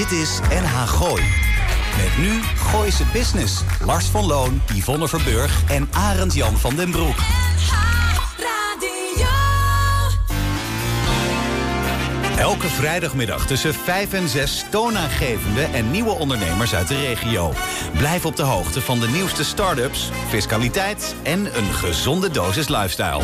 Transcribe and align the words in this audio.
Dit 0.00 0.12
is 0.12 0.38
NH 0.48 0.88
Gooi. 0.88 1.22
Met 1.96 2.18
nu 2.18 2.42
Gooise 2.56 3.04
Business. 3.12 3.62
Lars 3.84 4.06
van 4.06 4.26
Loon, 4.26 4.62
Yvonne 4.74 5.08
Verburg 5.08 5.62
en 5.70 5.88
Arend 5.92 6.34
Jan 6.34 6.58
van 6.58 6.76
den 6.76 6.90
Broek. 6.90 7.16
Elke 12.38 12.68
vrijdagmiddag 12.68 13.46
tussen 13.46 13.74
5 13.74 14.12
en 14.12 14.28
6 14.28 14.64
toonaangevende 14.70 15.62
en 15.62 15.90
nieuwe 15.90 16.12
ondernemers 16.12 16.74
uit 16.74 16.88
de 16.88 16.96
regio. 16.96 17.52
Blijf 17.96 18.24
op 18.24 18.36
de 18.36 18.42
hoogte 18.42 18.80
van 18.80 19.00
de 19.00 19.08
nieuwste 19.08 19.44
start-ups, 19.44 20.10
fiscaliteit 20.28 21.14
en 21.22 21.56
een 21.56 21.72
gezonde 21.72 22.30
dosis 22.30 22.68
lifestyle. 22.68 23.22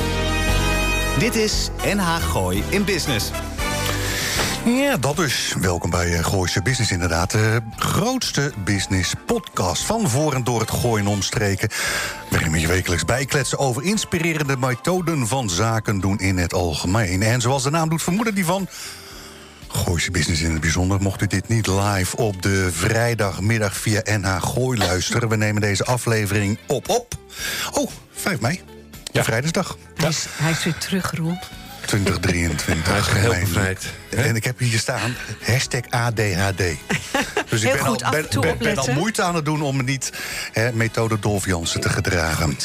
Dit 1.18 1.34
is 1.34 1.68
NH 1.94 2.16
Gooi 2.16 2.62
in 2.68 2.84
Business. 2.84 3.30
Ja, 4.66 4.96
dat 4.96 5.16
dus. 5.16 5.54
Welkom 5.60 5.90
bij 5.90 6.08
uh, 6.08 6.24
Gooise 6.24 6.62
Business 6.62 6.90
inderdaad. 6.90 7.30
De 7.30 7.60
grootste 7.76 8.52
business 8.64 9.14
podcast 9.26 9.82
van 9.82 10.08
voor 10.08 10.34
en 10.34 10.44
door 10.44 10.60
het 10.60 10.70
gooien 10.70 11.06
omstreken. 11.06 11.68
Waarin 12.30 12.52
we 12.52 12.60
je 12.60 12.66
wekelijks 12.66 13.04
bijkletsen 13.04 13.58
over 13.58 13.82
inspirerende 13.82 14.56
methoden 14.56 15.26
van 15.26 15.50
zaken 15.50 16.00
doen 16.00 16.18
in 16.18 16.36
het 16.36 16.54
algemeen. 16.54 17.22
En 17.22 17.40
zoals 17.40 17.62
de 17.62 17.70
naam 17.70 17.88
doet 17.88 18.02
vermoeden 18.02 18.34
die 18.34 18.44
van... 18.44 18.68
Gooise 19.68 20.10
Business 20.10 20.42
in 20.42 20.52
het 20.52 20.60
bijzonder. 20.60 21.00
Mocht 21.00 21.22
u 21.22 21.26
dit 21.26 21.48
niet 21.48 21.66
live 21.66 22.16
op 22.16 22.42
de 22.42 22.68
vrijdagmiddag 22.72 23.76
via 23.76 24.00
NH 24.04 24.42
Gooi 24.42 24.78
luisteren... 24.78 25.28
we 25.28 25.36
nemen 25.36 25.60
deze 25.60 25.84
aflevering 25.84 26.58
op 26.66 26.88
op... 26.88 27.14
Oh, 27.72 27.90
5 28.12 28.40
mei. 28.40 28.60
Ja. 29.12 29.24
Vrijdagsdag. 29.24 29.76
Hij 29.96 30.08
is, 30.08 30.26
hij 30.30 30.50
is 30.50 30.64
weer 30.64 30.78
terug, 30.78 31.12
Rob. 31.16 31.42
2023. 31.86 32.88
Hij 32.88 32.98
is 32.98 33.06
geheel 33.06 33.40
bevrijd. 33.40 33.92
En 34.10 34.36
ik 34.36 34.44
heb 34.44 34.58
hier 34.58 34.78
staan, 34.78 35.16
hashtag 35.42 35.80
ADHD. 35.90 36.62
Dus 37.48 37.62
ik 37.62 37.72
ben, 37.72 37.78
goed, 37.78 38.04
al, 38.04 38.10
ben, 38.10 38.26
ben, 38.40 38.58
ben 38.58 38.94
moeite 38.94 39.22
aan 39.22 39.34
het 39.34 39.44
doen 39.44 39.62
om 39.62 39.76
me 39.76 39.82
niet 39.82 40.12
hè, 40.52 40.72
methode 40.72 41.18
Dolf 41.18 41.46
Jansen 41.46 41.80
te 41.80 41.88
gedragen. 41.88 42.56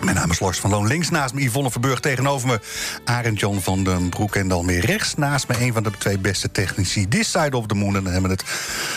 Mijn 0.00 0.16
naam 0.16 0.30
is 0.30 0.40
Lars 0.40 0.58
van 0.58 0.70
Loon. 0.70 0.86
Links 0.86 1.10
naast 1.10 1.34
me 1.34 1.40
Yvonne 1.40 1.70
Verburg. 1.70 2.00
Tegenover 2.00 2.48
me 2.48 2.60
Arend 3.04 3.40
Jan 3.40 3.62
van 3.62 3.84
den 3.84 4.08
Broek. 4.08 4.36
En 4.36 4.48
dan 4.48 4.66
weer 4.66 4.84
rechts 4.84 5.14
naast 5.14 5.48
me 5.48 5.60
een 5.60 5.72
van 5.72 5.82
de 5.82 5.90
twee 5.98 6.18
beste 6.18 6.50
technici. 6.50 7.08
This 7.08 7.30
side 7.30 7.56
of 7.56 7.66
the 7.66 7.74
moon. 7.74 7.96
En 7.96 8.04
dan 8.04 8.12
hebben 8.12 8.30
we 8.30 8.36
het 8.36 8.44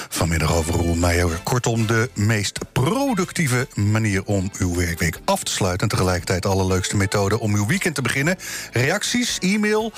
vanmiddag 0.09 0.53
over 0.53 0.73
Roel 0.73 0.95
Meijer. 0.95 1.39
Kortom, 1.43 1.87
de 1.87 2.09
meest 2.13 2.59
productieve 2.71 3.67
manier 3.75 4.23
om 4.23 4.51
uw 4.57 4.75
werkweek 4.75 5.19
af 5.25 5.43
te 5.43 5.51
sluiten. 5.51 5.81
En 5.81 5.95
tegelijkertijd 5.95 6.41
de 6.41 6.47
allerleukste 6.47 6.97
methode 6.97 7.39
om 7.39 7.55
uw 7.55 7.65
weekend 7.65 7.95
te 7.95 8.01
beginnen. 8.01 8.37
Reacties, 8.71 9.39
e-mail, 9.39 9.93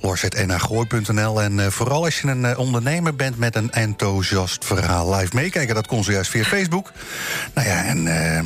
lars.nagooi.nl. 0.00 1.42
En 1.42 1.60
eh, 1.60 1.66
vooral 1.66 2.04
als 2.04 2.20
je 2.20 2.28
een 2.28 2.44
eh, 2.44 2.58
ondernemer 2.58 3.16
bent 3.16 3.38
met 3.38 3.56
een 3.56 3.70
enthousiast 3.70 4.64
verhaal. 4.64 5.14
Live 5.14 5.36
meekijken, 5.36 5.74
dat 5.74 5.86
kon 5.86 6.04
zojuist 6.04 6.30
via 6.30 6.44
Facebook. 6.44 6.92
Nou 7.54 7.68
ja, 7.68 7.84
en... 7.84 8.06
eh, 8.06 8.42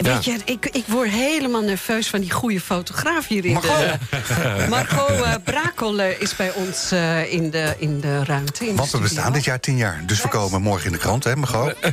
Weet 0.00 0.24
je, 0.24 0.38
ik, 0.44 0.66
ik 0.66 0.84
word 0.86 1.10
helemaal 1.10 1.62
nerveus 1.62 2.08
van 2.08 2.20
die 2.20 2.30
goede 2.30 2.60
fotograaf 2.60 3.26
hier 3.26 3.44
in 3.44 3.54
de... 3.60 3.94
Margot 4.68 5.10
eh, 5.10 5.34
Brakel 5.44 6.00
eh, 6.00 6.20
is 6.20 6.36
bij 6.36 6.52
ons 6.52 6.90
eh, 6.90 7.32
in, 7.32 7.50
de, 7.50 7.74
in 7.78 8.00
de 8.00 8.24
ruimte. 8.24 8.64
In 8.64 8.70
de 8.70 8.76
Want 8.76 8.90
we 8.90 8.98
bestaan 8.98 9.32
dit 9.32 9.44
jaar 9.44 9.60
tien 9.60 9.76
jaar. 9.76 10.02
Dus 10.06 10.22
we 10.22 10.28
komen 10.28 10.62
morgen 10.62 10.86
in 10.86 10.92
de 10.92 10.98
krant, 10.98 11.24
hè, 11.24 11.36
Margot? 11.36 11.74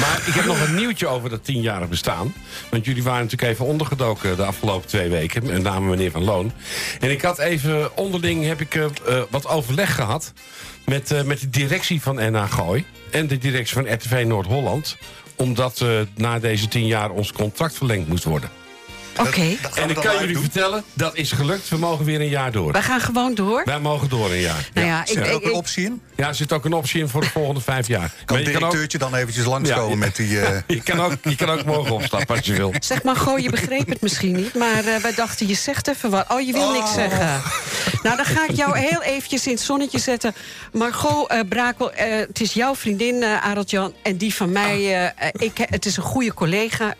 Maar 0.00 0.22
ik 0.26 0.34
heb 0.34 0.44
nog 0.44 0.60
een 0.60 0.74
nieuwtje 0.74 1.06
over 1.06 1.30
dat 1.30 1.44
tienjarig 1.44 1.88
bestaan. 1.88 2.34
Want 2.70 2.84
jullie 2.84 3.02
waren 3.02 3.22
natuurlijk 3.22 3.52
even 3.52 3.64
ondergedoken 3.64 4.36
de 4.36 4.44
afgelopen 4.44 4.88
twee 4.88 5.08
weken. 5.08 5.46
Met 5.46 5.62
name 5.62 5.88
meneer 5.88 6.10
Van 6.10 6.24
Loon. 6.24 6.52
En 7.00 7.10
ik 7.10 7.22
had 7.22 7.38
even 7.38 7.96
onderling 7.96 8.46
heb 8.46 8.60
ik, 8.60 8.80
wat 9.30 9.46
overleg 9.46 9.94
gehad... 9.94 10.32
Met, 10.88 11.10
eh, 11.10 11.22
met 11.22 11.40
de 11.40 11.50
directie 11.50 12.02
van 12.02 12.14
NH 12.14 12.52
Gooi. 12.52 12.84
En 13.10 13.26
de 13.26 13.38
directie 13.38 13.74
van 13.74 13.92
RTV 13.92 14.24
Noord-Holland. 14.26 14.96
Omdat 15.36 15.80
eh, 15.80 16.00
na 16.16 16.38
deze 16.38 16.68
tien 16.68 16.86
jaar 16.86 17.10
ons 17.10 17.32
contract 17.32 17.74
verlengd 17.74 18.08
moest 18.08 18.24
worden. 18.24 18.50
Oké, 19.18 19.40
En 19.40 19.88
ik 19.88 19.94
dan 19.94 20.04
kan 20.04 20.18
jullie 20.18 20.32
doen. 20.32 20.42
vertellen, 20.42 20.84
dat 20.92 21.16
is 21.16 21.32
gelukt. 21.32 21.68
We 21.68 21.76
mogen 21.76 22.04
weer 22.04 22.20
een 22.20 22.28
jaar 22.28 22.52
door. 22.52 22.72
wij 22.72 22.82
gaan 22.82 23.00
gewoon 23.00 23.34
door. 23.34 23.62
Wij 23.64 23.80
mogen 23.80 24.08
door 24.08 24.30
een 24.30 24.40
jaar. 24.40 24.68
Nou 24.74 24.86
ja, 24.86 25.00
ik, 25.00 25.06
Zit 25.06 25.16
er 25.16 25.26
ik, 25.26 25.32
ook 25.34 25.44
een 25.44 25.52
optie 25.52 25.84
in? 25.84 26.00
Ja, 26.16 26.28
er 26.28 26.34
zit 26.34 26.52
ook 26.52 26.64
een 26.64 26.72
optie 26.72 27.00
in 27.00 27.08
voor 27.08 27.20
de 27.20 27.30
volgende 27.30 27.60
vijf 27.60 27.86
jaar. 27.86 28.12
Kan 28.24 28.36
het 28.36 28.46
je 28.46 28.52
kan 28.52 28.62
ook- 28.62 28.70
directeurtje 28.70 28.98
dan 28.98 29.14
eventjes 29.14 29.44
langskomen 29.44 29.90
Ja, 29.90 29.96
met 29.96 30.16
die... 30.16 30.40
eh, 30.40 30.58
Je 30.76 30.82
kan, 30.82 31.00
ook, 31.00 31.12
je 31.22 31.36
kan 31.36 31.50
ook 31.50 31.64
morgen 31.64 31.94
opstappen 31.94 32.36
als 32.36 32.46
je 32.46 32.52
wil. 32.52 32.74
Zeg 32.80 33.02
maar, 33.02 33.16
goh, 33.16 33.38
je 33.38 33.50
begreep 33.50 33.88
het 33.88 34.00
misschien 34.00 34.36
niet. 34.36 34.54
Maar 34.54 34.84
eh, 34.84 34.96
wij 34.96 35.14
dachten, 35.14 35.46
je 35.48 35.54
zegt 35.54 35.88
even 35.88 36.10
wat. 36.10 36.24
Oh, 36.28 36.40
je 36.40 36.52
wil 36.52 36.72
niks 36.72 36.92
zeggen. 36.94 37.42
Nou, 38.02 38.16
dan 38.16 38.24
ga 38.24 38.48
ik 38.48 38.56
jou 38.56 38.78
heel 38.78 39.02
eventjes 39.02 39.46
in 39.46 39.52
het 39.52 39.60
zonnetje 39.62 39.98
zetten. 39.98 40.34
Margot 40.72 41.30
eh 41.30 41.40
Brakel, 41.48 41.92
eh, 41.92 42.16
het 42.18 42.40
is 42.40 42.52
jouw 42.52 42.74
vriendin, 42.74 43.22
eh 43.22 43.44
Arend-Jan. 43.44 43.94
En 44.02 44.16
die 44.16 44.34
van 44.34 44.52
mij, 44.52 45.12
ik, 45.32 45.52
het 45.70 45.86
is 45.86 45.96
een 45.96 46.02
goede 46.02 46.34
collega. 46.34 46.94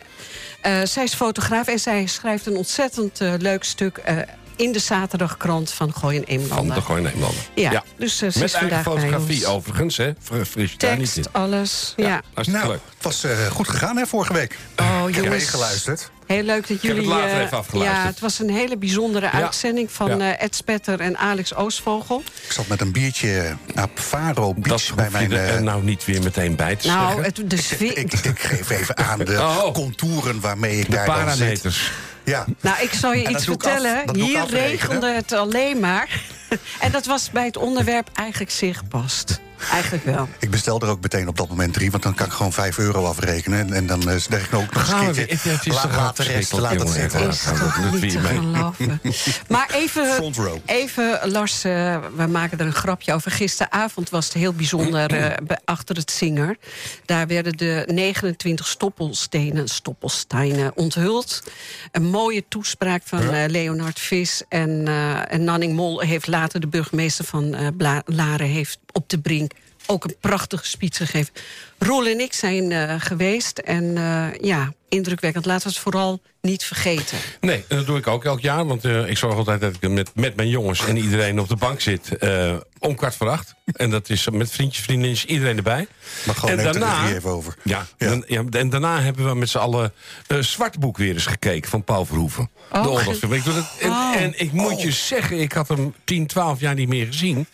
Eh, 0.61 0.81
zij 0.83 1.03
is 1.03 1.13
fotograaf 1.13 1.67
en 1.67 1.79
zij 1.79 2.05
schrijft 2.07 2.45
een 2.45 2.55
ontzettend 2.57 3.21
eh, 3.21 3.33
leuk 3.37 3.63
stuk... 3.63 3.97
eh, 3.97 4.17
in 4.55 4.71
de 4.71 4.79
zaterdagkrant 4.79 5.71
van 5.71 5.93
Gooi 5.93 6.17
en 6.17 6.23
Van 6.25 6.33
Eemlanden. 6.35 6.75
de 6.75 6.81
Gooi 6.81 7.01
Nederlander. 7.01 7.41
Ja, 7.55 7.83
dus 7.97 8.21
eh, 8.21 8.29
ze 8.29 8.39
Met 8.39 8.53
eigen 8.53 8.81
fotografie 8.81 9.47
overigens, 9.47 9.97
hè. 9.97 10.11
Fris 10.21 10.71
je 10.71 10.77
daar 10.77 10.97
niet 10.97 11.07
in. 11.15 11.21
Tekst, 11.23 11.33
alles. 11.33 11.93
Ja. 11.95 12.21
Nou, 12.41 12.71
het 12.71 12.81
was 13.01 13.23
eh, 13.23 13.45
goed 13.45 13.67
gegaan, 13.69 13.97
hè, 13.97 14.05
vorige 14.07 14.33
week. 14.33 14.57
Oh, 14.79 15.03
Ik 15.07 15.15
heb 15.15 15.23
jongens. 15.23 15.49
geluisterd. 15.49 16.11
Heel 16.29 16.43
leuk 16.43 16.59
dat 16.67 16.69
heb 16.69 16.81
jullie... 16.81 16.97
het 17.01 17.09
later 17.09 17.29
eh, 17.37 17.41
even 17.41 17.57
afgeluisterd. 17.57 18.01
Ja, 18.03 18.07
het 18.09 18.19
was 18.19 18.39
een 18.39 18.49
hele 18.49 18.77
bijzondere 18.77 19.31
uitzending 19.31 19.91
van 19.91 20.17
Ja. 20.17 20.33
eh, 20.37 20.43
Ed 20.43 20.55
Spetter 20.55 20.99
en 20.99 21.17
Alex 21.17 21.55
Oostvogel. 21.55 22.23
Ik 22.45 22.51
zat 22.51 22.67
met 22.67 22.81
een 22.81 22.91
biertje 22.91 23.55
op 23.83 23.89
Faro 23.99 24.53
Dat 24.57 24.63
Beach 24.67 24.95
bij 24.95 25.09
mijn... 25.11 25.31
er 25.31 25.55
eh, 25.55 25.61
nou 25.61 25.83
niet 25.83 26.05
weer 26.05 26.23
meteen 26.23 26.55
bij 26.55 26.75
te 26.75 26.87
Nou, 26.87 27.05
zeggen. 27.05 27.23
het, 27.23 27.49
de 27.49 27.57
sfeer... 27.61 27.97
ik, 27.97 28.13
ik 28.13 28.39
geef 28.39 28.69
even 28.69 28.97
aan 28.97 29.19
de 29.19 29.37
Oh. 29.65 29.73
contouren 29.73 30.39
waarmee 30.39 30.79
ik 30.79 30.85
de 30.89 30.91
daar 30.95 31.05
dan 31.05 31.15
zit. 31.15 31.37
parameters. 31.37 31.91
Ja. 32.23 32.45
Nou, 32.61 32.81
ik 32.81 32.93
zal 32.93 33.13
je 33.13 33.23
En 33.23 33.31
iets 33.31 33.39
af. 33.39 33.45
vertellen. 33.45 34.15
Hier 34.15 34.45
regende 34.49 35.11
het 35.13 35.31
alleen 35.31 35.79
maar. 35.79 36.21
en 36.79 36.91
dat 36.91 37.05
was 37.05 37.31
bij 37.31 37.45
het 37.45 37.57
onderwerp 37.57 38.09
eigenlijk 38.13 38.51
zeer 38.51 38.75
gepast. 38.75 39.39
Eigenlijk 39.71 40.05
wel. 40.05 40.27
Ik 40.39 40.49
bestel 40.49 40.81
er 40.81 40.87
ook 40.87 41.01
meteen 41.01 41.27
op 41.27 41.37
dat 41.37 41.49
moment 41.49 41.73
drie, 41.73 41.91
want 41.91 42.03
dan 42.03 42.13
kan 42.13 42.25
ik 42.25 42.31
gewoon 42.31 42.53
5 42.53 42.77
euro 42.77 43.05
afrekenen. 43.05 43.59
En, 43.59 43.73
en 43.73 43.85
dan 43.85 44.09
eh, 44.09 44.15
zeg 44.15 44.45
ik 44.45 44.53
ook 44.53 44.73
nog 44.73 45.07
eens 45.07 45.17
een 45.17 45.25
keertje. 45.25 45.71
De 46.15 46.23
rest, 46.23 46.51
laat 46.51 46.89
zitten. 46.89 47.27
Is 47.27 47.43
toch 47.43 47.91
niet 47.91 48.11
te 48.11 48.19
geloven. 48.19 49.01
Maar 49.47 49.69
even, 49.73 50.33
even 50.65 51.19
Lars, 51.31 51.63
eh, 51.63 51.97
we 52.15 52.27
maken 52.27 52.59
er 52.59 52.65
een 52.65 52.73
grapje 52.73 53.13
over. 53.13 53.31
Gisteravond 53.31 54.09
was 54.09 54.25
het 54.25 54.33
heel 54.33 54.53
bijzonder 54.53 55.13
eh, 55.13 55.57
achter 55.65 55.95
het 55.95 56.11
Zinger. 56.11 56.57
Daar 57.05 57.27
werden 57.27 57.57
de 57.57 57.83
29 57.87 58.67
stoppelstenen, 58.67 59.67
stoppelsteinen 59.67 60.71
onthuld. 60.75 61.43
Een 61.91 62.05
mooie 62.05 62.43
toespraak 62.47 63.01
van 63.05 63.33
eh, 63.33 63.49
Leonard 63.49 63.99
Vis. 63.99 64.43
En, 64.49 64.87
eh, 64.87 65.33
en 65.33 65.43
Nanning 65.43 65.73
Mol 65.73 65.99
heeft 65.99 66.27
later 66.27 66.59
de 66.59 66.67
burgemeester 66.67 67.25
van 67.25 67.53
eh, 67.53 67.67
Laren... 68.05 68.47
heeft 68.47 68.79
op 68.91 69.09
de 69.09 69.19
brink 69.19 69.48
ook 69.89 70.03
een 70.03 70.15
prachtige 70.19 70.65
speech 70.65 70.97
gegeven. 70.97 71.33
Roel 71.77 72.07
en 72.07 72.19
ik 72.19 72.33
zijn 72.33 72.71
eh, 72.71 72.95
geweest 72.97 73.57
en 73.57 73.97
eh, 73.97 74.27
ja, 74.41 74.73
indrukwekkend. 74.89 75.45
Laten 75.45 75.67
we 75.67 75.73
het 75.73 75.81
vooral 75.81 76.21
niet 76.41 76.63
vergeten. 76.63 77.17
Nee, 77.41 77.63
en 77.67 77.77
dat 77.77 77.85
doe 77.85 77.97
ik 77.97 78.07
ook 78.07 78.25
elk 78.25 78.39
jaar. 78.39 78.65
Want 78.65 78.85
eh, 78.85 79.09
ik 79.09 79.17
zorg 79.17 79.35
altijd 79.35 79.61
dat 79.61 79.75
ik 79.79 79.89
met, 79.89 80.09
met 80.15 80.35
mijn 80.35 80.49
jongens 80.49 80.85
en 80.85 80.97
iedereen 80.97 81.39
op 81.39 81.47
de 81.49 81.55
bank 81.55 81.81
zit. 81.81 82.17
eh, 82.17 82.55
om 82.79 82.95
kwart 82.95 83.15
voor 83.15 83.29
acht. 83.29 83.53
En 83.73 83.89
dat 83.89 84.09
is 84.09 84.29
met 84.29 84.51
vriendjes, 84.51 84.83
vriendinnetjes, 84.83 85.29
iedereen 85.31 85.57
erbij. 85.57 85.87
Maar 86.25 86.35
gewoon 86.35 86.59
en 86.59 86.71
regie 86.71 87.15
even 87.15 87.29
over. 87.29 87.55
Ja, 87.63 87.85
Ja. 87.97 88.07
dan- 88.09 88.23
ja, 88.27 88.43
en 88.51 88.69
daarna 88.69 89.01
hebben 89.01 89.25
we 89.27 89.35
met 89.35 89.49
z'n 89.49 89.57
allen 89.57 89.93
uh, 90.27 90.41
Zwartboek 90.41 90.97
weer 90.97 91.13
eens 91.13 91.25
gekeken 91.25 91.69
van 91.69 91.83
Paul 91.83 92.05
Verhoeven. 92.05 92.49
Oh, 92.71 92.83
de 92.83 92.89
oorlogsfilm. 92.89 93.33
Ik 93.33 93.43
doe 93.43 93.53
dat, 93.53 93.71
en, 93.79 93.89
Oh. 93.89 94.15
en 94.15 94.39
ik 94.39 94.51
moet 94.51 94.81
je 94.81 94.91
zeggen, 94.91 95.39
ik 95.39 95.51
had 95.51 95.67
hem 95.67 95.93
10, 96.03 96.27
12 96.27 96.59
jaar 96.59 96.73
niet 96.75 96.87
meer 96.87 97.05
gezien. 97.05 97.47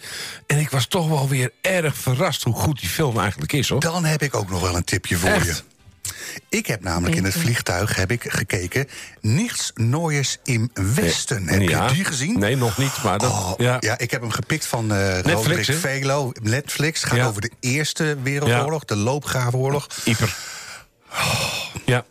En 0.47 0.58
ik 0.59 0.70
was 0.70 0.85
toch 0.85 1.08
wel 1.08 1.28
weer 1.28 1.52
erg 1.61 1.96
verrast 1.97 2.43
hoe 2.43 2.53
goed 2.55 2.79
die 2.79 2.90
film 2.90 3.20
eigenlijk 3.20 3.53
is. 3.53 3.70
Hoor. 3.70 3.79
Dan 3.79 4.05
heb 4.05 4.22
ik 4.22 4.35
ook 4.35 4.49
nog 4.49 4.61
wel 4.61 4.76
een 4.76 4.84
tipje 4.84 5.16
voor 5.17 5.29
Echt? 5.29 5.46
je. 5.46 5.74
Ik 6.49 6.66
heb 6.67 6.83
namelijk 6.83 7.16
in 7.16 7.23
het 7.23 7.33
vliegtuig 7.37 7.95
heb 7.95 8.11
ik 8.11 8.23
gekeken... 8.27 8.87
Niets 9.22 9.72
Nooiers 9.75 10.37
in 10.43 10.72
Westen. 10.95 11.47
Heb 11.47 11.61
Ja. 11.61 11.87
je 11.87 11.93
die 11.93 12.05
gezien? 12.05 12.39
Nee, 12.39 12.55
nog 12.57 12.77
niet. 12.77 13.03
Maar 13.03 13.17
dat, 13.17 13.31
Oh, 13.31 13.53
ja. 13.57 13.77
ja. 13.79 13.97
ik 13.97 14.11
heb 14.11 14.22
hem 14.22 14.31
gepikt 14.31 14.66
van 14.66 14.93
eh 14.93 15.19
Roderick 15.19 15.66
hè? 15.66 15.73
Velo. 15.73 16.31
Netflix 16.41 17.03
gaat 17.03 17.17
Ja. 17.17 17.27
over 17.27 17.41
de 17.41 17.51
Eerste 17.59 18.17
Wereldoorlog, 18.23 18.85
de 18.85 18.95
loopgravenoorlog. 18.95 19.87
Ieper. 20.03 20.35
Ja. 21.85 22.05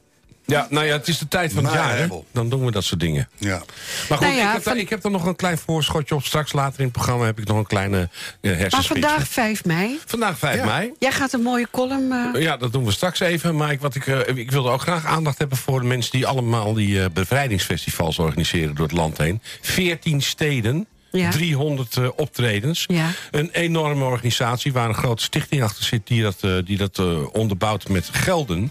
Ja, 0.46 0.67
nou 0.70 0.87
ja, 0.87 0.93
het 0.93 1.08
is 1.08 1.19
de 1.19 1.29
tijd 1.29 1.52
van 1.52 1.64
het 1.64 1.75
Maar, 1.75 1.82
jaar. 1.88 1.99
Hè? 1.99 2.06
Dan 2.32 2.49
doen 2.49 2.64
we 2.64 2.70
dat 2.70 2.85
soort 2.85 3.00
dingen. 3.00 3.29
Ja. 3.38 3.62
Maar 4.08 4.19
goed, 4.19 4.26
Nou 4.26 4.38
ja, 4.38 4.46
ik, 4.46 4.52
heb 4.52 4.62
van- 4.62 4.73
daar, 4.73 4.82
ik 4.82 4.91
heb 4.91 5.05
er 5.05 5.11
nog 5.11 5.25
een 5.26 5.37
klein 5.37 5.58
voorschotje 5.58 6.14
op. 6.14 6.25
Straks 6.25 6.52
later 6.52 6.79
in 6.79 6.85
het 6.85 6.93
programma 6.94 7.25
heb 7.25 7.38
ik 7.38 7.46
nog 7.46 7.56
een 7.56 7.67
kleine 7.67 8.08
uh, 8.41 8.70
Maar 8.70 8.82
vandaag 8.85 9.29
5 9.29 9.64
mei. 9.64 9.99
Vandaag 10.06 10.38
5 10.38 10.56
Ja. 10.58 10.64
mei. 10.64 10.93
Jij 10.99 11.12
gaat 11.12 11.32
een 11.32 11.43
mooie 11.43 11.67
column... 11.70 12.12
eh, 12.35 12.43
Ja, 12.43 12.56
dat 12.56 12.73
doen 12.73 12.85
we 12.85 12.93
straks 12.93 13.20
even. 13.20 13.56
Maar 13.56 13.73
ik, 13.73 13.81
wat 13.81 13.94
ik, 13.94 14.06
eh, 14.06 14.37
ik 14.37 14.50
wilde 14.50 14.70
ook 14.70 14.81
graag 14.81 15.06
aandacht 15.06 15.38
hebben 15.38 15.58
voor 15.58 15.81
de 15.81 15.87
mensen... 15.87 16.12
die 16.12 16.26
allemaal 16.26 16.73
die 16.75 17.02
eh, 17.02 17.06
bevrijdingsfestivals 17.12 18.19
organiseren 18.19 18.75
door 18.75 18.87
het 18.87 18.96
land 18.96 19.19
heen. 19.19 19.41
14 19.61 20.23
steden 20.23 20.87
Ja. 21.19 21.31
300 21.31 21.96
eh, 21.96 22.08
optredens. 22.16 22.84
Ja. 22.87 23.11
Een 23.31 23.50
enorme 23.52 24.05
organisatie 24.05 24.72
waar 24.72 24.88
een 24.88 24.94
grote 24.94 25.22
stichting 25.22 25.62
achter 25.62 25.84
zit... 25.84 26.06
die 26.06 26.22
dat, 26.22 26.37
eh, 26.40 26.50
die 26.64 26.76
dat 26.76 26.99
eh, 26.99 27.34
onderbouwt 27.34 27.88
met 27.88 28.08
gelden. 28.12 28.70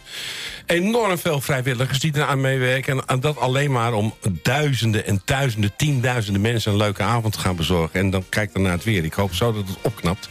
Enorm 0.66 1.18
veel 1.18 1.42
vrijwilligers 1.42 2.00
die 2.00 2.12
eraan 2.16 2.42
meewerken. 2.42 2.98
En, 2.98 3.06
en 3.06 3.19
dat 3.19 3.38
alleen 3.38 3.72
maar 3.72 3.94
om 3.94 4.13
duizenden 4.42 5.06
en 5.06 5.22
duizenden, 5.25 5.75
tienduizenden 5.75 6.42
mensen... 6.42 6.72
een 6.72 6.78
leuke 6.78 7.04
avond 7.04 7.34
te 7.34 7.40
gaan 7.40 7.56
bezorgen. 7.56 8.00
En 8.00 8.10
dan 8.10 8.24
kijk 8.30 8.54
dan 8.54 8.62
naar 8.62 8.72
het 8.72 8.84
weer. 8.84 9.04
Ik 9.04 9.13
hoop 9.13 9.34
zo 9.34 9.54
dat 9.54 9.68
het 9.68 9.78
opknapt. 9.81 10.28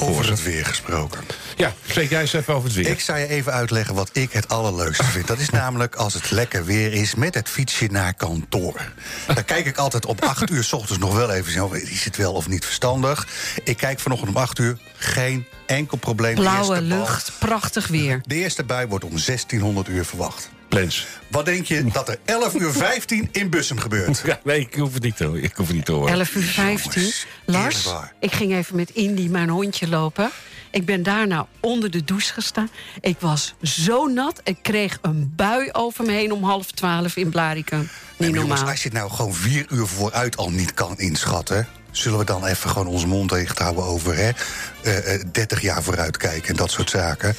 Over 0.00 0.30
het 0.30 0.42
weer 0.42 0.66
gesproken. 0.66 1.20
Ja, 1.56 1.72
spreek 1.86 2.10
jij 2.10 2.20
eens 2.20 2.32
even 2.32 2.54
over 2.54 2.68
het 2.68 2.76
weer. 2.76 2.88
Ik 2.88 3.00
zal 3.00 3.16
je 3.16 3.28
even 3.28 3.52
uitleggen 3.52 3.94
wat 3.94 4.10
ik 4.12 4.32
het 4.32 4.48
allerleukste 4.48 5.04
vind. 5.04 5.26
Dat 5.26 5.38
is 5.38 5.50
namelijk 5.60 5.94
als 5.94 6.14
het 6.14 6.30
lekker 6.30 6.64
weer 6.64 6.92
is 6.92 7.14
met 7.14 7.34
het 7.34 7.48
fietsje 7.48 7.86
naar 7.90 8.14
kantoor. 8.14 8.92
Dan 9.26 9.44
kijk 9.44 9.66
ik 9.66 9.76
altijd 9.76 10.06
op 10.06 10.20
8 10.20 10.50
uur 10.50 10.64
s 10.64 10.72
ochtends 10.72 11.02
nog 11.02 11.14
wel 11.14 11.30
even... 11.30 11.52
zo, 11.52 11.72
is 11.72 12.04
het 12.04 12.16
wel 12.16 12.32
of 12.32 12.48
niet 12.48 12.64
verstandig? 12.64 13.26
Ik 13.64 13.76
kijk 13.76 14.00
vanochtend 14.00 14.30
om 14.30 14.36
8 14.36 14.58
uur, 14.58 14.78
geen 14.96 15.46
enkel 15.66 15.96
probleem. 15.96 16.34
Blauwe 16.34 16.80
lucht, 16.80 17.32
prachtig 17.38 17.86
weer. 17.86 18.20
De 18.26 18.34
eerste 18.34 18.64
bui 18.64 18.86
wordt 18.86 19.04
om 19.04 19.10
1600 19.10 19.88
uur 19.88 20.04
verwacht. 20.04 20.50
Plens. 20.68 21.06
Wat 21.30 21.44
denk 21.44 21.66
je 21.66 21.84
dat 21.84 22.08
er 22.08 22.18
11 22.24 22.54
uur 22.54 22.72
15 22.72 23.28
in 23.32 23.50
Bussum 23.50 23.78
gebeurt? 23.78 24.22
Ja, 24.24 24.40
nee, 24.44 24.60
ik 24.60 24.74
hoef 24.74 24.94
het 24.94 25.02
niet 25.02 25.16
te, 25.16 25.40
ik 25.40 25.56
hoef 25.56 25.66
het 25.66 25.76
niet 25.76 25.84
te 25.84 25.92
horen. 25.92 26.12
11 26.12 26.34
uur 26.34 26.42
15. 26.42 27.02
Jongens, 27.02 27.26
Lars, 27.44 27.88
ik 28.20 28.32
ging 28.32 28.52
even 28.54 28.76
met 28.76 28.90
Indy 28.90 29.28
mijn 29.28 29.48
hondje 29.48 29.88
lopen. 29.88 30.30
Ik 30.70 30.84
ben 30.84 31.02
daarna 31.02 31.46
onder 31.60 31.90
de 31.90 32.04
douche 32.04 32.32
gestaan. 32.32 32.68
Ik 33.00 33.16
was 33.20 33.54
zo 33.62 34.06
nat. 34.06 34.40
Ik 34.44 34.56
kreeg 34.62 34.98
een 35.02 35.32
bui 35.36 35.68
over 35.72 36.04
me 36.04 36.12
heen 36.12 36.32
om 36.32 36.44
half 36.44 36.70
twaalf 36.70 37.16
in 37.16 37.30
Blarikum. 37.30 37.78
Nee, 37.78 37.88
Niet 38.16 38.38
jongens, 38.38 38.48
normaal. 38.48 38.68
als 38.68 38.82
je 38.82 38.88
het 38.88 38.98
nou 38.98 39.10
gewoon 39.10 39.34
vier 39.34 39.66
uur 39.70 39.86
vooruit 39.86 40.36
al 40.36 40.50
niet 40.50 40.74
kan 40.74 40.98
inschatten... 40.98 41.66
zullen 41.90 42.18
we 42.18 42.24
dan 42.24 42.46
even 42.46 42.70
gewoon 42.70 42.86
onze 42.86 43.06
mond 43.06 43.30
dicht 43.30 43.58
houden 43.58 43.84
over 43.84 44.16
hè, 44.16 44.30
eh, 44.82 45.14
eh, 45.14 45.20
30 45.32 45.60
jaar 45.60 45.82
vooruit 45.82 46.16
kijken 46.16 46.48
en 46.48 46.56
dat 46.56 46.70
soort 46.70 46.90
zaken? 46.90 47.36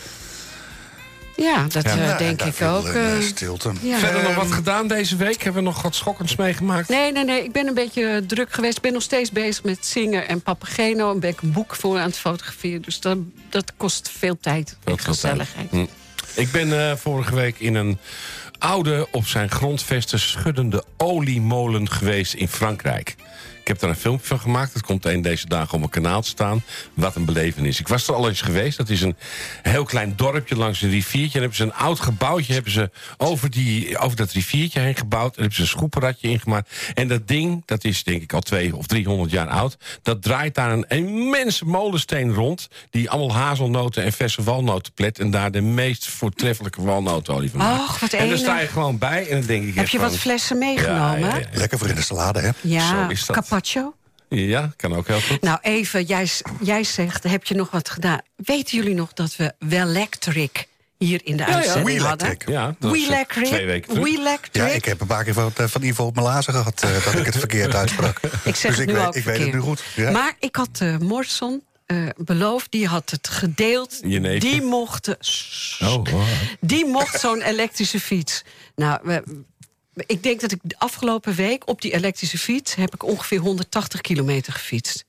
Ja, 1.35 1.65
dat 1.67 1.83
eh, 1.83 2.17
denk 2.17 2.41
ik 2.41 2.61
ook. 2.61 2.85
een, 2.85 2.93
eh, 2.93 3.17
eh. 3.17 3.21
stilte. 3.21 3.71
ja. 3.81 3.97
Verder 3.97 4.21
nog 4.21 4.31
Ehm, 4.31 4.39
wat 4.39 4.51
gedaan 4.51 4.87
deze 4.87 5.15
week? 5.15 5.43
Hebben 5.43 5.63
we 5.63 5.69
nog 5.69 5.81
wat 5.81 5.95
schokkends 5.95 6.35
meegemaakt? 6.35 6.89
Nee, 6.89 7.11
nee, 7.11 7.23
nee. 7.23 7.43
Ik 7.43 7.51
ben 7.51 7.67
een 7.67 7.73
beetje 7.73 8.23
druk 8.27 8.53
geweest. 8.53 8.75
Ik 8.75 8.81
ben 8.81 8.93
nog 8.93 9.01
steeds 9.01 9.31
bezig 9.31 9.63
met 9.63 9.85
zingen 9.85 10.27
en 10.27 10.41
Papageno. 10.41 11.11
En 11.11 11.19
ben 11.19 11.29
ik 11.29 11.41
een 11.41 11.51
boek 11.51 11.75
voor 11.75 11.97
aan 11.97 12.07
het 12.07 12.17
fotograferen. 12.17 12.81
Dus 12.81 12.99
dat, 12.99 13.17
dat 13.49 13.73
kost 13.77 14.09
veel 14.17 14.37
tijd 14.41 14.69
en 14.69 14.77
Dat 14.83 15.01
gaat 15.01 15.07
gezelligheid. 15.07 15.69
Hm. 15.69 15.85
Ik 16.35 16.51
ben 16.51 16.89
eh, 16.89 16.95
vorige 16.95 17.35
week 17.35 17.59
in 17.59 17.75
een 17.75 17.97
oude, 18.59 19.07
op 19.11 19.27
zijn 19.27 19.51
grondvesten 19.51 20.19
schuddende 20.19 20.83
oliemolen 20.97 21.89
geweest 21.89 22.33
in 22.33 22.47
Frankrijk. 22.47 23.15
Ik 23.65 23.71
heb 23.71 23.79
daar 23.79 23.89
een 23.89 23.95
filmpje 23.95 24.27
van 24.27 24.39
gemaakt. 24.39 24.73
Het 24.73 24.83
komt 24.83 25.05
een 25.05 25.21
deze 25.21 25.47
dagen 25.47 25.73
op 25.73 25.79
mijn 25.79 25.91
kanaal 25.91 26.21
te 26.21 26.27
staan. 26.27 26.63
Wat 26.93 27.15
een 27.15 27.25
belevenis. 27.25 27.79
Ik 27.79 27.87
was 27.87 28.07
er 28.07 28.13
al 28.13 28.27
eens 28.27 28.41
geweest. 28.41 28.77
Dat 28.77 28.89
is 28.89 29.01
een 29.01 29.15
heel 29.61 29.83
klein 29.83 30.13
dorpje 30.15 30.55
langs 30.55 30.81
een 30.81 30.89
riviertje. 30.89 31.33
En 31.33 31.39
hebben 31.39 31.57
ze 31.57 31.63
een 31.63 31.73
oud 31.73 31.99
gebouwtje 31.99 32.53
hebben 32.53 32.71
ze 32.71 32.91
over, 33.17 33.49
die, 33.49 33.97
over 33.97 34.17
dat 34.17 34.31
riviertje 34.31 34.79
heen 34.79 34.95
gebouwd. 34.95 35.29
En 35.29 35.39
hebben 35.39 35.55
ze 35.55 35.61
een 35.61 35.67
schoepenradje 35.67 36.27
ingemaakt. 36.27 36.71
En 36.93 37.07
dat 37.07 37.27
ding, 37.27 37.63
dat 37.65 37.83
is 37.83 38.03
denk 38.03 38.21
ik 38.21 38.33
al 38.33 38.39
twee 38.39 38.75
of 38.75 38.87
300 38.87 39.31
jaar 39.31 39.47
oud. 39.47 39.77
Dat 40.01 40.21
draait 40.21 40.55
daar 40.55 40.71
een 40.71 40.85
immense 40.87 41.65
molensteen 41.65 42.33
rond. 42.33 42.67
Die 42.89 43.09
allemaal 43.09 43.35
hazelnoten 43.35 44.03
en 44.03 44.13
verse 44.13 44.43
walnoten 44.43 44.93
plet. 44.93 45.19
En 45.19 45.31
daar 45.31 45.51
de 45.51 45.61
meest 45.61 46.07
voortreffelijke 46.07 46.81
walnotenolie 46.81 47.49
van 47.49 47.59
maakt. 47.59 47.79
Och, 47.81 47.99
wat 47.99 48.13
En 48.13 48.17
daar 48.17 48.27
enig. 48.27 48.39
sta 48.39 48.59
je 48.59 48.67
gewoon 48.67 48.97
bij. 48.97 49.27
En 49.27 49.37
dan 49.37 49.47
denk 49.47 49.65
ik 49.65 49.75
Heb 49.75 49.87
je 49.87 49.99
wat 49.99 50.17
flessen 50.17 50.57
meegenomen? 50.57 51.19
Ja, 51.19 51.27
ja, 51.27 51.37
ja. 51.37 51.47
Lekker 51.53 51.77
voor 51.77 51.87
in 51.87 51.95
de 51.95 52.01
salade, 52.01 52.39
hè? 52.39 52.49
Ja, 52.61 52.89
Zo 52.89 53.11
is 53.11 53.25
dat. 53.25 53.53
Carpaccio. 53.59 53.95
Ja, 54.29 54.73
kan 54.75 54.95
ook 54.95 55.07
heel 55.07 55.21
goed. 55.21 55.41
Nou, 55.41 55.57
even, 55.61 56.03
jij, 56.03 56.27
jij 56.61 56.83
zegt, 56.83 57.23
heb 57.23 57.43
je 57.45 57.55
nog 57.55 57.71
wat 57.71 57.89
gedaan? 57.89 58.19
Weten 58.35 58.77
jullie 58.77 58.93
nog 58.93 59.13
dat 59.13 59.35
we 59.35 59.53
Wellectric 59.59 60.67
hier 60.97 61.21
in 61.23 61.37
de 61.37 61.43
ja. 61.47 61.53
uitzending 61.53 61.99
hadden? 62.01 62.37
Ja, 62.45 62.75
dat 62.79 62.93
eh, 62.93 62.99
Wheelectric. 62.99 63.45
twee 63.45 63.65
weken 63.65 63.89
terug. 63.93 64.03
Wheelectric. 64.03 64.55
Ja, 64.55 64.67
ik 64.67 64.85
heb 64.85 65.01
een 65.01 65.07
paar 65.07 65.23
keer 65.23 65.33
van, 65.33 65.51
eh, 65.55 65.65
van 65.67 65.81
Ivo 65.83 66.05
op 66.05 66.15
mijn 66.15 66.27
lazen 66.27 66.53
gehad 66.53 66.83
eh, 66.83 67.05
dat 67.05 67.13
ik 67.13 67.25
het 67.25 67.37
verkeerd 67.37 67.75
uitsprak. 67.81 68.19
Ik 68.43 68.55
zeg 68.55 68.55
dus 68.55 68.63
het 68.63 68.79
ik, 68.79 68.87
nu 68.87 68.93
weet, 68.93 69.05
ook 69.05 69.15
ik 69.15 69.23
weet 69.23 69.39
het 69.39 69.53
nu 69.53 69.59
goed. 69.59 69.83
Ja. 69.95 70.11
Maar 70.11 70.35
ik 70.39 70.55
had 70.55 70.69
eh 70.79 70.97
Morrison 70.97 71.63
eh, 71.85 71.97
beloofd, 72.17 72.71
die 72.71 72.87
had 72.87 73.09
het 73.09 73.27
gedeeld. 73.27 74.01
Die 74.01 74.61
mocht, 74.61 75.07
Oh, 75.79 75.93
wow. 75.93 76.21
die 76.59 76.85
mocht 76.85 77.19
zo'n 77.19 77.41
elektrische 77.41 77.99
fiets. 77.99 78.43
Nou, 78.75 78.99
we- 79.03 79.43
ik 79.95 80.23
denk 80.23 80.41
dat 80.41 80.51
ik 80.51 80.59
de 80.61 80.75
afgelopen 80.77 81.33
week 81.33 81.67
op 81.67 81.81
die 81.81 81.93
elektrische 81.93 82.37
fiets... 82.37 82.75
heb 82.75 82.93
ik 82.93 83.03
ongeveer 83.03 83.39
180 83.39 84.01
kilometer 84.01 84.53
gefietst. 84.53 85.04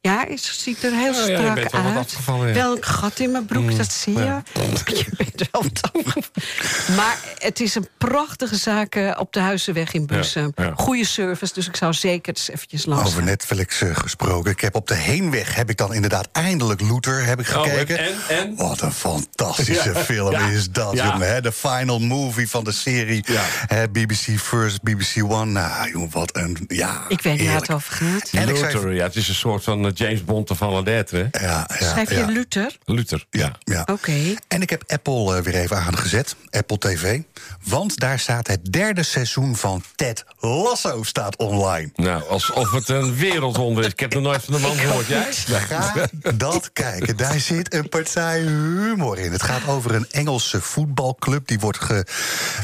Ja, 0.00 0.24
het 0.28 0.40
ziet 0.40 0.82
er 0.82 0.92
heel 0.92 1.12
Ja, 1.12 1.18
ja, 1.20 1.26
je 1.26 1.36
strak 1.36 1.54
bent 1.54 1.72
wel 1.72 1.82
wat 1.82 1.90
uit. 1.96 2.04
afgevallen, 2.06 2.46
ja. 2.46 2.52
Mm, 2.52 2.58
Wel 2.58 2.76
een 2.76 2.84
gat 2.84 3.18
in 3.18 3.30
mijn 3.30 3.44
broek, 3.46 3.76
dat 3.76 3.92
zie 3.92 4.12
je. 4.18 4.18
Je 4.86 5.06
bent 5.16 5.48
wel 5.50 5.62
wat 5.62 5.80
afgevallen. 5.92 6.96
Maar 6.96 7.18
het 7.38 7.60
is 7.60 7.74
een 7.74 7.88
prachtige 7.98 8.56
zaak 8.56 8.94
eh, 8.94 9.16
op 9.18 9.32
de 9.32 9.40
Huizenweg 9.40 9.92
in 9.92 10.06
Bussum. 10.06 10.52
Ja. 10.56 10.72
Goede 10.76 11.04
service, 11.06 11.54
dus 11.54 11.66
ik 11.68 11.76
zou 11.76 11.92
zeker 11.92 12.34
eens 12.34 12.50
eventjes 12.50 12.86
langs 12.86 13.06
Over. 13.10 13.22
Netflix 13.22 13.80
eh, 13.80 13.96
gesproken. 13.96 14.50
Ik 14.50 14.60
heb 14.60 14.74
op 14.74 14.86
de 14.88 14.94
heenweg 14.94 15.54
heb 15.54 15.70
ik 15.70 15.76
dan 15.76 15.94
inderdaad 15.94 16.28
eindelijk 16.32 16.80
Luther 16.80 17.24
heb 17.24 17.40
ik 17.40 17.48
Oh, 17.48 17.62
gekeken. 17.62 17.98
en- 17.98 18.14
en? 18.28 18.56
Wat 18.56 18.80
een 18.80 18.92
fantastische 18.92 19.92
Ja, 19.92 20.00
film 20.00 20.30
ja, 20.30 20.46
is 20.48 20.70
dat, 20.70 20.92
ja. 20.94 21.06
jongen. 21.10 21.28
Hè? 21.32 21.40
De 21.40 21.52
final 21.52 21.98
movie 21.98 22.48
van 22.50 22.64
de 22.64 22.72
serie. 22.72 23.24
Ja. 23.26 23.42
Hè, 23.46 23.88
BBC 23.88 24.38
First, 24.40 24.82
BBC 24.82 25.22
One. 25.22 25.44
Nou, 25.52 25.90
jongen, 25.90 26.10
wat 26.10 26.36
een... 26.36 26.64
Ja, 26.68 27.04
Ik 27.08 27.20
weet 27.22 27.38
niet 27.38 27.46
waar 27.48 27.56
het 27.60 27.70
over 27.72 27.92
gaat. 27.92 28.30
En 28.32 28.46
Luther, 28.46 28.94
ja, 28.94 29.04
het 29.04 29.16
is 29.16 29.28
een 29.28 29.34
soort 29.34 29.64
van 29.64 29.87
eh, 29.88 29.94
James 29.94 30.24
Bond 30.24 30.50
van 30.54 30.72
la 30.72 30.80
lettre. 30.80 31.28
Ja, 31.30 31.40
ja, 31.78 31.88
Schrijf 31.88 32.10
je 32.10 32.16
ja. 32.18 32.26
Luther? 32.26 32.76
Luther, 32.84 33.26
ja. 33.30 33.52
Ja. 33.64 33.86
Oké. 33.92 34.34
En 34.48 34.62
ik 34.62 34.70
heb 34.70 34.84
Apple 34.86 35.36
eh, 35.36 35.42
weer 35.42 35.54
even 35.54 35.76
aangezet, 35.76 36.36
Apple 36.50 36.78
TV. 36.78 37.20
Want 37.64 37.98
daar 37.98 38.18
staat 38.18 38.46
het 38.46 38.72
derde 38.72 39.02
seizoen 39.02 39.56
van 39.56 39.82
Ted 39.94 40.24
Lasso 40.40 41.02
staat 41.02 41.36
online. 41.36 41.90
Nou, 41.94 42.22
alsof 42.28 42.70
het 42.70 42.88
een 42.88 43.14
wereldwonder 43.16 43.84
is. 43.84 43.90
Ik 43.92 44.00
heb 44.00 44.14
nog 44.14 44.22
nooit 44.22 44.44
van 44.44 44.54
de 44.54 44.60
man 44.60 44.76
gehoord. 44.76 45.06
Jij? 45.06 45.32
Ga 45.32 46.08
dat 46.34 46.70
kijken. 46.72 47.16
Daar 47.16 47.40
zit 47.40 47.74
een 47.74 47.88
partij 47.88 48.40
humor 48.40 49.18
in. 49.18 49.32
Het 49.32 49.42
gaat 49.42 49.66
over 49.68 49.94
een 49.94 50.06
Engelse 50.10 50.60
voetbalclub. 50.60 51.46
Die 51.46 51.58
wordt 51.58 51.78
ge- 51.80 52.06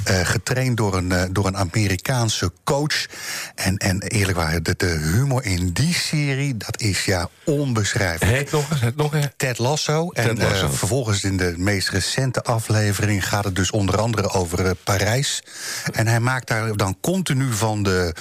eh, 0.05 0.21
getraind 0.26 0.76
door 0.76 0.97
een, 0.97 1.12
eh, 1.12 1.23
door 1.31 1.47
een 1.47 1.56
Amerikaanse 1.56 2.53
coach. 2.65 3.06
En, 3.55 3.76
en 3.76 4.03
eerlijk 4.03 4.37
waar, 4.38 4.62
de, 4.62 4.75
de 4.76 4.87
humor 5.12 5.44
in 5.44 5.71
die 5.73 5.94
serie... 5.94 6.56
dat 6.56 6.81
is 6.81 7.05
ja 7.05 7.13
onbeschrijfelijk. 7.44 8.37
Heet 8.37 8.50
nog 8.50 8.70
eens, 8.70 8.80
nog 8.97 9.14
eens. 9.14 9.28
Ted 9.37 9.59
Lasso. 9.59 10.11
En 10.11 10.37
Lasso. 10.37 10.64
eh, 10.66 10.71
vervolgens 10.73 11.25
in 11.25 11.37
de 11.37 11.54
meest 11.56 11.88
recente 11.88 12.42
aflevering 12.42 13.28
gaat 13.28 13.44
het 13.44 13.56
dus 13.56 13.71
onder 13.71 13.99
andere 13.99 14.28
over 14.30 14.66
eh, 14.66 14.71
Parijs. 14.85 15.42
En 15.92 16.06
hij 16.06 16.21
maakt 16.21 16.49
daar 16.49 16.76
dan 16.76 16.97
continu 17.00 17.52
van 17.52 17.83
de, 17.83 18.14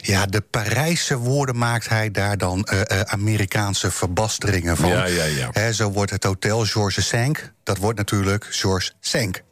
ja, 0.00 0.26
de 0.26 0.40
Parijse 0.40 1.16
woorden 1.16 1.58
maakt 1.58 1.88
hij 1.88 2.10
daar 2.10 2.38
dan 2.38 2.64
eh, 2.64 3.00
Amerikaanse 3.00 3.90
verbasteringen 3.90 4.76
van. 4.76 4.88
Ja, 4.88 5.06
ja, 5.06 5.24
ja. 5.24 5.72
Zo 5.72 5.90
wordt 5.90 6.10
het 6.10 6.24
hotel 6.24 6.64
Georges 6.64 7.08
Sank. 7.08 7.52
Dat 7.62 7.78
wordt 7.78 7.98
natuurlijk 7.98 8.46
Georges 8.50 8.94
Sank. 9.00 9.42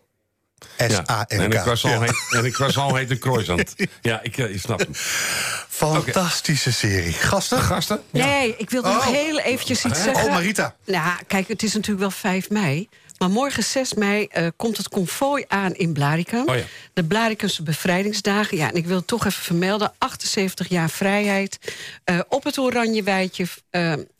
Ja. 0.79 0.89
S-A-N-K. 0.89 1.31
En 1.31 1.41
een 1.41 1.61
croissant, 1.63 1.95
Ja. 1.95 2.01
heet, 2.01 2.15
en 2.39 2.45
een 2.45 2.53
croissant 2.53 2.97
heet 2.97 3.11
een 3.11 3.19
croissant. 3.19 3.75
Ja, 4.03 4.23
ik, 4.23 4.39
eh, 4.39 4.55
ik 4.55 4.61
snap 4.61 4.79
hem. 4.79 4.95
Fantastische 5.69 6.73
serie. 6.73 7.13
Gasten? 7.13 7.59
Gasten? 7.61 8.01
Nee, 8.11 8.55
ik 8.59 8.71
wilde 8.71 8.89
nog 8.89 9.07
Oh. 9.07 9.13
heel 9.13 9.41
eventjes 9.41 9.85
iets 9.85 10.03
zeggen. 10.03 10.25
Oh, 10.25 10.31
Marita. 10.33 10.75
Nou, 10.87 11.19
kijk, 11.27 11.49
het 11.49 11.63
is 11.63 11.73
natuurlijk 11.75 12.01
wel 12.01 12.11
5 12.11 12.51
mei. 12.51 12.89
Maar 13.19 13.31
morgen 13.31 13.63
6 13.63 13.95
mei 13.95 14.27
eh, 14.31 14.47
komt 14.57 14.77
het 14.77 14.89
konvooi 14.89 15.45
aan 15.49 15.75
in 15.75 15.93
Blaricum. 15.93 16.49
Oh 16.49 16.57
ja. 16.57 16.63
De 16.93 17.05
Blaricumse 17.05 17.63
bevrijdingsdagen. 17.63 18.57
Ja, 18.57 18.69
en 18.69 18.75
ik 18.75 18.87
wil 18.87 18.97
het 18.97 19.07
toch 19.07 19.27
even 19.27 19.43
vermelden. 19.43 19.93
78 19.99 20.69
jaar 20.69 20.91
vrijheid. 20.91 21.59
eh, 22.05 22.19
op 22.29 22.45
het 22.45 22.59
Oranje 22.59 23.03
Weidje. 23.03 23.47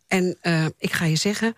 en 0.09 0.37
eh, 0.41 0.65
ik 0.79 0.93
ga 0.93 1.05
je 1.05 1.17
zeggen... 1.17 1.57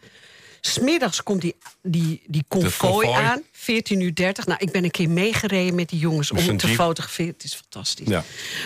Smiddags 0.64 1.22
komt 1.22 1.40
die, 1.40 1.54
die, 1.82 2.22
die 2.26 2.44
konvooi. 2.48 3.08
aan. 3.08 3.42
14 3.52 4.00
uur 4.00 4.14
30. 4.14 4.46
Nou, 4.46 4.58
ik 4.62 4.72
ben 4.72 4.84
een 4.84 4.90
keer 4.90 5.10
meegereden 5.10 5.74
met 5.74 5.88
die 5.88 5.98
jongens 5.98 6.30
om 6.30 6.56
te 6.56 6.66
jeep. 6.66 6.76
fotograferen. 6.76 7.32
Het 7.32 7.44
is 7.44 7.54
fantastisch. 7.54 8.08
Ja. 8.08 8.24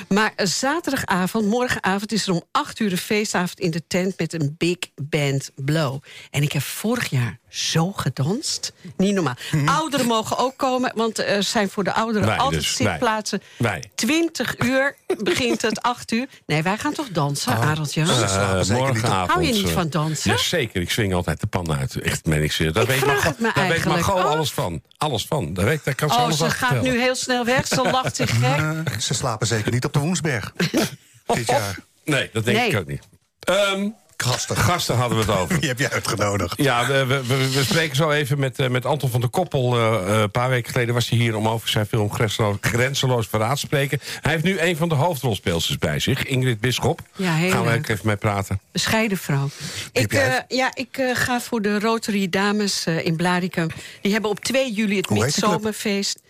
Maar 0.08 0.32
eh, 0.36 0.46
zaterdagavond, 0.46 1.46
morgenavond, 1.46 2.12
is 2.12 2.26
er 2.26 2.32
om 2.32 2.42
8 2.50 2.80
uur 2.80 2.92
een 2.92 2.98
feestavond 2.98 3.60
in 3.60 3.70
de 3.70 3.86
tent 3.86 4.18
met 4.18 4.32
een 4.32 4.54
big 4.58 4.76
band 4.94 5.50
blow. 5.54 6.02
En 6.30 6.42
ik 6.42 6.52
heb 6.52 6.62
vorig 6.62 7.10
jaar 7.10 7.38
zo 7.48 7.92
gedanst. 7.92 8.72
Niet 8.96 9.14
normaal. 9.14 9.34
Ouderen 9.64 10.06
mogen 10.06 10.38
ook 10.38 10.56
komen, 10.56 10.92
want 10.94 11.18
er 11.18 11.42
zijn 11.42 11.68
voor 11.70 11.84
de 11.84 11.92
ouderen 11.92 12.26
Wij 12.28 12.36
altijd 12.36 12.60
dus, 12.60 12.76
zitplaatsen. 12.76 13.42
Wij. 13.58 13.82
20 13.94 14.58
uur 14.58 14.96
begint 15.22 15.62
het, 15.62 15.82
8 15.82 16.12
uur. 16.12 16.26
Nee, 16.46 16.62
wij 16.62 16.78
gaan 16.78 16.92
toch 16.92 17.08
dansen, 17.08 17.52
Oh. 17.52 17.58
Slapen 17.84 18.60
Eh, 18.60 18.68
morgenavond. 18.76 19.30
Hou 19.30 19.44
je 19.44 19.52
niet 19.52 19.66
eh, 19.68 19.72
van 19.72 19.88
dansen? 19.88 20.30
Jazeker, 20.30 20.80
ik 20.80 20.90
swing 20.90 21.14
altijd 21.14 21.40
de 21.40 21.46
pan 21.46 21.72
uit. 21.78 22.00
Echt, 22.00 22.24
meen 22.26 22.42
ik 22.42 22.52
zeer. 22.52 22.72
Daar 22.72 22.82
Ik 22.82 22.88
weet 22.88 22.98
vraag 22.98 23.14
Margot- 23.14 23.30
het 23.32 23.40
me 23.40 23.50
Daar 23.54 23.68
weet. 23.68 23.84
Margot 23.84 24.14
Oh. 24.14 24.24
alles 24.24 24.52
van. 24.52 24.82
Alles 24.96 25.26
van. 25.26 25.54
Daar, 25.54 25.64
weet, 25.64 25.84
daar 25.84 25.94
kan 25.94 26.08
ze 26.08 26.14
Oh, 26.14 26.20
alles 26.22 26.36
ze 26.38 26.44
gaat 26.50 26.56
vertellen. 26.68 26.82
nu 26.92 27.00
heel 27.00 27.14
snel 27.14 27.44
weg. 27.44 27.66
Ze 27.66 27.82
lacht 27.90 28.16
zich 28.16 28.30
gek. 28.40 29.00
Ze 29.00 29.14
slapen 29.14 29.46
zeker 29.46 29.72
niet 29.72 29.84
op 29.84 29.92
de 29.92 29.98
Woensberg. 29.98 30.52
Dit 31.26 31.46
jaar. 31.46 31.78
Nee, 32.04 32.30
dat 32.32 32.44
denk 32.44 32.56
Nee. 32.58 32.68
ik 32.70 32.76
ook 32.78 32.86
niet. 32.86 33.02
Ehm, 33.40 33.88
Gasten. 34.16 34.56
gasten 34.56 34.96
hadden 34.96 35.18
we 35.18 35.24
het 35.32 35.40
over. 35.40 35.58
Die 35.60 35.68
heb 35.68 35.78
je 35.78 35.90
uitgenodigd. 35.90 36.62
Ja, 36.62 36.86
we, 36.86 37.04
we, 37.06 37.26
we- 37.26 37.62
spreken 37.64 37.96
zo 37.96 38.10
even 38.10 38.38
met, 38.38 38.58
eh, 38.58 38.68
met 38.68 38.86
Anton 38.86 39.10
van 39.10 39.20
der 39.20 39.28
Koppel. 39.30 39.76
Eh, 39.76 39.94
eh, 40.14 40.20
een 40.20 40.30
paar 40.30 40.48
weken 40.48 40.72
geleden 40.72 40.94
was 40.94 41.08
hij 41.08 41.18
hier 41.18 41.36
om 41.36 41.48
over 41.48 41.68
zijn 41.68 41.86
film 41.86 42.12
Grenzeloos, 42.12 42.56
Grenzeloos 42.60 43.26
Verraad 43.26 43.54
te 43.54 43.66
spreken. 43.66 43.98
Hij 44.20 44.32
heeft 44.32 44.44
nu 44.44 44.58
een 44.60 44.76
van 44.76 44.88
de 44.88 44.94
hoofdrolspeelsters 44.94 45.78
bij 45.78 45.98
zich, 45.98 46.24
Ingrid 46.24 46.60
Bisschop. 46.60 47.00
Ja, 47.16 47.34
heel 47.34 47.50
Gaan 47.50 47.64
we 47.64 47.70
leuk. 47.70 47.88
even 47.88 48.06
mee 48.06 48.16
praten. 48.16 48.60
Bescheiden 48.72 49.18
vrouw. 49.18 49.48
Ik, 49.92 50.12
eh, 50.12 50.34
ja, 50.48 50.70
ik 50.74 50.98
eh, 50.98 51.14
ga 51.16 51.40
voor 51.40 51.62
de 51.62 51.78
Rotary 51.80 52.28
Dames 52.28 52.86
eh, 52.86 53.04
in 53.06 53.16
Blaricum. 53.16 53.68
Die 54.00 54.12
hebben 54.12 54.30
op 54.30 54.40
2 54.40 54.72
juli 54.72 54.96
het 54.96 55.10
midzomerfeest. 55.10 56.20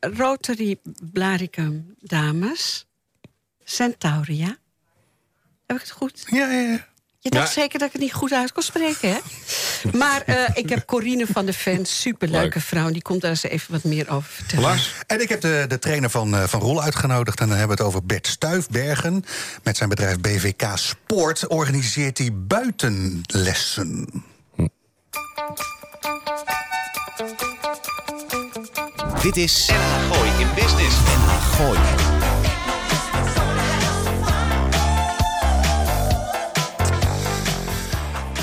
Rotary 0.00 0.76
Blaricum 1.12 1.94
Dames. 2.00 2.86
Centauria. 3.64 4.56
Heb 5.66 5.76
ik 5.76 5.82
het 5.82 5.90
goed? 5.90 6.22
Ja, 6.30 6.50
ja, 6.52 6.60
ja. 6.70 6.86
Je 7.26 7.32
dacht 7.32 7.54
Ja. 7.54 7.60
zeker 7.60 7.78
dat 7.78 7.86
ik 7.88 7.92
het 7.92 8.02
niet 8.02 8.12
goed 8.12 8.32
uit 8.32 8.52
kon 8.52 8.62
spreken, 8.62 9.10
hè? 9.10 9.18
maar 9.98 10.22
eh, 10.26 10.36
ik 10.54 10.68
heb 10.68 10.86
Corine 10.86 11.26
van 11.32 11.46
de 11.46 11.52
Ven, 11.52 11.86
superleuke 11.86 12.54
Leuk. 12.54 12.64
vrouw. 12.64 12.90
Die 12.90 13.02
komt 13.02 13.20
daar 13.20 13.30
eens 13.30 13.42
even 13.42 13.72
wat 13.72 13.84
meer 13.84 14.10
over 14.10 14.30
vertellen. 14.30 14.64
Lars? 14.64 14.92
En 15.06 15.20
ik 15.20 15.28
heb 15.28 15.40
de, 15.40 15.64
de 15.68 15.78
trainer 15.78 16.10
van, 16.10 16.34
eh, 16.36 16.42
van 16.44 16.60
Rol 16.60 16.82
uitgenodigd. 16.82 17.40
En 17.40 17.48
dan 17.48 17.56
hebben 17.58 17.76
we 17.76 17.82
het 17.82 17.92
over 17.92 18.06
Bert 18.06 18.26
Stuifbergen. 18.26 19.24
Met 19.62 19.76
zijn 19.76 19.88
bedrijf 19.88 20.18
BVK 20.20 20.62
Sport 20.74 21.46
organiseert 21.46 22.18
hij 22.18 22.30
buitenlessen. 22.32 24.08
Dit 29.22 29.36
is 29.36 29.66
NH 29.68 30.12
Gooi 30.12 30.30
in 30.40 30.48
Business. 30.54 30.96
NH 30.96 31.54
Gooi. 31.56 31.78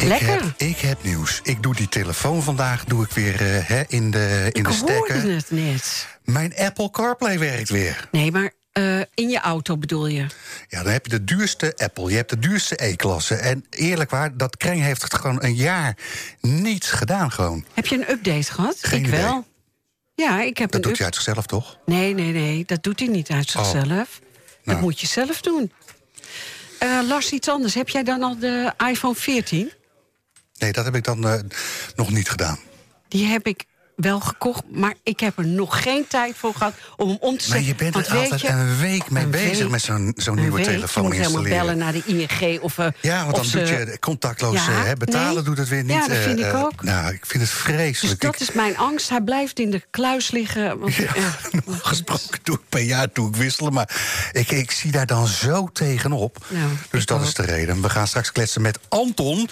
Ik 0.04 0.10
Lekker. 0.10 0.28
heb, 0.44 0.54
ik 0.58 0.78
heb 0.80 1.04
nieuws. 1.04 1.40
Ik 1.44 1.64
doe 1.64 1.76
die 1.76 1.90
telefoon 1.90 2.44
vandaag 2.44 2.84
doe 2.86 3.04
ik 3.04 3.12
weer 3.12 3.34
eh, 3.42 3.68
hè, 3.68 3.84
in 3.88 4.12
de, 4.12 4.50
in 4.52 4.60
ik 4.60 4.68
de 4.68 4.74
stekker. 4.74 5.14
hoorde 5.14 5.34
het 5.36 5.52
net. 5.52 6.08
Mijn 6.24 6.56
Apple 6.58 6.92
CarPlay 6.92 7.40
werkt 7.40 7.70
weer. 7.70 8.08
Nee, 8.12 8.32
maar 8.32 8.52
eh, 8.72 9.00
in 9.14 9.30
je 9.30 9.40
auto 9.40 9.78
bedoel 9.78 10.08
je? 10.08 10.26
Ja, 10.68 10.84
dan 10.84 10.92
heb 10.92 11.06
je 11.06 11.12
de 11.12 11.24
duurste 11.24 11.74
Apple. 11.78 12.10
Je 12.10 12.16
hebt 12.16 12.30
de 12.30 12.40
duurste 12.40 12.84
E-klasse. 12.86 13.36
En 13.36 13.66
eerlijk 13.70 14.10
waar, 14.10 14.38
dat 14.38 14.58
kring 14.58 14.82
heeft 14.82 15.02
het 15.02 15.14
gewoon 15.14 15.44
een 15.44 15.56
jaar 15.56 15.98
niets 16.42 16.92
gedaan 16.92 17.32
gewoon. 17.32 17.66
Heb 17.74 17.86
je 17.88 17.96
een 17.96 18.10
update 18.12 18.52
gehad? 18.52 18.78
Geen 18.82 19.00
ik 19.00 19.08
idee. 19.08 19.22
wel. 19.22 19.46
Ja, 20.16 20.42
ik 20.42 20.58
heb 20.58 20.72
Dat 20.72 20.82
een 20.84 20.88
doet 20.88 20.98
hij 20.98 21.06
uit 21.06 21.16
zichzelf, 21.16 21.46
toch? 21.46 21.78
Nee, 21.86 22.14
nee, 22.14 22.32
nee, 22.32 22.64
dat 22.66 22.84
doet 22.84 23.00
hij 23.00 23.08
niet 23.10 23.30
uit 23.30 23.50
zichzelf. 23.50 23.86
Dat 23.88 24.10
Nou. 24.64 24.80
moet 24.82 25.00
je 25.00 25.08
zelf 25.08 25.42
doen. 25.42 25.72
Eh, 26.80 27.00
Lars, 27.08 27.32
iets 27.32 27.50
anders. 27.50 27.74
Heb 27.74 27.90
jij 27.90 28.04
dan 28.04 28.24
al 28.24 28.40
de 28.40 28.74
iPhone 28.90 29.16
14? 29.16 29.72
Nee, 30.58 30.72
dat 30.72 30.86
heb 30.86 30.96
ik 30.96 31.04
dan 31.04 31.28
eh, 31.28 31.40
nog 31.96 32.12
niet 32.12 32.30
gedaan. 32.30 32.60
Die 33.08 33.26
heb 33.26 33.48
ik 33.48 33.66
wel 33.96 34.20
gekocht, 34.20 34.64
maar 34.72 34.94
ik 35.04 35.20
heb 35.20 35.38
er 35.38 35.48
nog 35.48 35.84
geen 35.84 36.08
tijd 36.08 36.36
voor 36.38 36.54
gehad 36.56 36.74
om 36.98 37.08
hem 37.08 37.18
om 37.20 37.38
te 37.38 37.50
Maar 37.50 37.58
zetten. 37.58 37.66
je 37.66 37.76
bent 37.92 38.08
er 38.08 38.16
altijd 38.18 38.42
je, 38.42 38.48
een 38.50 38.78
week 38.78 39.10
mee 39.10 39.26
bezig 39.28 39.58
week- 39.60 39.70
met 39.70 39.82
zo'n 39.82 40.14
zo'n 40.16 40.36
nieuwe 40.36 40.56
week. 40.56 40.66
telefoon 40.66 41.04
Je 41.04 41.10
moet 41.10 41.18
helemaal 41.18 41.42
installeren. 41.46 41.66
bellen 41.66 41.78
naar 41.78 41.94
de 41.94 42.28
ING 42.42 42.60
of... 42.62 42.78
eh, 42.78 42.88
Ja, 43.02 43.24
want 43.24 43.36
dan 43.36 43.46
ze- 43.46 43.58
doet 43.58 43.68
je 43.68 43.98
contactloos 44.00 44.66
Ja, 44.66 44.72
eh, 44.72 44.84
hè, 44.84 44.94
betalen, 44.96 45.34
nee. 45.34 45.44
doet 45.44 45.58
het 45.58 45.68
weer 45.70 45.84
niet. 45.84 45.92
Ja, 45.92 46.08
dat 46.08 46.18
vind 46.18 46.40
eh, 46.40 46.48
ik 46.48 46.54
ook. 46.56 46.84
nou, 46.84 47.14
ik 47.14 47.26
vind 47.26 47.44
het 47.44 47.52
Dus 47.52 47.62
vreselijk. 47.62 48.22
dat 48.22 48.34
Ik- 48.34 48.40
is 48.40 48.52
mijn 48.52 48.78
angst. 48.78 49.10
Hij 49.10 49.22
blijft 49.22 49.60
in 49.60 49.72
de 49.72 49.82
kluis 49.92 50.32
liggen. 50.32 50.80
Want, 50.80 50.94
Ja, 50.96 51.08
normaal 51.52 51.80
gesproken 51.84 52.40
doe 52.44 52.56
ik 52.56 52.62
per 52.70 52.82
jaar 52.82 53.08
doe 53.14 53.30
ik 53.30 53.36
wisselen. 53.36 53.74
Maar 53.74 53.90
ik, 54.32 54.52
ik 54.52 54.72
zie 54.72 54.92
daar 54.92 55.06
dan 55.06 55.28
zo 55.28 55.70
tegenop. 55.74 56.38
Dus 56.90 57.06
dat 57.06 57.20
ook. 57.20 57.24
is 57.26 57.34
de 57.34 57.44
reden. 57.46 57.82
We 57.82 57.90
gaan 57.90 58.08
straks 58.08 58.32
kletsen 58.32 58.62
met 58.62 58.80
Anton. 58.90 59.50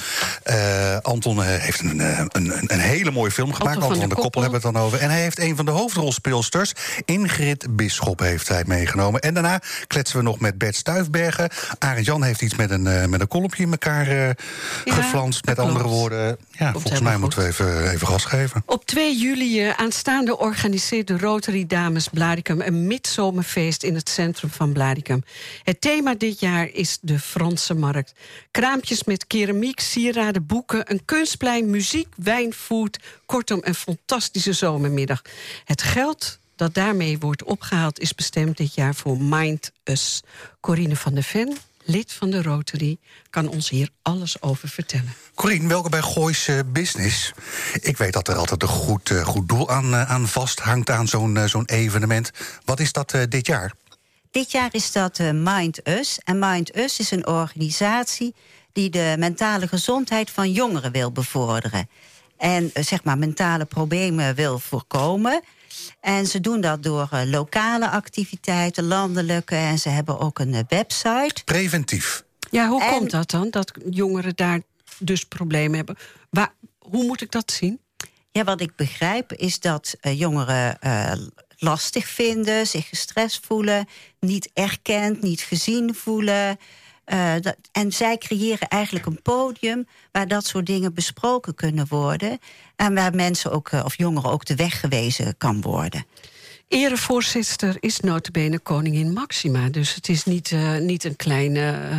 Anton 1.02 1.42
heeft 1.44 1.80
een, 1.80 2.00
een, 2.00 2.30
een, 2.32 2.64
een 2.68 2.80
hele 2.80 3.12
mooie 3.12 3.32
film 3.32 3.54
gemaakt. 3.54 3.76
Anton 3.76 3.82
van 3.82 3.92
Anton 3.92 4.00
van 4.00 4.08
der 4.08 4.10
de 4.10 4.14
Koppel 4.16 4.31
Koppel. 4.32 4.52
hebben 4.52 4.62
we 4.62 4.68
het 4.68 4.76
dan 4.76 4.86
over. 4.86 5.00
En 5.00 5.10
hij 5.10 5.22
heeft 5.22 5.40
een 5.40 5.56
van 5.56 5.66
de 5.66 5.72
hoofdrolspeelsters. 5.72 6.74
Ingrid 7.06 7.76
Bisschop 7.76 8.20
heeft 8.20 8.48
hij 8.48 8.64
meegenomen. 8.68 9.22
En 9.22 9.34
daarna 9.34 9.62
kletsen 9.88 10.18
we 10.18 10.24
nog 10.24 10.40
met 10.40 10.58
Bert 10.58 10.76
Stuifbergen. 10.76 11.50
Arend 11.80 12.06
Jan 12.06 12.24
heeft 12.24 12.42
iets 12.42 12.56
met 12.56 12.72
een, 12.72 12.88
eh, 12.88 13.06
met 13.06 13.22
een 13.22 13.28
kolompje 13.28 13.64
in 13.64 13.72
elkaar 13.72 14.08
eh 14.08 14.30
geflanst. 14.86 15.46
Met 15.46 15.60
andere 15.60 15.88
woorden. 15.88 16.38
Ja, 16.52 16.72
volgens 16.72 17.02
mij 17.02 17.18
moeten 17.18 17.40
we 17.40 17.46
even, 17.46 17.92
even 17.92 18.08
gas 18.08 18.26
geven. 18.26 18.64
Op 18.66 18.86
2 18.86 19.18
juli 19.18 19.62
eh, 19.62 19.74
aanstaande 19.80 20.38
organiseert 20.38 21.08
de 21.08 21.18
Rotary 21.18 21.66
Dames 21.66 22.08
Blaricum... 22.08 22.62
een 22.62 22.88
midzomerfeest 22.88 23.84
in 23.84 23.96
het 23.96 24.10
centrum 24.10 24.50
van 24.50 24.74
Blaricum. 24.74 25.24
Het 25.64 25.82
thema 25.82 26.16
dit 26.16 26.40
jaar 26.40 26.70
is 26.74 26.98
de 27.02 27.20
Franse 27.20 27.74
markt. 27.74 28.14
Kraampjes 28.52 29.04
met 29.04 29.28
keramiek, 29.28 29.80
sieraden, 29.80 30.46
boeken... 30.46 30.92
een 30.92 31.06
kunstplein, 31.06 31.70
muziek, 31.70 32.08
wijn, 32.16 32.54
food. 32.54 33.00
Kortom, 33.32 33.60
een 33.64 33.76
fantastische 33.76 34.54
zomermiddag. 34.54 35.22
Het 35.66 35.82
geld 35.82 36.40
dat 36.56 36.74
daarmee 36.74 37.20
wordt 37.20 37.44
opgehaald... 37.44 38.00
is 38.00 38.16
bestemd 38.16 38.58
dit 38.58 38.74
jaar 38.74 38.96
voor 38.96 39.22
Mind 39.22 39.72
Us. 39.84 40.24
Corine 40.60 40.96
van 40.96 41.14
der 41.14 41.24
Ven, 41.24 41.58
lid 41.84 42.12
van 42.12 42.30
de 42.30 42.42
Rotary... 42.42 42.98
kan 43.30 43.48
ons 43.48 43.70
hier 43.70 43.90
alles 44.02 44.42
over 44.42 44.70
vertellen. 44.70 45.14
Corine, 45.34 45.68
welkom 45.68 45.92
bij 45.92 46.02
Goois 46.02 46.48
eh, 46.48 46.60
Business. 46.66 47.32
Ik 47.82 47.98
weet 47.98 48.14
dat 48.14 48.28
er 48.28 48.36
altijd 48.36 48.62
een 48.62 48.68
goed, 48.68 49.10
eh, 49.10 49.26
goed 49.26 49.50
doel 49.50 49.70
aan, 49.70 49.94
eh, 49.94 50.12
aan 50.12 50.28
vasthangt 50.28 50.90
aan 50.90 51.08
zo'n 51.08 51.40
zo'n 51.46 51.66
evenement. 51.66 52.32
Wat 52.66 52.80
is 52.80 52.92
dat 52.92 53.14
eh, 53.14 53.22
dit 53.30 53.46
jaar? 53.46 53.74
Dit 54.32 54.52
jaar 54.52 54.70
is 54.72 54.92
dat 54.92 55.20
eh, 55.20 55.30
Mind 55.34 55.88
Us. 55.88 56.20
En 56.24 56.40
Mind 56.40 56.76
Us 56.76 57.00
is 57.00 57.12
een 57.12 57.28
organisatie 57.28 58.36
die 58.74 58.90
de 58.90 59.16
mentale 59.18 59.68
gezondheid 59.68 60.30
van 60.30 60.52
jongeren 60.52 60.92
wil 60.92 61.12
bevorderen. 61.12 61.90
En 62.42 62.70
eh, 62.74 62.84
zeg 62.84 63.04
maar 63.04 63.18
mentale 63.18 63.66
problemen 63.66 64.36
wil 64.36 64.60
voorkomen. 64.60 65.42
En 66.00 66.28
ze 66.28 66.40
doen 66.42 66.62
dat 66.62 66.84
door 66.84 67.08
eh, 67.12 67.22
lokale 67.26 67.90
activiteiten, 67.90 68.84
landelijke. 68.84 69.56
En 69.56 69.80
ze 69.80 69.90
hebben 69.90 70.20
ook 70.20 70.40
een 70.40 70.54
eh, 70.54 70.60
website. 70.68 71.42
Preventief. 71.46 72.24
Ja, 72.50 72.68
hoe 72.68 72.84
En- 72.84 72.90
komt 72.98 73.12
dat 73.12 73.30
dan? 73.32 73.50
Dat 73.50 73.72
jongeren 73.90 74.36
daar 74.36 74.62
dus 75.00 75.24
problemen 75.24 75.76
hebben. 75.78 75.98
Waar, 76.30 76.54
hoe 76.80 77.04
moet 77.06 77.22
ik 77.22 77.32
dat 77.32 77.52
zien? 77.52 77.80
Ja, 78.32 78.44
wat 78.44 78.62
ik 78.62 78.76
begrijp 78.76 79.34
is 79.34 79.60
dat 79.60 79.96
eh, 80.00 80.20
jongeren 80.20 80.80
eh, 80.82 81.12
lastig 81.58 82.08
vinden, 82.08 82.68
zich 82.68 82.90
gestrest 82.90 83.46
voelen, 83.46 83.88
niet 84.20 84.50
erkend, 84.54 85.22
niet 85.22 85.42
gezien 85.42 85.96
voelen. 85.96 86.60
Eh, 87.04 87.34
dat, 87.42 87.56
en 87.72 87.92
zij 87.92 88.18
creëren 88.18 88.68
eigenlijk 88.68 89.06
een 89.06 89.22
podium 89.22 89.88
waar 90.12 90.28
dat 90.28 90.46
soort 90.46 90.66
dingen 90.66 90.94
besproken 90.94 91.56
kunnen 91.56 91.86
worden. 91.90 92.40
En 92.76 92.94
waar 92.94 93.16
mensen 93.16 93.52
ook, 93.52 93.70
eh, 93.70 93.82
of 93.86 93.98
jongeren 93.98 94.32
ook 94.32 94.46
de 94.46 94.56
weg 94.56 94.80
gewezen 94.80 95.38
kan 95.38 95.62
worden. 95.62 96.06
Erevoorzitter 96.68 97.78
is 97.80 98.00
notabene 98.00 98.60
koningin 98.60 99.14
Maxima. 99.14 99.70
Dus 99.70 99.96
het 99.96 100.10
is 100.10 100.24
niet, 100.24 100.52
eh, 100.52 100.78
niet 100.78 101.04
een 101.04 101.16
kleine 101.16 101.72
eh, 101.92 101.98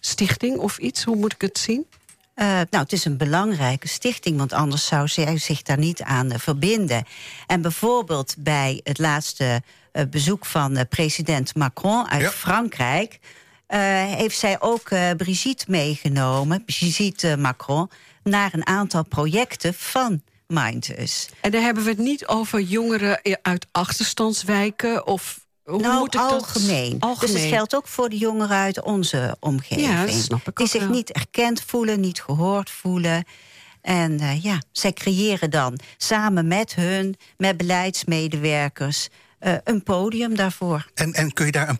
stichting 0.00 0.56
of 0.58 0.78
iets. 0.78 1.04
Hoe 1.04 1.16
moet 1.16 1.32
ik 1.32 1.40
het 1.40 1.58
zien? 1.58 1.86
Eh, 2.34 2.46
nou, 2.46 2.82
het 2.82 2.92
is 2.92 3.04
een 3.04 3.16
belangrijke 3.16 3.88
stichting, 3.88 4.36
want 4.38 4.52
anders 4.52 4.86
zou 4.86 5.08
zij 5.08 5.38
zich 5.38 5.62
daar 5.62 5.78
niet 5.78 6.02
aan 6.02 6.30
verbinden. 6.38 7.04
En 7.46 7.62
bijvoorbeeld 7.62 8.34
bij 8.38 8.80
het 8.84 8.98
laatste 8.98 9.62
eh, 9.92 10.02
bezoek 10.10 10.46
van 10.46 10.76
eh, 10.76 10.84
president 10.88 11.54
Macron 11.54 12.08
uit 12.08 12.22
Ja. 12.22 12.30
Frankrijk. 12.30 13.18
Eh, 13.70 13.78
heeft 14.14 14.38
zij 14.38 14.60
ook 14.60 14.90
eh, 14.90 15.10
Brigitte 15.16 15.64
meegenomen, 15.68 16.64
Brigitte 16.64 17.36
Macron, 17.36 17.90
naar 18.22 18.54
een 18.54 18.66
aantal 18.66 19.04
projecten 19.04 19.74
van 19.74 20.22
Mindus. 20.46 21.28
En 21.40 21.50
dan 21.50 21.62
hebben 21.62 21.82
we 21.84 21.90
het 21.90 21.98
niet 21.98 22.26
over 22.26 22.60
jongeren 22.60 23.20
uit 23.42 23.66
achterstandswijken 23.72 25.06
of... 25.06 25.38
Hoe 25.64 25.80
nou, 25.80 25.98
moet 25.98 26.14
ik 26.14 26.20
dat- 26.20 26.30
algemeen. 26.30 26.96
algemeen. 27.00 27.32
Dus 27.32 27.42
het 27.42 27.52
geldt 27.52 27.74
ook 27.76 27.86
voor 27.88 28.08
de 28.08 28.16
jongeren 28.18 28.56
uit 28.56 28.82
onze 28.82 29.36
omgeving. 29.40 29.86
Ja, 29.88 30.04
dat 30.06 30.14
snap 30.14 30.48
ik 30.48 30.56
Die 30.56 30.66
zich 30.66 30.80
wel. 30.80 30.90
niet 30.90 31.12
erkend 31.12 31.62
voelen, 31.66 32.00
niet 32.00 32.22
gehoord 32.22 32.70
voelen. 32.70 33.24
En 33.80 34.20
eh, 34.20 34.42
ja, 34.42 34.62
zij 34.72 34.92
creëren 34.92 35.50
dan 35.50 35.78
samen 35.96 36.48
met 36.48 36.74
hun, 36.74 37.16
met 37.36 37.56
beleidsmedewerkers, 37.56 39.08
eh, 39.40 39.54
een 39.64 39.82
podium 39.82 40.34
daarvoor. 40.36 40.86
En, 40.94 41.12
en 41.12 41.32
kun 41.32 41.46
je 41.46 41.52
daar 41.52 41.68
een, 41.68 41.78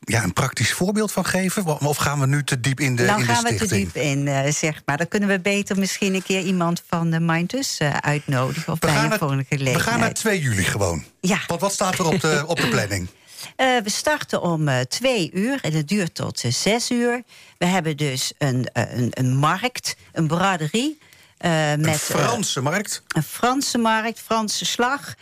ja, 0.00 0.22
een 0.22 0.32
praktisch 0.32 0.72
voorbeeld 0.72 1.12
van 1.12 1.24
geven? 1.24 1.80
Of 1.80 1.96
gaan 1.96 2.20
we 2.20 2.26
nu 2.26 2.44
te 2.44 2.60
diep 2.60 2.80
in 2.80 2.96
de, 2.96 3.02
nou 3.04 3.20
in 3.20 3.26
de 3.26 3.32
gaan 3.32 3.42
we 3.42 3.48
te 3.48 3.54
stichting? 3.56 3.92
diep 3.92 4.02
in, 4.02 4.28
eh, 4.28 4.52
zeg 4.52 4.82
maar. 4.84 4.96
Dan 4.96 5.08
kunnen 5.08 5.28
we 5.28 5.40
beter 5.40 5.78
misschien 5.78 6.14
een 6.14 6.22
keer 6.22 6.40
iemand 6.42 6.82
van 6.88 7.10
de 7.10 7.20
Mindus 7.20 7.78
eh 7.78 7.96
uitnodigen. 7.96 8.72
Of 8.72 8.78
We 8.80 8.86
bij 8.86 9.04
een 9.04 9.18
volgende 9.18 9.44
we 9.48 9.56
gelegenheid. 9.56 9.88
gaan 9.88 10.00
naar 10.00 10.12
2 10.14 10.40
juli 10.40 10.62
gewoon. 10.64 11.04
Ja. 11.20 11.38
Want 11.46 11.60
wat 11.60 11.72
staat 11.72 11.98
er 11.98 12.04
op 12.06 12.20
de, 12.20 12.44
op 12.46 12.56
de 12.60 12.68
planning? 12.68 13.08
We 13.56 13.82
starten 13.90 14.42
om 14.42 14.68
eh, 14.68 14.80
twee 14.80 15.30
uur 15.32 15.58
en 15.62 15.72
het 15.72 15.88
duurt 15.88 16.14
tot 16.14 16.42
eh, 16.44 16.52
zes 16.52 16.90
uur. 16.90 17.22
We 17.58 17.66
hebben 17.66 17.96
dus 17.96 18.32
een, 18.38 18.68
een, 18.72 19.08
een 19.10 19.36
markt, 19.36 19.96
een 20.12 20.26
braderie. 20.26 20.98
met, 21.38 21.78
Een 21.86 21.94
Franse 21.94 22.60
markt. 22.60 23.02
een 23.08 23.22
Franse 23.22 23.78
markt, 23.78 24.20
Franse 24.20 24.64
slag. 24.64 25.14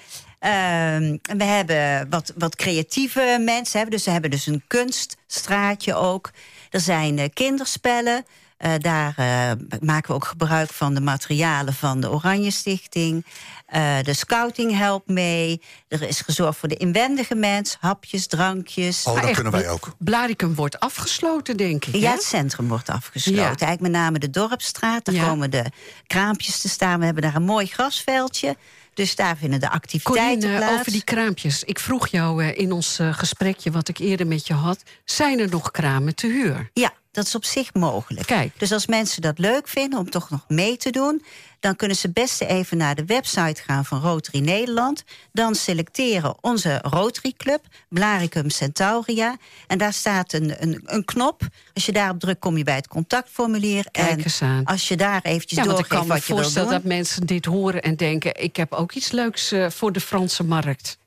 Ehm, 0.42 1.16
we 1.38 1.44
hebben 1.44 2.10
wat, 2.10 2.32
wat 2.36 2.56
creatieve 2.56 3.38
mensen. 3.44 3.78
Hebben, 3.80 3.96
dus 3.96 4.04
we 4.04 4.10
hebben 4.10 4.30
dus 4.30 4.46
een 4.46 4.62
kunststraatje 4.66 5.94
ook. 5.94 6.30
Er 6.70 6.80
zijn 6.80 7.18
eh, 7.18 7.28
kinderspellen. 7.34 8.24
Eh, 8.56 8.72
daar 8.78 9.14
eh, 9.16 9.50
maken 9.80 10.08
we 10.08 10.14
ook 10.14 10.24
gebruik 10.24 10.70
van 10.72 10.94
de 10.94 11.00
materialen 11.00 11.74
van 11.74 12.00
de 12.00 12.10
Oranje 12.10 12.50
Stichting. 12.50 13.26
Eh, 13.66 13.96
de 14.02 14.14
scouting 14.14 14.76
helpt 14.76 15.08
mee. 15.08 15.62
Er 15.88 16.02
is 16.02 16.20
gezorgd 16.20 16.58
voor 16.58 16.68
de 16.68 16.76
inwendige 16.76 17.34
mens. 17.34 17.76
Hapjes, 17.80 18.26
drankjes. 18.26 19.04
Oh, 19.04 19.12
Maar 19.12 19.14
dat 19.14 19.30
echt, 19.30 19.40
kunnen 19.40 19.60
wij 19.60 19.70
ook. 19.70 19.94
Blaricum 19.98 20.54
wordt 20.54 20.80
afgesloten, 20.80 21.56
denk 21.56 21.84
ik. 21.84 21.94
Ja, 21.94 22.00
hè? 22.08 22.14
het 22.14 22.22
centrum 22.22 22.68
wordt 22.68 22.88
afgesloten. 22.88 23.42
Ja. 23.42 23.46
Eigenlijk 23.48 23.80
met 23.80 23.90
name 23.90 24.18
de 24.18 24.30
Dorpstraat. 24.30 25.04
Daar 25.04 25.14
Ja. 25.14 25.24
komen 25.28 25.50
de 25.50 25.64
kraampjes 26.06 26.60
te 26.60 26.68
staan. 26.68 26.98
We 26.98 27.04
hebben 27.04 27.22
daar 27.22 27.34
een 27.34 27.42
mooi 27.42 27.66
grasveldje. 27.66 28.56
Dus 28.94 29.16
daar 29.16 29.36
vinden 29.36 29.60
de 29.60 29.70
activiteiten 29.70 30.40
Corine, 30.40 30.58
plaats. 30.58 30.80
over 30.80 30.92
die 30.92 31.04
kraampjes. 31.04 31.64
Ik 31.64 31.78
vroeg 31.78 32.08
jou 32.08 32.44
eh, 32.44 32.58
in 32.58 32.72
ons 32.72 32.98
eh, 32.98 33.14
gesprekje 33.14 33.70
wat 33.70 33.88
ik 33.88 33.98
eerder 33.98 34.26
met 34.26 34.46
je 34.46 34.54
had... 34.54 34.82
zijn 35.04 35.38
er 35.38 35.48
nog 35.48 35.70
kramen 35.70 36.14
te 36.14 36.26
huur? 36.26 36.70
Ja, 36.72 36.92
dat 37.12 37.26
is 37.26 37.34
op 37.34 37.44
zich 37.44 37.74
mogelijk. 37.74 38.26
Kijk. 38.26 38.58
Dus 38.58 38.72
als 38.72 38.86
mensen 38.86 39.22
dat 39.22 39.38
leuk 39.38 39.68
vinden 39.68 39.98
om 39.98 40.10
toch 40.10 40.30
nog 40.30 40.44
mee 40.48 40.76
te 40.76 40.90
doen... 40.90 41.24
dan 41.60 41.76
kunnen 41.76 41.96
ze 41.96 42.10
best 42.10 42.40
even 42.40 42.76
naar 42.76 42.94
de 42.94 43.04
website 43.04 43.62
gaan 43.62 43.84
van 43.84 44.00
Rotary 44.00 44.44
Nederland. 44.44 45.04
Dan 45.32 45.54
selecteren 45.54 46.34
onze 46.40 46.78
Rotary 46.82 47.34
Club, 47.36 47.60
Blaricum 47.88 48.50
Centauria. 48.50 49.36
En 49.66 49.78
daar 49.78 49.92
staat 49.92 50.32
een, 50.32 50.62
een, 50.62 50.82
een 50.84 51.04
knop. 51.04 51.42
Als 51.74 51.86
je 51.86 51.92
daarop 51.92 52.20
drukt, 52.20 52.40
kom 52.40 52.56
je 52.56 52.64
bij 52.64 52.74
het 52.74 52.88
contactformulier. 52.88 53.90
Kijk 53.90 54.10
en 54.10 54.18
eens 54.18 54.42
aan. 54.42 54.64
als 54.64 54.88
je 54.88 54.96
daar 54.96 55.22
eventjes 55.22 55.58
Ja, 55.58 55.64
want 55.64 55.78
ik 55.78 55.88
doorgeeft 55.88 56.00
kan 56.00 56.08
me 56.08 56.14
wat 56.14 56.26
je 56.26 56.32
wil 56.32 56.42
voorstellen 56.42 56.68
doen... 56.68 56.78
dat 56.78 56.88
mensen 56.88 57.26
dit 57.26 57.44
horen 57.44 57.82
en 57.82 57.96
denken... 57.96 58.42
ik 58.42 58.56
heb 58.56 58.72
ook 58.72 58.92
iets 58.92 59.10
leuks 59.10 59.52
eh, 59.52 59.70
voor 59.70 59.92
de 59.92 60.00
Franse 60.00 60.44
markt. 60.44 60.98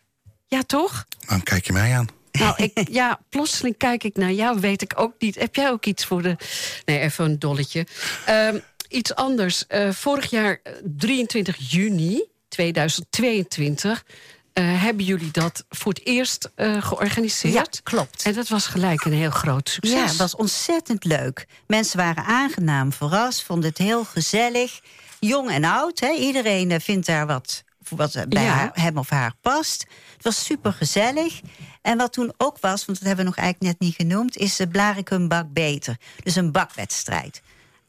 Ja, 0.48 0.64
toch? 0.64 1.06
Dan 1.28 1.44
kijk 1.44 1.66
je 1.66 1.74
mij 1.74 1.96
aan. 1.96 2.15
Nou, 2.40 2.64
ik, 2.64 2.88
ja, 2.92 3.20
plotseling 3.30 3.78
kijk 3.78 4.04
ik 4.04 4.16
naar 4.16 4.32
jou, 4.32 4.60
weet 4.60 4.82
ik 4.82 4.94
ook 4.96 5.14
niet. 5.20 5.36
Heb 5.36 5.56
jij 5.56 5.70
ook 5.70 5.86
iets 5.86 6.06
voor 6.06 6.22
de... 6.22 6.36
Nee, 6.86 7.00
even 7.00 7.26
een 7.26 7.40
dolletje. 7.40 7.88
Ehm, 8.26 8.60
iets 8.88 9.16
anders. 9.16 9.68
Eh, 9.68 9.92
vorig 9.92 10.30
jaar, 10.30 10.60
eh, 10.64 10.74
23 10.84 11.58
juni 11.72 12.24
2022... 12.50 14.04
eh, 14.54 14.82
hebben 14.82 15.06
jullie 15.06 15.32
dat 15.32 15.66
voor 15.70 15.94
het 15.94 16.06
eerst 16.06 16.52
eh, 16.56 16.84
georganiseerd? 16.84 17.54
Ja, 17.54 17.66
klopt. 17.84 18.24
En 18.24 18.34
dat 18.34 18.48
was 18.48 18.66
gelijk 18.68 19.06
een 19.06 19.14
heel 19.14 19.30
groot 19.30 19.70
succes. 19.70 20.00
Ja, 20.00 20.06
het 20.06 20.16
was 20.16 20.36
ontzettend 20.36 21.04
leuk. 21.04 21.48
Mensen 21.68 21.98
waren 21.98 22.24
aangenaam 22.24 22.94
verrast, 22.94 23.44
vonden 23.44 23.70
het 23.70 23.78
heel 23.78 24.04
gezellig. 24.04 24.80
Jong 25.20 25.50
en 25.50 25.64
oud, 25.64 26.00
hè? 26.00 26.12
iedereen 26.12 26.72
eh, 26.72 26.80
vindt 26.80 27.06
daar 27.08 27.28
wat, 27.28 27.64
wat 27.90 28.26
bij 28.30 28.44
Ja. 28.44 28.50
haar- 28.54 28.72
hem 28.74 28.98
of 28.98 29.10
haar 29.10 29.34
past. 29.42 29.86
Het 30.14 30.24
was 30.24 30.46
super 30.46 30.74
gezellig. 30.74 31.42
En 31.82 31.98
wat 31.98 32.14
toen 32.14 32.34
ook 32.38 32.60
was, 32.60 32.86
want 32.86 32.98
dat 33.00 33.08
hebben 33.08 33.26
we 33.26 33.32
nog 33.32 33.40
eigenlijk 33.40 33.72
net 33.72 33.88
niet 33.88 33.96
genoemd... 33.96 34.38
is 34.38 34.56
de 34.56 34.68
Blaricum 34.68 35.28
Bak 35.28 35.54
Beter. 35.54 35.98
Dus 36.24 36.36
een 36.36 36.52
bakwedstrijd. 36.52 37.42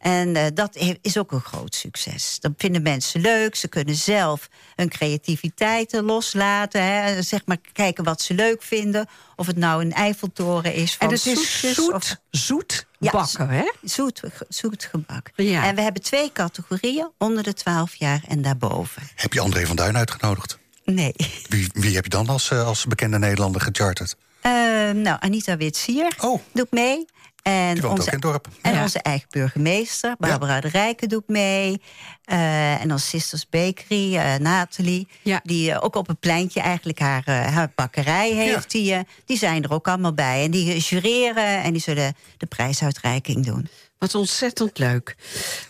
En 0.07 0.37
eh, 0.37 0.47
dat 0.55 0.77
is 1.03 1.19
ook 1.19 1.33
een 1.33 1.41
groot 1.41 1.75
succes. 1.75 2.39
Dat 2.41 2.53
vinden 2.57 2.83
mensen 2.83 3.21
leuk. 3.21 3.55
Ze 3.55 3.69
kunnen 3.69 3.95
zelf 3.95 4.49
hun 4.77 4.89
creativiteiten 4.89 6.05
loslaten. 6.05 6.83
Hè. 6.83 7.23
Zeg 7.23 7.41
maar 7.45 7.57
kijken 7.73 8.05
wat 8.05 8.23
ze 8.23 8.35
leuk 8.35 8.63
vinden. 8.63 9.07
Of 9.37 9.47
het 9.47 9.57
nou 9.57 9.85
een 9.85 9.93
Eiffeltoren 9.93 10.75
is 10.75 10.97
van 10.97 11.07
en 11.09 11.15
het 11.15 11.27
is 11.27 11.61
zoet, 11.75 11.93
of 11.93 12.17
zoet 12.31 12.87
Ja, 12.99 13.11
bakken, 13.11 13.49
hè? 13.49 13.73
Zoet, 13.83 14.21
zoet 14.49 14.85
gebak. 14.85 15.31
Ja. 15.35 15.65
En 15.65 15.75
we 15.75 15.81
hebben 15.81 16.03
twee 16.03 16.33
categorieën, 16.33 17.11
onder 17.19 17.43
de 17.43 17.53
12 17.53 17.95
jaar 17.95 18.21
en 18.29 18.43
daarboven. 18.43 19.03
Heb 19.15 19.33
je 19.33 19.41
André 19.41 19.67
van 19.67 19.77
Duin 19.77 19.97
uitgenodigd? 19.97 20.59
Nee. 20.85 21.15
Wie, 21.49 21.71
wie 21.73 21.95
heb 21.95 22.05
je 22.05 22.11
dan 22.11 22.29
als, 22.29 22.51
eh, 22.51 22.67
als 22.67 22.85
bekende 22.85 23.19
Nederlander 23.19 23.61
gecharterd? 23.61 24.17
Ehm, 24.41 25.01
nou, 25.01 25.17
Anita 25.21 25.57
Witsier 25.57 26.15
Oh. 26.21 26.41
doet 26.53 26.71
mee. 26.71 27.07
En 27.47 27.73
Die 27.73 27.83
woont 27.83 27.93
ook 27.93 27.99
onze, 27.99 28.07
in 28.07 28.13
het 28.13 28.23
dorp. 28.23 28.49
En 28.63 28.73
Ja. 28.75 28.83
onze 28.83 28.99
eigen 29.03 29.27
burgemeester, 29.31 30.15
Barbara 30.19 30.61
de 30.61 30.69
Rijken, 30.69 31.09
doet 31.09 31.29
mee. 31.29 31.83
Eh, 32.25 32.81
en 32.83 32.93
onze 32.93 33.07
Sisters 33.07 33.49
Bakery, 33.49 34.17
eh, 34.17 34.35
Nathalie. 34.37 35.09
Ja. 35.23 35.41
Die 35.43 35.71
eh, 35.73 35.79
ook 35.85 35.95
op 35.97 36.07
het 36.07 36.21
pleintje 36.21 36.61
eigenlijk 36.61 36.99
haar, 36.99 37.23
eh, 37.27 37.55
haar 37.55 37.73
bakkerij 37.75 38.31
heeft. 38.33 38.71
Die, 38.71 38.95
eh, 38.95 39.01
die 39.25 39.39
zijn 39.39 39.63
er 39.65 39.73
ook 39.73 39.89
allemaal 39.89 40.13
bij. 40.15 40.45
En 40.45 40.51
die 40.51 40.79
jureren 40.79 41.63
en 41.63 41.73
die 41.73 41.83
zullen 41.83 42.15
de 42.37 42.47
prijsuitreiking 42.47 43.45
doen. 43.45 43.69
Wat 43.99 44.15
ontzettend 44.15 44.79
leuk. 44.79 45.17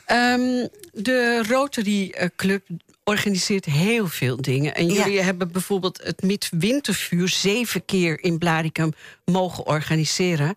Ehm, 0.07 0.67
de 0.93 1.45
Rotary 1.49 2.11
eh, 2.11 2.29
Club 2.37 2.67
organiseert 3.05 3.65
heel 3.65 4.07
veel 4.07 4.37
dingen. 4.37 4.75
En 4.75 4.87
Ja. 4.89 4.95
jullie 5.05 5.21
hebben 5.23 5.53
bijvoorbeeld 5.53 6.01
het 6.03 6.23
Midwintervuur... 6.23 7.29
zeven 7.29 7.85
keer 7.85 8.23
in 8.25 8.39
Blaricum 8.39 8.93
mogen 9.25 9.67
organiseren. 9.67 10.55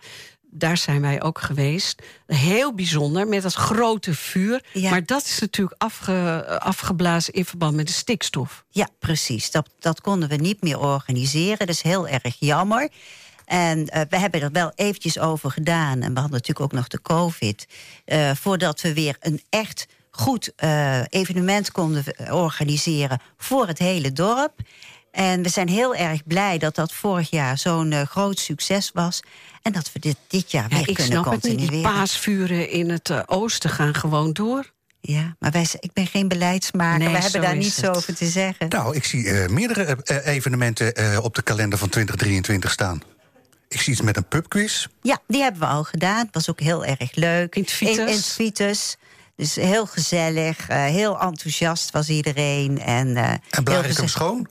Daar 0.52 0.78
zijn 0.78 1.02
wij 1.02 1.22
ook 1.22 1.40
geweest. 1.40 2.02
Heel 2.28 2.74
bijzonder, 2.74 3.28
met 3.28 3.42
dat 3.42 3.54
grote 3.54 4.14
vuur. 4.14 4.64
Ja. 4.74 4.90
Maar 4.90 5.06
dat 5.06 5.24
is 5.24 5.40
natuurlijk 5.40 5.82
afge, 5.82 6.46
afgeblazen 6.60 7.34
in 7.34 7.46
verband 7.46 7.76
met 7.76 7.88
de 7.88 7.94
stikstof. 7.94 8.64
Ja, 8.70 8.88
precies. 9.00 9.52
Dat, 9.52 9.70
dat 9.80 10.02
konden 10.02 10.30
we 10.30 10.36
niet 10.36 10.62
meer 10.62 10.80
organiseren. 10.80 11.58
Dat 11.58 11.70
is 11.70 11.82
heel 11.82 12.08
erg 12.08 12.36
jammer. 12.40 12.90
En 13.46 13.88
eh, 13.88 14.02
we 14.10 14.18
hebben 14.18 14.42
er 14.42 14.52
wel 14.52 14.72
eventjes 14.76 15.20
over 15.20 15.52
gedaan. 15.52 16.02
En 16.02 16.14
we 16.14 16.20
hadden 16.20 16.32
natuurlijk 16.32 16.60
ook 16.60 16.72
nog 16.72 16.88
de 16.88 17.02
COVID. 17.02 17.68
eh, 18.06 18.32
voordat 18.36 18.82
we 18.82 18.94
weer 18.94 19.16
een 19.20 19.42
echt 19.50 19.88
goed 20.12 20.52
eh, 20.56 21.02
evenement 21.10 21.72
konden 21.72 22.04
organiseren 22.32 23.22
voor 23.38 23.68
het 23.68 23.78
hele 23.78 24.12
dorp. 24.12 24.54
En 25.12 25.44
we 25.44 25.50
zijn 25.50 25.68
heel 25.70 25.96
erg 25.96 26.24
blij 26.26 26.58
dat 26.58 26.76
dat 26.76 26.94
vorig 26.94 27.30
jaar 27.30 27.58
zo'n 27.58 27.92
eh, 27.92 28.02
groot 28.02 28.40
succes 28.40 28.92
was. 28.94 29.20
En 29.62 29.72
dat 29.72 29.92
we 29.94 30.00
dit, 30.00 30.16
dit 30.28 30.52
jaar 30.52 30.70
Ja, 30.70 30.76
weer 30.78 30.90
ik 30.90 30.96
kunnen 30.96 31.22
snap 31.22 31.26
het 31.26 31.34
niet. 31.34 31.44
Die 31.44 31.56
continueren. 31.58 31.92
paasvuren 31.94 32.70
in 32.70 32.90
het 32.90 33.10
eh, 33.10 33.20
oosten 33.26 33.70
gaan 33.70 33.96
gewoon 33.96 34.34
door. 34.34 34.72
Ja, 35.02 35.36
maar 35.40 35.52
wij, 35.52 35.68
ik 35.80 35.94
ben 35.94 36.08
geen 36.08 36.28
beleidsmaker. 36.28 37.00
Nee, 37.00 37.14
we 37.14 37.22
hebben 37.22 37.42
daar 37.42 37.56
is 37.58 37.64
niet 37.64 37.74
zo 37.74 37.88
het. 37.88 37.96
over 37.98 38.16
te 38.16 38.26
zeggen. 38.26 38.68
Nou, 38.70 38.96
ik 38.96 39.06
zie 39.06 39.30
eh, 39.30 39.50
meerdere 39.50 39.98
evenementen 40.24 40.94
eh, 40.94 41.24
op 41.24 41.36
de 41.36 41.42
kalender 41.42 41.80
van 41.80 41.90
2023 41.90 42.72
staan. 42.72 43.02
Ik 43.68 43.82
zie 43.82 43.94
iets 43.94 44.02
met 44.02 44.18
een 44.18 44.28
pubquiz. 44.28 44.88
Ja, 45.02 45.20
die 45.28 45.42
hebben 45.42 45.62
we 45.62 45.68
al 45.68 45.84
gedaan. 45.84 46.26
Het 46.26 46.34
was 46.34 46.50
ook 46.50 46.60
heel 46.60 46.86
erg 46.86 47.16
leuk. 47.16 47.56
In 47.56 47.62
het 47.62 47.72
Vitus. 47.72 47.98
In, 47.98 48.08
in 48.08 48.16
het 48.16 48.26
Vitus. 48.26 48.98
Dus 49.40 49.56
heel 49.56 49.86
gezellig, 49.86 50.70
eh, 50.70 50.84
heel 50.84 51.20
enthousiast 51.20 51.92
was 51.92 52.10
iedereen. 52.10 52.80
En, 52.80 53.18
eh, 53.18 53.32
En 53.50 53.84
heel 53.84 54.08
Schoon. 54.08 54.48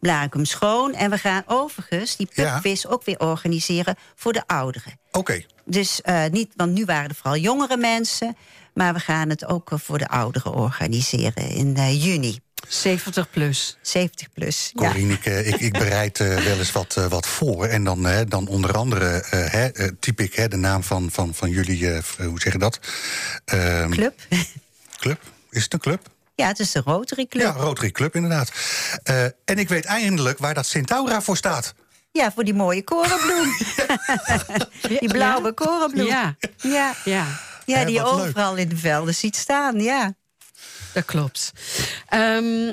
Blaricum 0.00 0.44
schoon. 0.44 0.94
En 0.94 1.10
we 1.10 1.18
gaan 1.18 1.42
overigens 1.46 2.16
die 2.16 2.28
Ja. 2.32 2.52
pubquiz 2.52 2.84
ook 2.84 3.04
weer 3.04 3.18
organiseren 3.20 3.96
voor 4.14 4.32
de 4.32 4.42
ouderen. 4.46 4.98
Oké. 5.12 5.44
Dus 5.64 6.00
eh, 6.02 6.24
niet, 6.30 6.52
want 6.56 6.72
nu 6.72 6.84
waren 6.84 7.08
er 7.08 7.14
vooral 7.14 7.36
jongere 7.40 7.76
mensen. 7.76 8.36
Maar 8.74 8.94
we 8.94 9.00
gaan 9.00 9.28
het 9.28 9.46
ook 9.46 9.72
eh, 9.72 9.78
voor 9.78 9.98
de 9.98 10.08
ouderen 10.08 10.52
organiseren 10.54 11.48
in 11.48 11.76
eh, 11.76 12.04
juni. 12.04 12.38
70 12.68 13.30
plus. 13.30 13.76
70 13.82 14.32
plus. 14.32 14.70
Ja. 14.74 14.86
Corine, 14.88 15.12
ik, 15.12 15.24
eh, 15.26 15.46
ik, 15.46 15.54
ik 15.60 15.72
bereid 15.72 16.20
eh, 16.20 16.36
wel 16.36 16.58
eens 16.58 16.72
wat, 16.72 16.94
wat 17.08 17.26
voor. 17.26 17.66
En 17.66 17.84
dan, 17.84 18.06
dan 18.28 18.46
onder 18.48 18.72
andere 18.76 19.22
hè, 19.30 19.92
typ 19.92 20.20
ik 20.20 20.34
hè, 20.34 20.48
de 20.48 20.56
naam 20.56 20.82
van, 20.82 21.10
van, 21.10 21.34
van 21.34 21.50
jullie, 21.50 21.92
eh, 21.92 22.02
hoe 22.26 22.40
zeg 22.40 22.52
je 22.52 22.58
dat? 22.58 22.80
Ehm, 23.44 23.90
Club. 23.90 24.20
Club? 24.98 25.20
Is 25.50 25.62
het 25.62 25.72
een 25.72 25.78
club? 25.78 26.08
Ja, 26.36 26.46
het 26.46 26.58
is 26.58 26.70
de 26.72 26.80
Rotary 26.84 27.26
Club. 27.26 27.42
Ja, 27.42 27.50
Rotary 27.50 27.90
Club 27.90 28.14
inderdaad. 28.14 28.50
Eh, 29.02 29.24
en 29.24 29.58
ik 29.58 29.68
weet 29.68 29.84
eindelijk 29.84 30.38
waar 30.38 30.54
dat 30.54 30.66
Centaura 30.66 31.22
voor 31.22 31.36
staat. 31.36 31.74
Ja, 32.12 32.32
voor 32.32 32.44
die 32.44 32.54
mooie 32.54 32.84
korenbloem. 32.84 33.56
die 35.00 35.08
blauwe 35.08 35.52
korenbloem. 35.52 36.06
Ja, 36.06 36.36
Ja, 36.56 36.94
ja. 37.04 37.26
ja 37.64 37.84
die 37.84 37.94
je 37.94 38.02
leuk. 38.02 38.12
overal 38.12 38.56
in 38.56 38.68
de 38.68 38.76
velden 38.76 39.14
ziet 39.14 39.36
staan. 39.36 39.80
Ja. 39.80 40.14
dat 40.92 41.04
klopt. 41.04 41.52
Ehm 42.08 42.72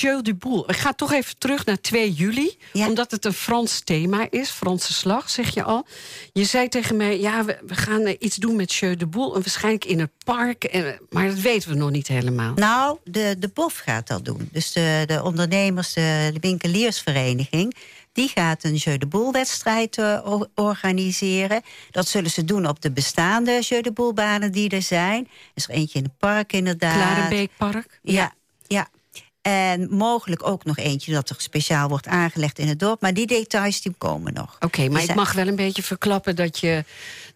Jeu 0.00 0.22
du 0.22 0.34
Boel. 0.34 0.70
Ik 0.70 0.76
ga 0.76 0.92
toch 0.92 1.12
even 1.12 1.38
terug 1.38 1.64
naar 1.64 1.80
2 1.80 2.12
juli. 2.12 2.58
Ja. 2.72 2.88
Omdat 2.88 3.10
het 3.10 3.24
een 3.24 3.32
Frans 3.32 3.80
thema 3.80 4.26
is. 4.30 4.50
Franse 4.50 4.92
slag, 4.92 5.30
zeg 5.30 5.54
je 5.54 5.62
al. 5.62 5.86
Je 6.32 6.44
zei 6.44 6.68
tegen 6.68 6.96
mij, 6.96 7.20
ja, 7.20 7.44
we, 7.44 7.58
we 7.66 7.74
gaan 7.74 8.00
eh, 8.00 8.16
iets 8.18 8.36
doen 8.36 8.56
met 8.56 8.74
Jeu 8.74 8.96
du 8.96 9.06
Boel. 9.06 9.34
En 9.34 9.40
waarschijnlijk 9.40 9.84
in 9.84 10.00
het 10.00 10.10
park. 10.24 10.64
En, 10.64 10.98
maar 11.10 11.26
dat 11.28 11.38
weten 11.38 11.68
we 11.70 11.74
nog 11.76 11.90
niet 11.90 12.08
helemaal. 12.08 12.52
Nou, 12.54 12.98
de, 13.04 13.36
de 13.38 13.48
BOF 13.54 13.78
gaat 13.78 14.06
dat 14.06 14.24
doen. 14.24 14.48
Dus 14.52 14.72
de, 14.72 15.02
de 15.06 15.22
ondernemers, 15.22 15.92
de, 15.92 16.30
de 16.32 16.40
winkeliersvereniging... 16.40 17.74
die 18.12 18.28
gaat 18.28 18.64
een 18.64 18.74
Jeu 18.74 18.98
de 18.98 19.06
Boel-wedstrijd 19.06 19.98
eh, 19.98 20.20
o- 20.24 20.46
organiseren. 20.54 21.62
Dat 21.90 22.08
zullen 22.08 22.30
ze 22.30 22.44
doen 22.44 22.66
op 22.66 22.80
de 22.82 22.90
bestaande 22.90 23.60
Jeu 23.60 23.80
de 23.80 23.92
Boel-banen 23.92 24.52
die 24.52 24.68
er 24.70 24.82
zijn. 24.82 25.24
Er 25.24 25.50
is 25.54 25.64
er 25.68 25.70
eentje 25.74 25.98
in 25.98 26.04
het 26.04 26.18
park 26.18 26.52
inderdaad. 26.52 26.94
Klarenbeekpark. 26.94 28.00
Ja, 28.02 28.32
ja. 28.66 28.88
En 29.42 29.86
mogelijk 29.90 30.46
ook 30.46 30.64
nog 30.64 30.76
eentje 30.76 31.12
dat 31.12 31.30
er 31.30 31.36
speciaal 31.38 31.88
wordt 31.88 32.06
aangelegd 32.06 32.58
in 32.58 32.68
het 32.68 32.78
dorp. 32.78 33.00
Maar 33.00 33.14
die 33.14 33.26
details 33.26 33.80
die 33.80 33.94
komen 33.98 34.32
nog. 34.32 34.56
Oké, 34.60 34.88
maar 34.88 35.00
Die 35.00 35.10
ik 35.10 35.16
mag 35.16 35.32
wel 35.32 35.46
een 35.46 35.56
beetje 35.56 35.82
verklappen 35.82 36.36
dat 36.36 36.58
je 36.58 36.84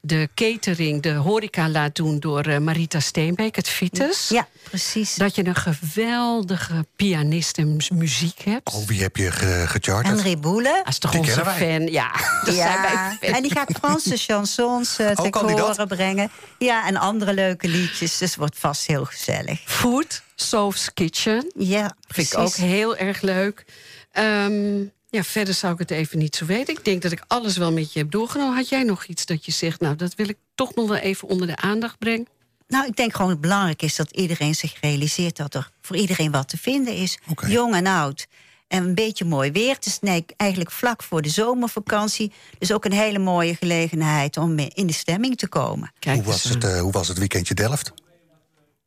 de 0.07 0.29
catering, 0.35 1.03
de 1.03 1.13
horeca 1.13 1.69
laat 1.69 1.95
doen 1.95 2.19
door 2.21 2.41
eh, 2.45 2.59
Marita 2.59 3.01
Steenbeek, 3.01 3.57
het 3.57 3.69
Vitus. 3.69 4.29
Ja, 4.29 4.47
precies. 4.63 5.15
Dat 5.15 5.35
je 5.35 5.47
een 5.47 5.55
geweldige 5.55 6.87
pianist 6.97 7.59
en 7.59 7.69
mu- 7.77 7.95
muziek 7.97 8.41
hebt. 8.45 8.73
Oh, 8.75 8.87
wie 8.87 9.03
heb 9.03 9.17
je 9.17 9.31
ge 9.33 9.65
gecharterd? 9.67 10.15
Henry 10.15 10.39
Boele. 10.39 10.81
Dat 10.85 10.89
is 10.93 10.99
toch 10.99 11.11
Die 11.11 11.21
onze 11.21 11.33
kennen 11.35 11.59
wij. 11.59 11.79
fan? 11.79 11.87
Ja, 11.87 12.11
dat 12.45 12.55
zijn 12.55 12.81
wij 12.83 12.93
Ja, 12.93 13.17
fan. 13.21 13.35
en 13.35 13.43
die 13.43 13.51
gaat 13.53 13.73
Franse 13.81 14.17
chansons 14.17 14.99
eh 14.99 15.11
Oh, 15.15 15.27
te 15.27 15.39
horen 15.61 15.89
brengen. 15.89 16.31
Ja, 16.59 16.87
en 16.87 16.97
andere 16.97 17.35
leuke 17.35 17.69
liedjes. 17.69 18.19
Dus 18.19 18.21
het 18.31 18.37
wordt 18.37 18.59
vast 18.59 18.87
heel 18.87 19.05
gezellig. 19.05 19.61
Food, 19.65 20.23
Soph's 20.35 20.93
Kitchen. 20.95 21.53
Ja, 21.57 21.81
Vind 21.81 21.95
precies. 22.07 22.33
ik 22.33 22.39
ook 22.39 22.55
heel 22.55 22.97
erg 22.97 23.21
leuk. 23.21 23.65
Ehm, 24.13 24.85
ja, 25.09 25.23
verder 25.23 25.55
zou 25.55 25.73
ik 25.73 25.79
het 25.79 25.91
even 25.91 26.19
niet 26.19 26.37
zo 26.37 26.47
weten. 26.47 26.75
Ik 26.75 26.85
denk 26.85 27.03
dat 27.03 27.13
ik 27.13 27.25
alles 27.27 27.57
wel 27.57 27.73
met 27.73 27.93
je 27.93 27.99
heb 27.99 28.11
doorgenomen. 28.11 28.57
Had 28.57 28.69
jij 28.69 28.83
nog 28.83 29.05
iets 29.05 29.27
dat 29.27 29.45
je 29.45 29.53
zegt, 29.53 29.81
nou, 29.81 29.97
dat 29.97 30.15
wil 30.15 30.29
ik 30.29 30.39
toch 30.55 30.75
nog 30.75 30.89
wel 30.89 30.97
even 30.97 31.29
onder 31.29 31.47
de 31.47 31.57
aandacht 31.57 31.99
brengen? 31.99 32.27
Nou, 32.69 32.87
ik 32.87 32.97
denk 32.97 33.15
gewoon 33.15 33.31
het 33.31 33.41
belangrijk 33.41 33.83
is 33.83 33.97
dat 33.97 34.11
iedereen 34.11 34.55
zich 34.55 34.81
realiseert... 34.81 35.37
dat 35.37 35.55
er 35.55 35.71
voor 35.81 35.97
iedereen 35.97 36.31
wat 36.31 36.49
te 36.49 36.57
vinden 36.59 36.95
is. 36.95 37.19
Jong 37.47 37.75
en 37.75 37.87
oud. 37.87 38.27
En 38.69 38.85
een 38.85 38.95
beetje 38.95 39.25
mooi 39.25 39.53
weer. 39.53 39.75
Het 39.75 39.87
is 39.87 39.99
nee, 40.01 40.25
eigenlijk 40.37 40.71
vlak 40.71 41.03
voor 41.03 41.23
de 41.23 41.29
zomervakantie. 41.29 42.33
Dus 42.59 42.73
ook 42.73 42.85
een 42.85 42.93
hele 42.93 43.19
mooie 43.19 43.55
gelegenheid 43.55 44.37
om 44.37 44.59
eh, 44.59 44.67
in 44.75 44.87
de 44.87 44.93
stemming 44.93 45.37
te 45.37 45.49
komen. 45.49 45.93
Kijk 45.99 46.17
Hoe 46.17 46.25
was, 46.25 46.45
het, 46.45 46.65
eh, 46.65 46.81
hoe 46.81 46.93
was 46.93 47.09
het 47.09 47.19
weekendje 47.19 47.55
Delft? 47.55 47.93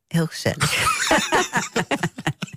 Heel 0.06 0.26
gezellig. 0.26 0.74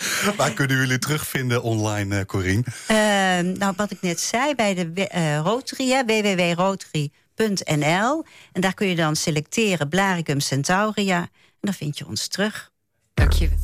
Waar 0.36 0.52
kunnen 0.52 0.76
jullie 0.76 0.98
terugvinden 0.98 1.62
online, 1.62 2.18
eh 2.18 2.24
Corine? 2.24 2.64
Ehm, 2.86 3.52
nou, 3.58 3.72
wat 3.76 3.90
ik 3.90 3.98
net 4.00 4.20
zei 4.20 4.54
bij 4.54 4.74
de 4.74 5.08
eh, 5.08 5.38
Rotary, 5.38 6.04
www.rotary.nl. 6.06 8.24
En 8.52 8.60
daar 8.60 8.74
kun 8.74 8.86
je 8.86 8.94
dan 8.94 9.16
selecteren 9.16 9.88
Blaricum 9.88 10.40
Centauria. 10.40 11.18
En 11.18 11.28
dan 11.60 11.74
vind 11.74 11.98
je 11.98 12.06
ons 12.06 12.28
terug. 12.28 12.70
Dank 13.14 13.32
je 13.32 13.48
wel. 13.48 13.58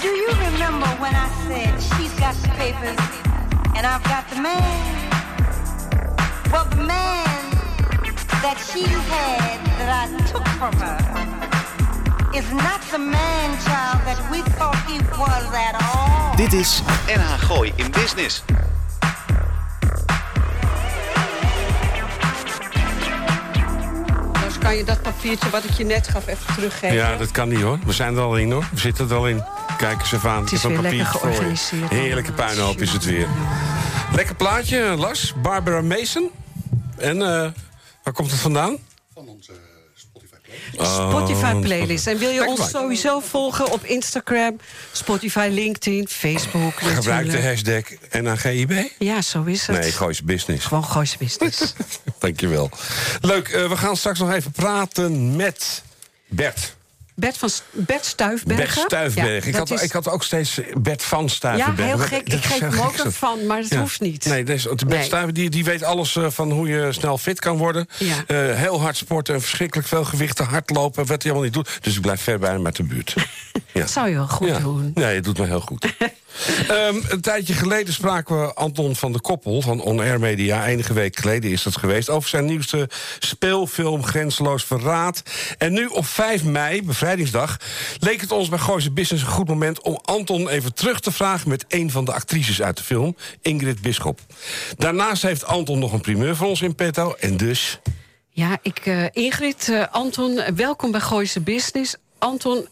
Do 0.00 0.08
you 0.08 0.30
remember 0.50 0.88
when 0.98 1.12
I 1.12 1.28
said 1.48 1.82
she's 1.82 2.12
got 2.18 2.42
the 2.42 2.48
papers 2.48 2.96
and 3.74 3.86
I've 3.86 4.02
got 4.02 4.28
the 4.28 4.40
man? 4.40 4.94
Well, 6.50 6.68
the 6.68 6.76
man 6.76 7.50
that 8.42 8.58
she 8.70 8.84
had 8.88 9.64
that 9.78 9.88
I 9.88 10.06
took 10.32 10.48
from 10.48 10.76
her 10.76 11.55
is 12.36 12.50
not 12.50 12.80
the 12.90 12.98
man, 12.98 13.48
child, 13.64 14.04
that 14.04 14.20
we 14.30 14.42
thought 14.56 14.76
he 14.86 14.98
was 15.16 15.44
at 15.52 15.74
all. 15.74 16.36
Dit 16.36 16.52
is 16.52 16.82
NH 17.06 17.32
Gooi 17.38 17.72
in 17.76 17.90
Business. 17.90 18.42
Dus 24.44 24.58
kan 24.58 24.76
je 24.76 24.84
dat 24.84 25.02
papiertje 25.02 25.50
wat 25.50 25.64
ik 25.64 25.70
je 25.70 25.84
net 25.84 26.08
gaf 26.08 26.26
even 26.26 26.54
teruggeven? 26.54 26.96
Ja, 26.96 27.16
dat 27.16 27.30
kan 27.30 27.48
niet 27.48 27.60
hoor. 27.60 27.78
We 27.84 27.92
zijn 27.92 28.14
er 28.14 28.22
al 28.22 28.36
in 28.36 28.52
hoor. 28.52 28.68
We 28.72 28.80
zitten 28.80 29.08
er 29.08 29.16
al 29.16 29.28
in. 29.28 29.44
Kijk 29.76 30.00
eens 30.00 30.12
even 30.12 30.30
aan. 30.30 30.42
Het 30.42 30.52
is 30.52 30.62
weer 30.62 30.76
een 30.76 30.82
lekker 30.82 31.04
papiertje 31.04 31.18
voor 31.18 31.28
je. 31.28 31.34
georganiseerd 31.34 31.90
Heerlijke 31.90 32.32
puinhoop 32.32 32.80
is 32.80 32.92
het 32.92 33.04
weer. 33.04 33.28
Lekker 34.12 34.34
plaatje, 34.34 34.78
Lars. 34.96 35.34
Barbara 35.42 35.82
Mason. 35.82 36.30
En 36.96 37.22
eh, 37.22 37.50
waar 38.02 38.12
komt 38.12 38.30
het 38.30 38.40
vandaan? 38.40 38.76
Van 39.14 39.28
onze 39.28 39.52
Spotify 40.72 41.36
Spotify 41.36 41.60
playlist. 41.60 42.06
En 42.06 42.18
wil 42.18 42.30
je 42.30 42.46
ons 42.46 42.70
sowieso 42.70 43.20
volgen 43.20 43.72
op 43.72 43.84
Instagram, 43.84 44.56
Spotify, 44.92 45.48
LinkedIn, 45.52 46.08
Facebook 46.08 46.74
Gebruik 46.74 47.30
de 47.30 47.42
hashtag 47.42 47.82
NAGIB. 48.22 48.72
Ja, 48.98 49.22
zo 49.22 49.42
is 49.42 49.66
het. 49.66 49.80
Nee, 49.80 49.92
Goois 49.92 50.22
Business. 50.22 50.64
Gewoon 50.64 50.84
Goois 50.84 51.16
Business. 51.16 51.72
Dankjewel. 52.18 52.70
Leuk, 53.20 53.48
eh, 53.48 53.68
we 53.68 53.76
gaan 53.76 53.96
straks 53.96 54.18
nog 54.18 54.32
even 54.32 54.50
praten 54.50 55.36
met 55.36 55.82
Bert. 56.26 56.75
Bert, 57.16 57.38
van, 57.38 57.48
Bert 57.70 58.04
Stuifbergen. 58.04 58.86
Bert. 58.88 59.14
Ja, 59.14 59.22
ik, 59.24 59.44
dat 59.44 59.54
had, 59.54 59.70
is- 59.70 59.82
ik 59.82 59.92
had 59.92 60.08
ook 60.08 60.22
steeds 60.22 60.60
Bert 60.78 61.02
van 61.02 61.28
Stuifberg. 61.28 61.78
Ja, 61.78 61.84
heel 61.84 61.96
Dat- 61.96 62.06
gek. 62.06 62.30
dat 62.30 62.38
Ik 62.38 62.44
geef 62.44 62.58
hem 62.58 62.78
ook 62.80 62.96
dat- 62.96 63.14
van, 63.14 63.46
maar 63.46 63.58
het 63.58 63.68
Ja. 63.68 63.80
hoeft 63.80 64.00
niet. 64.00 64.24
Nee, 64.24 64.44
de 64.44 64.84
Bert 64.86 65.10
Nee. 65.10 65.32
Die, 65.32 65.50
die 65.50 65.64
weet 65.64 65.82
alles 65.82 66.16
eh, 66.16 66.26
van 66.30 66.50
hoe 66.50 66.68
je 66.68 66.92
snel 66.92 67.18
fit 67.18 67.40
kan 67.40 67.56
worden. 67.56 67.86
Ja. 67.98 68.14
Eh, 68.26 68.36
heel 68.54 68.80
hard 68.80 68.96
sporten, 68.96 69.34
en 69.34 69.40
verschrikkelijk 69.40 69.88
veel 69.88 70.04
gewichten, 70.04 70.44
hardlopen, 70.44 70.98
wat 71.06 71.08
hij 71.08 71.16
helemaal 71.32 71.42
niet 71.42 71.52
doet. 71.52 71.78
Dus 71.80 71.94
ik 71.96 72.00
blijf 72.00 72.20
ver 72.22 72.38
bij 72.38 72.50
hem 72.50 72.64
uit 72.66 72.76
de 72.76 72.82
buurt. 72.84 73.14
Ja. 73.72 73.82
Dat 73.82 73.90
zou 73.90 74.08
je 74.08 74.14
wel 74.14 74.28
goed 74.28 74.48
ja. 74.48 74.58
doen. 74.58 74.90
Nee, 74.94 75.14
het 75.14 75.24
doet 75.24 75.38
me 75.38 75.46
heel 75.46 75.60
goed. 75.60 75.86
Ehm, 76.68 76.96
een 77.08 77.20
tijdje 77.20 77.54
geleden 77.54 77.94
spraken 77.94 78.40
we 78.40 78.54
Anton 78.54 78.96
van 78.96 79.12
de 79.12 79.20
Koppel 79.20 79.60
van 79.60 79.80
On 79.80 80.00
Air 80.00 80.20
Media. 80.20 80.66
Enige 80.66 80.92
week 80.92 81.16
geleden 81.16 81.50
is 81.50 81.62
dat 81.62 81.76
geweest. 81.76 82.10
Over 82.10 82.28
zijn 82.28 82.44
nieuwste 82.44 82.88
speelfilm 83.18 84.04
Grenzeloos 84.04 84.64
Verraad. 84.64 85.22
En 85.58 85.72
nu 85.72 85.86
op 85.86 86.06
5 86.06 86.44
mei, 86.44 86.82
bevrijdingsdag, 86.82 87.56
leek 87.98 88.20
het 88.20 88.32
ons 88.32 88.48
bij 88.48 88.58
Gooise 88.58 88.90
Business 88.90 89.24
een 89.24 89.30
goed 89.30 89.48
moment 89.48 89.80
om 89.80 89.98
Anton 90.04 90.48
even 90.48 90.74
terug 90.74 91.00
te 91.00 91.12
vragen 91.12 91.48
met 91.48 91.64
een 91.68 91.90
van 91.90 92.04
de 92.04 92.12
actrices 92.12 92.62
uit 92.62 92.76
de 92.76 92.82
film, 92.82 93.16
Ingrid 93.40 93.80
Bisschop. 93.80 94.20
Daarnaast 94.76 95.22
heeft 95.22 95.46
Anton 95.46 95.78
nog 95.78 95.92
een 95.92 96.00
primeur 96.00 96.36
voor 96.36 96.48
ons 96.48 96.62
in 96.62 96.74
petto. 96.74 97.14
En 97.20 97.36
dus. 97.36 97.80
Ja, 98.30 98.58
ik, 98.62 98.78
eh, 98.78 99.04
Ingrid, 99.12 99.68
eh, 99.68 99.84
Anton, 99.90 100.40
welkom 100.54 100.90
bij 100.90 101.00
Gooise 101.00 101.40
Business. 101.40 101.96
Anton, 102.18 102.68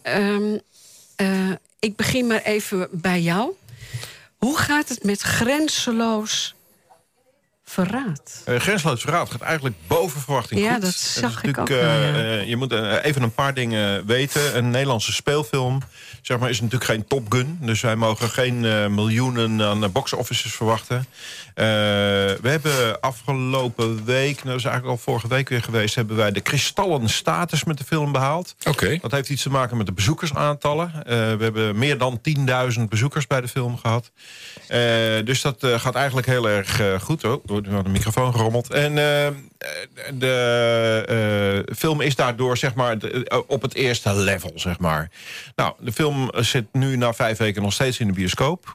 eh, 1.15 1.51
ik 1.85 1.95
begin 1.95 2.27
maar 2.27 2.41
even 2.41 2.87
bij 2.91 3.21
jou. 3.21 3.51
Hoe 4.37 4.57
gaat 4.57 4.89
het 4.89 5.03
met 5.03 5.21
grenzeloos 5.21 6.55
verraad? 7.63 8.41
Grensloos 8.45 9.01
Verraad 9.01 9.31
gaat 9.31 9.41
eigenlijk 9.41 9.75
boven 9.87 10.21
verwachting 10.21 10.61
Ja, 10.61 10.73
goed. 10.73 10.81
dat 10.81 10.93
zag 10.93 11.43
ik 11.43 11.57
ook 11.57 11.67
wel, 11.67 11.79
eh, 11.79 12.07
ja. 12.07 12.13
eh, 12.13 12.47
je 12.47 12.55
moet 12.55 12.71
even 13.03 13.21
een 13.21 13.33
paar 13.33 13.53
dingen 13.53 14.05
weten. 14.05 14.57
Een 14.57 14.69
Nederlandse 14.69 15.13
speelfilm 15.13 15.81
zeg 16.21 16.39
maar, 16.39 16.49
is 16.49 16.61
natuurlijk 16.61 16.91
geen 16.91 17.07
Top 17.07 17.31
Gun. 17.31 17.57
Dus 17.61 17.81
wij 17.81 17.95
mogen 17.95 18.29
geen 18.29 18.59
miljoenen 18.93 19.61
aan 19.61 19.91
box 19.91 20.13
offices 20.13 20.51
verwachten. 20.53 21.05
Eh, 21.55 21.65
we 22.41 22.49
hebben 22.49 22.99
afgelopen 22.99 24.05
week, 24.05 24.35
nou 24.35 24.47
dat 24.49 24.55
is 24.57 24.63
eigenlijk 24.63 24.85
al 24.85 24.97
vorige 24.97 25.27
week 25.27 25.49
weer 25.49 25.61
geweest... 25.63 25.95
hebben 25.95 26.15
wij 26.15 26.31
de 26.31 26.41
kristallen 26.41 27.09
status 27.09 27.63
met 27.63 27.77
de 27.77 27.83
film 27.83 28.11
behaald. 28.11 28.55
Oké. 28.67 28.97
Dat 29.01 29.11
heeft 29.11 29.29
iets 29.29 29.41
te 29.43 29.49
maken 29.49 29.77
met 29.77 29.85
de 29.85 29.91
bezoekersaantallen. 29.91 30.91
Eh, 30.95 31.03
we 31.05 31.43
hebben 31.43 31.77
meer 31.77 31.97
dan 31.97 32.21
10.000 32.77 32.81
bezoekers 32.89 33.27
bij 33.27 33.41
de 33.41 33.47
film 33.47 33.77
gehad. 33.77 34.11
Eh, 34.67 34.79
dus 35.25 35.41
dat 35.41 35.57
gaat 35.59 35.95
eigenlijk 35.95 36.27
heel 36.27 36.49
erg 36.49 36.81
goed. 37.01 37.23
Oh, 37.23 37.43
aan 37.51 37.83
de 37.83 37.89
microfoon 37.89 38.33
gerommeld. 38.33 38.69
En 38.71 38.95
de 40.13 41.65
film 41.75 42.01
is 42.01 42.15
daardoor 42.15 42.57
zeg 42.57 42.73
maar, 42.73 42.99
de- 42.99 43.43
op 43.47 43.61
het 43.61 43.73
eerste 43.75 44.15
level. 44.15 44.51
Zeg 44.55 44.79
maar. 44.79 45.09
Nou, 45.55 45.73
de 45.79 45.91
film 45.91 46.29
zit 46.35 46.65
nu 46.71 46.97
na 46.97 47.13
vijf 47.13 47.37
weken 47.37 47.61
nog 47.61 47.73
steeds 47.73 47.99
in 47.99 48.07
de 48.07 48.13
bioscoop. 48.13 48.73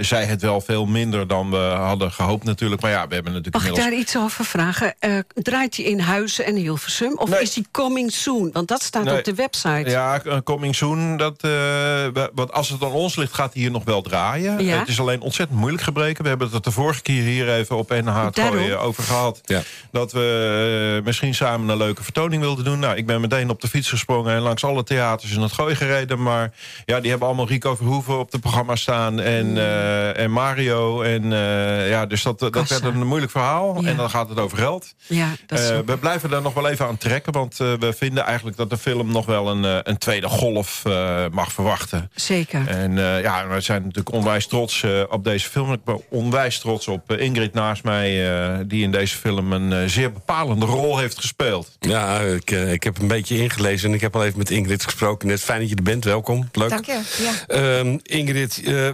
Zij 0.00 0.24
het 0.24 0.42
wel 0.42 0.60
veel 0.60 0.86
minder 0.86 1.26
dan 1.26 1.50
we 1.50 1.56
hadden 1.56 2.12
gehoopt 2.12 2.20
natuurlijk. 2.42 2.80
Maar 2.82 2.90
ja, 2.90 3.06
we 3.08 3.14
hebben 3.14 3.32
natuurlijk 3.32 3.64
Mag 3.64 3.72
ik 3.72 3.78
inmiddels... 3.78 4.12
daar 4.12 4.22
iets 4.22 4.30
over 4.30 4.44
vragen? 4.44 4.94
Eh, 4.98 5.18
draait 5.34 5.76
hij 5.76 5.84
in 5.84 5.98
Huizen 6.00 6.44
en 6.44 6.56
Hilversum? 6.56 7.18
Of 7.18 7.28
Nee. 7.28 7.40
is 7.42 7.54
hij 7.54 7.64
coming 7.70 8.12
soon? 8.12 8.50
Want 8.52 8.68
dat 8.68 8.82
staat 8.82 9.04
Nee. 9.04 9.18
op 9.18 9.24
de 9.24 9.34
website. 9.34 9.90
Ja, 9.90 10.22
eh, 10.22 10.36
coming 10.44 10.74
soon. 10.74 11.16
Dat, 11.16 11.34
eh, 11.42 11.50
we- 11.50 12.30
want 12.34 12.52
als 12.52 12.68
het 12.68 12.82
aan 12.82 12.90
ons 12.90 13.16
ligt, 13.16 13.34
gaat 13.34 13.52
hij 13.52 13.62
hier 13.62 13.70
nog 13.70 13.84
wel 13.84 14.02
draaien. 14.02 14.64
Ja. 14.64 14.78
Het 14.78 14.88
is 14.88 15.00
alleen 15.00 15.20
ontzettend 15.20 15.58
moeilijk 15.58 15.82
gebreken. 15.82 16.22
We 16.22 16.28
hebben 16.28 16.50
het 16.52 16.64
de 16.64 16.70
vorige 16.70 17.02
keer 17.02 17.22
hier 17.22 17.54
even 17.54 17.76
op 17.76 17.90
NH 17.90 18.26
Daarom. 18.32 18.70
Over 18.72 19.02
gehad. 19.02 19.40
Ja. 19.44 19.60
Dat 19.90 20.12
we 20.12 20.96
eh, 20.98 21.04
misschien 21.04 21.34
samen 21.34 21.68
een 21.68 21.76
leuke 21.76 22.02
vertoning 22.02 22.42
wilden 22.42 22.64
doen. 22.64 22.78
Nou, 22.78 22.96
ik 22.96 23.06
ben 23.06 23.20
meteen 23.20 23.50
op 23.50 23.60
de 23.60 23.68
fiets 23.68 23.88
gesprongen 23.88 24.34
en 24.34 24.40
langs 24.40 24.64
alle 24.64 24.82
theaters 24.84 25.32
in 25.32 25.40
het 25.40 25.52
Gooi 25.52 25.74
gereden. 25.74 26.22
Maar 26.22 26.52
ja, 26.84 27.00
die 27.00 27.10
hebben 27.10 27.28
allemaal 27.28 27.46
Rico 27.48 27.74
Verhoeven 27.76 28.18
op 28.18 28.32
het 28.32 28.40
programma 28.40 28.76
staan. 28.76 29.20
En, 29.20 29.56
eh, 29.56 30.18
en 30.18 30.30
Mario. 30.30 31.02
En 31.02 31.32
eh, 31.32 31.88
ja, 31.90 32.06
dus 32.12 32.22
dat, 32.22 32.38
dat 32.38 32.50
Kassa. 32.50 32.80
werd 32.80 32.94
een 32.94 33.06
moeilijk 33.06 33.32
verhaal. 33.32 33.82
Ja. 33.82 33.88
En 33.88 33.96
dan 33.96 34.10
gaat 34.10 34.28
het 34.28 34.38
over 34.38 34.58
geld. 34.58 34.94
Ja, 35.06 35.28
dat 35.46 35.58
is 35.58 35.68
Eh, 35.70 35.78
we 35.86 35.98
blijven 35.98 36.30
daar 36.30 36.42
nog 36.42 36.54
wel 36.54 36.68
even 36.68 36.86
aan 36.86 36.96
trekken. 36.98 37.32
Want 37.32 37.60
eh, 37.60 37.72
we 37.78 37.92
vinden 37.92 38.24
eigenlijk 38.24 38.56
dat 38.56 38.70
de 38.70 38.78
film 38.78 39.12
nog 39.12 39.26
wel 39.26 39.48
een, 39.48 39.64
eh, 39.64 39.78
een 39.82 39.98
tweede 39.98 40.28
golf 40.28 40.82
eh, 40.84 41.24
mag 41.30 41.52
verwachten. 41.52 42.10
zeker. 42.14 42.68
En 42.68 42.98
eh, 42.98 43.22
ja, 43.22 43.48
we 43.48 43.60
zijn 43.60 43.82
natuurlijk 43.82 44.14
onwijs 44.14 44.46
trots 44.46 44.82
eh, 44.82 45.00
op 45.08 45.24
deze 45.24 45.48
film. 45.50 45.72
Ik 45.72 45.84
ben 45.84 46.00
onwijs 46.10 46.58
trots 46.58 46.88
op 46.88 47.10
eh, 47.12 47.20
Ingrid 47.20 47.52
naast 47.54 47.82
mij... 47.84 48.34
eh, 48.50 48.58
die 48.66 48.82
in 48.82 48.90
deze 48.90 49.16
film 49.16 49.52
een 49.52 49.72
eh, 49.72 49.88
zeer 49.88 50.12
bepalende 50.12 50.66
rol 50.66 50.98
heeft 50.98 51.18
gespeeld. 51.18 51.76
Ja, 51.80 52.20
ik, 52.20 52.50
eh, 52.50 52.72
ik 52.72 52.82
heb 52.82 52.98
een 52.98 53.06
beetje 53.08 53.36
ingelezen 53.38 53.88
en 53.88 53.94
ik 53.94 54.00
heb 54.00 54.14
al 54.16 54.24
even 54.24 54.38
met 54.38 54.50
Ingrid 54.50 54.84
gesproken. 54.84 55.28
Net 55.28 55.40
fijn 55.40 55.60
dat 55.60 55.68
je 55.68 55.74
er 55.76 55.82
bent, 55.82 56.04
welkom. 56.04 56.48
Leuk. 56.52 56.68
Dank 56.68 56.86
je. 56.86 57.00
Ja. 57.18 57.32
Ehm, 57.78 57.98
Ingrid, 58.02 58.60
eh, 58.64 58.88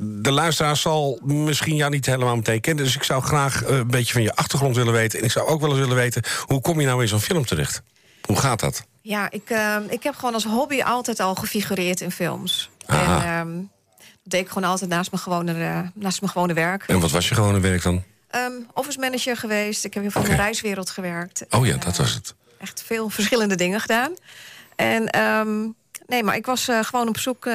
de 0.00 0.32
luisteraar 0.32 0.76
zal 0.76 1.20
misschien 1.24 1.76
jou 1.76 1.90
niet 1.90 2.06
helemaal 2.06 2.36
meteen 2.36 2.60
kennen. 2.60 2.84
Dus 2.84 2.94
ik 2.94 3.02
zou 3.02 3.22
graag 3.22 3.62
eh, 3.64 3.76
een 3.76 3.86
beetje 3.86 4.12
van 4.12 4.22
je 4.22 4.34
achtergrond 4.34 4.76
willen 4.76 4.92
weten. 4.92 5.18
En 5.18 5.24
ik 5.24 5.30
zou 5.30 5.46
ook 5.48 5.60
wel 5.60 5.70
eens 5.70 5.78
willen 5.78 5.96
weten, 5.96 6.22
hoe 6.46 6.60
kom 6.60 6.80
je 6.80 6.86
nou 6.86 7.02
in 7.02 7.08
zo'n 7.08 7.20
film 7.20 7.44
terecht? 7.46 7.82
Hoe 8.22 8.36
gaat 8.36 8.60
dat? 8.60 8.84
Ja, 9.02 9.30
ik, 9.30 9.50
eh, 9.50 9.76
ik 9.88 10.02
heb 10.02 10.14
gewoon 10.14 10.34
als 10.34 10.44
hobby 10.44 10.82
altijd 10.82 11.20
al 11.20 11.34
gefigureerd 11.34 12.00
in 12.00 12.10
films. 12.10 12.70
Aha. 12.86 13.16
En 13.22 13.46
ehm, 13.48 13.56
dat 13.96 14.32
deed 14.32 14.40
ik 14.40 14.48
gewoon 14.48 14.68
altijd 14.68 14.90
naast 14.90 15.10
mijn 15.10 15.22
gewone, 15.22 15.52
eh, 15.52 15.80
naast 15.94 16.20
mijn 16.20 16.32
gewone 16.32 16.52
werk. 16.52 16.84
En 16.86 17.00
wat 17.00 17.10
was 17.10 17.28
je 17.28 17.34
gewone 17.34 17.60
werk 17.60 17.82
dan? 17.82 18.02
Ehm, 18.30 18.52
office 18.74 18.98
manager 18.98 19.36
geweest. 19.36 19.84
Ik 19.84 19.94
heb 19.94 20.02
heel 20.02 20.12
veel 20.12 20.22
in 20.22 20.28
de 20.30 20.36
reiswereld 20.36 20.90
gewerkt. 20.90 21.44
Oh 21.50 21.66
ja, 21.66 21.72
En, 21.72 21.80
dat 21.80 21.96
was 21.96 22.14
het. 22.14 22.34
echt 22.58 22.82
veel 22.86 23.08
verschillende 23.08 23.54
dingen 23.54 23.80
gedaan. 23.80 24.12
En 24.76 25.08
ehm, 25.10 25.66
nee, 26.08 26.22
maar 26.22 26.36
ik 26.36 26.46
was 26.46 26.68
eh, 26.68 26.78
gewoon 26.82 27.08
op 27.08 27.18
zoek 27.18 27.46
eh, 27.46 27.52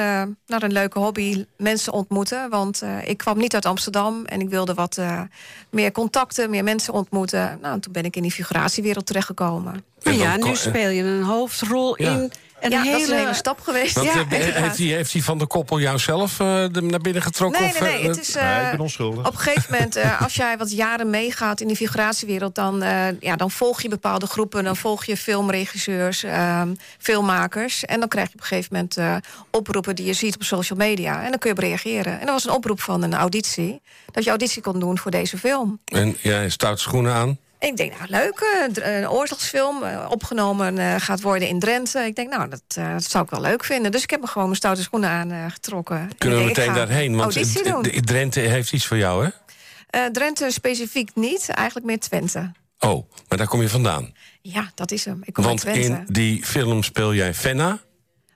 naar 0.47 0.63
een 0.63 0.71
leuke 0.71 0.99
hobby. 0.99 1.45
Mensen 1.57 1.93
ontmoeten. 1.93 2.49
Want 2.49 2.81
eh, 2.81 3.07
ik 3.07 3.17
kwam 3.17 3.37
niet 3.37 3.53
uit 3.53 3.65
Amsterdam. 3.65 4.25
En 4.25 4.39
ik 4.41 4.49
wilde 4.49 4.73
wat 4.73 4.97
eh, 4.97 5.21
meer 5.69 5.91
contacten, 5.91 6.49
meer 6.49 6.63
mensen 6.63 6.93
ontmoeten. 6.93 7.57
Nou, 7.61 7.73
en 7.73 7.79
toen 7.79 7.93
ben 7.93 8.05
ik 8.05 8.15
in 8.15 8.21
die 8.21 8.31
figuratiewereld 8.31 9.05
terechtgekomen. 9.05 9.83
En 10.03 10.17
ja, 10.17 10.37
nu 10.37 10.55
speel 10.55 10.89
je 10.89 11.03
een 11.03 11.23
hoofdrol 11.23 12.01
Ja. 12.01 12.11
in 12.11 12.31
een 12.65 12.71
ja, 12.71 12.81
hele... 12.81 12.91
dat 12.91 13.01
is 13.01 13.09
een 13.09 13.17
hele 13.17 13.33
stap 13.33 13.59
geweest. 13.61 13.95
Want, 13.95 14.07
ja, 14.07 14.13
eh, 14.13 14.19
inderdaad. 14.21 14.61
heeft, 14.63 14.77
hij, 14.77 14.87
heeft 14.87 15.13
hij 15.13 15.21
van 15.21 15.37
de 15.37 15.47
koppel 15.47 15.79
jou 15.79 15.99
zelf 15.99 16.39
eh, 16.39 16.65
de- 16.71 16.81
naar 16.81 16.99
binnen 16.99 17.21
getrokken? 17.21 17.61
Nee, 17.61 17.69
of, 17.71 17.79
nee, 17.79 17.91
nee. 17.91 18.01
eh, 18.01 18.07
Het 18.07 18.19
is, 18.19 18.33
Nee, 18.33 18.43
ik 18.55 18.61
eh, 18.63 18.69
ben 18.71 18.79
onschuldig. 18.79 19.27
op 19.27 19.33
een 19.33 19.39
gegeven 19.39 19.71
moment, 19.71 19.95
eh, 19.95 20.21
als 20.21 20.33
jij 20.35 20.57
wat 20.57 20.71
jaren 20.71 21.09
meegaat 21.09 21.61
in 21.61 21.67
die 21.67 21.75
figuratiewereld, 21.75 22.55
dan, 22.55 22.83
eh, 22.83 23.05
ja, 23.19 23.35
dan 23.35 23.51
volg 23.51 23.81
je 23.81 23.89
bepaalde 23.89 24.25
groepen. 24.25 24.63
Dan 24.63 24.75
volg 24.75 25.05
je 25.05 25.17
filmregisseurs, 25.17 26.23
ehm, 26.23 26.73
filmmakers. 26.99 27.85
En 27.85 27.99
dan 27.99 28.07
krijg 28.09 28.27
je 28.27 28.33
op 28.33 28.39
een 28.39 28.45
gegeven 28.47 28.69
moment 28.73 28.97
eh, 28.97 29.15
oproepen 29.51 29.95
die 29.95 30.05
je 30.05 30.13
ziet 30.13 30.35
op 30.35 30.43
social 30.43 30.77
media. 30.79 31.23
En 31.23 31.29
dan 31.29 31.39
kun 31.39 31.49
je 31.49 31.55
op 31.55 31.61
reageren. 31.63 32.19
En 32.19 32.25
er 32.27 32.33
was 32.33 32.45
een 32.45 32.51
oproep 32.51 32.81
van 32.81 33.03
een 33.03 33.13
auditie. 33.13 33.81
Dat 34.11 34.23
je 34.23 34.29
auditie 34.29 34.61
kon 34.61 34.79
doen 34.79 34.97
voor 34.97 35.11
deze 35.11 35.37
film. 35.37 35.79
En 35.85 36.17
jij 36.21 36.49
stout 36.49 36.79
schoenen 36.79 37.13
aan. 37.13 37.37
En 37.63 37.69
ik 37.69 37.77
denk, 37.77 37.93
nou 37.97 38.09
leuk, 38.09 38.39
eh, 38.39 38.73
dr- 38.73 38.83
een 38.85 39.09
oorlogsfilm 39.09 39.83
eh, 39.83 40.05
opgenomen 40.09 40.77
eh, 40.77 40.95
gaat 40.97 41.21
worden 41.21 41.47
in 41.47 41.59
Drenthe. 41.59 41.99
Ik 41.99 42.15
denk, 42.15 42.29
nou, 42.29 42.49
dat, 42.49 42.61
eh, 42.75 42.91
dat 42.91 43.03
zou 43.03 43.23
ik 43.23 43.29
wel 43.29 43.41
leuk 43.41 43.63
vinden. 43.63 43.91
Dus 43.91 44.03
ik 44.03 44.09
heb 44.09 44.21
me 44.21 44.27
gewoon 44.27 44.43
mijn 44.47 44.55
stoute 44.57 44.81
schoenen 44.81 45.09
aangetrokken. 45.09 46.09
Kunnen 46.17 46.39
we 46.39 46.45
meteen 46.45 46.73
daarheen? 46.73 47.15
Want 47.15 47.35
eh, 47.35 47.99
Drenthe 47.99 48.39
heeft 48.39 48.73
iets 48.73 48.85
voor 48.85 48.97
jou, 48.97 49.23
hè? 49.25 49.29
Eh, 49.89 50.05
Drenthe 50.11 50.51
specifiek 50.51 51.09
niet, 51.15 51.49
eigenlijk 51.49 51.85
meer 51.87 51.99
Twente. 51.99 52.51
Oh, 52.79 53.09
maar 53.27 53.37
daar 53.37 53.47
kom 53.47 53.61
je 53.61 53.69
vandaan. 53.69 54.13
Ja, 54.41 54.71
dat 54.75 54.91
is 54.91 55.05
hem. 55.05 55.21
Ik 55.23 55.33
kom 55.33 55.43
Want 55.43 55.65
uit 55.65 55.75
Twente. 55.75 55.97
in 56.07 56.13
die 56.13 56.45
film 56.45 56.83
speel 56.83 57.13
jij 57.13 57.33
Fenna. 57.33 57.79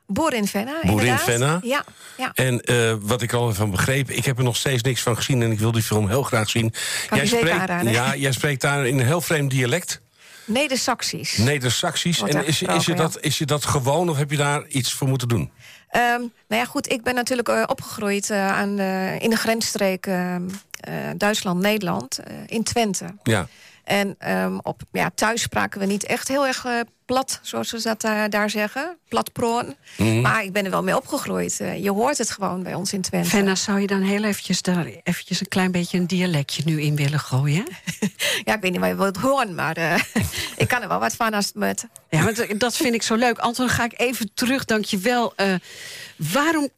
Boer 0.07 0.33
in 0.33 0.47
Venna, 0.47 0.81
inderdaad. 0.81 1.21
Venna? 1.21 1.59
Ja, 1.63 1.83
ja. 2.17 2.31
En 2.33 2.61
eh, 2.61 2.93
wat 2.99 3.21
ik 3.21 3.33
al 3.33 3.53
van 3.53 3.71
begrepen, 3.71 4.17
ik 4.17 4.25
heb 4.25 4.37
er 4.37 4.43
nog 4.43 4.55
steeds 4.55 4.83
niks 4.83 5.01
van 5.01 5.15
gezien... 5.15 5.41
en 5.41 5.51
ik 5.51 5.59
wil 5.59 5.71
die 5.71 5.83
film 5.83 6.07
heel 6.07 6.23
graag 6.23 6.49
zien. 6.49 6.73
Kan 7.07 7.17
zeker 7.17 7.37
spreekt, 7.37 7.59
aanraden. 7.59 7.91
ja, 7.91 8.15
jij 8.15 8.31
spreekt 8.31 8.61
daar 8.61 8.87
in 8.87 8.99
een 8.99 9.05
heel 9.05 9.21
vreemd 9.21 9.51
dialect. 9.51 10.01
Neder-Saxisch. 10.45 11.37
Neder-Saxisch. 11.37 12.21
En 12.21 12.45
is, 12.45 12.61
is, 12.61 12.85
je 12.85 12.93
dat, 12.93 13.17
is 13.21 13.37
je 13.37 13.45
dat 13.45 13.65
gewoon 13.65 14.09
of 14.09 14.17
heb 14.17 14.31
je 14.31 14.37
daar 14.37 14.67
iets 14.67 14.93
voor 14.93 15.07
moeten 15.07 15.27
doen? 15.27 15.51
Ehm, 15.89 16.19
nou 16.47 16.61
ja, 16.61 16.65
goed, 16.65 16.91
ik 16.91 17.03
ben 17.03 17.15
natuurlijk 17.15 17.49
eh, 17.49 17.63
opgegroeid 17.65 18.29
eh, 18.29 18.47
aan 18.47 18.79
in 19.19 19.29
de 19.29 19.35
grensstreek 19.35 20.05
ehm, 20.05 20.49
eh, 20.79 20.93
Duitsland-Nederland, 21.17 22.19
in 22.45 22.63
Twente. 22.63 23.05
Ja. 23.23 23.47
En 23.83 24.15
ehm, 24.19 24.57
op, 24.61 24.81
ja, 24.91 25.11
thuis 25.15 25.41
spraken 25.41 25.79
we 25.79 25.85
niet 25.85 26.05
echt 26.05 26.27
heel 26.27 26.47
erg 26.47 26.65
plat, 27.07 27.39
zoals 27.41 27.69
ze 27.69 27.81
dat 27.81 28.03
eh, 28.03 28.23
daar 28.29 28.49
zeggen. 28.49 28.97
Platproon. 29.07 29.75
Mhm. 29.97 30.21
Maar 30.21 30.43
ik 30.43 30.51
ben 30.53 30.65
er 30.65 30.71
wel 30.71 30.83
mee 30.83 30.95
opgegroeid. 30.95 31.59
Eh, 31.59 31.83
je 31.83 31.91
hoort 31.91 32.17
het 32.17 32.29
gewoon 32.31 32.63
bij 32.63 32.73
ons 32.73 32.93
in 32.93 33.01
Twente. 33.01 33.29
Venna, 33.29 33.55
zou 33.55 33.79
je 33.79 33.87
dan 33.87 34.01
heel 34.01 34.23
eventjes 34.23 34.61
daar 34.61 34.85
eventjes 35.03 35.39
een 35.39 35.47
klein 35.47 35.71
beetje 35.71 35.97
een 35.97 36.07
dialectje 36.07 36.61
nu 36.65 36.81
in 36.81 36.95
willen 36.95 37.19
gooien? 37.19 37.65
Ja, 38.43 38.53
ik 38.55 38.61
weet 38.61 38.71
niet 38.71 38.79
waar 38.79 38.89
je 38.89 38.95
wilt 38.95 39.17
horen, 39.17 39.55
maar 39.55 39.75
eh, 39.77 40.01
ik 40.57 40.67
kan 40.67 40.81
er 40.81 40.87
wel 40.87 40.99
wat 40.99 41.15
van 41.15 41.33
als 41.33 41.45
het 41.45 41.55
met... 41.55 41.85
Ja, 42.09 42.23
maar 42.23 42.57
dat- 42.57 42.75
vind 42.77 42.93
ik 42.93 43.01
zo 43.03 43.15
leuk. 43.15 43.37
Anton, 43.37 43.69
ga 43.69 43.83
ik 43.83 43.93
even 43.99 44.29
terug, 44.33 44.65
dank 44.65 44.85
je 44.85 44.97
wel. 44.97 45.33
Eh, 45.35 45.53
waarom 46.15 46.69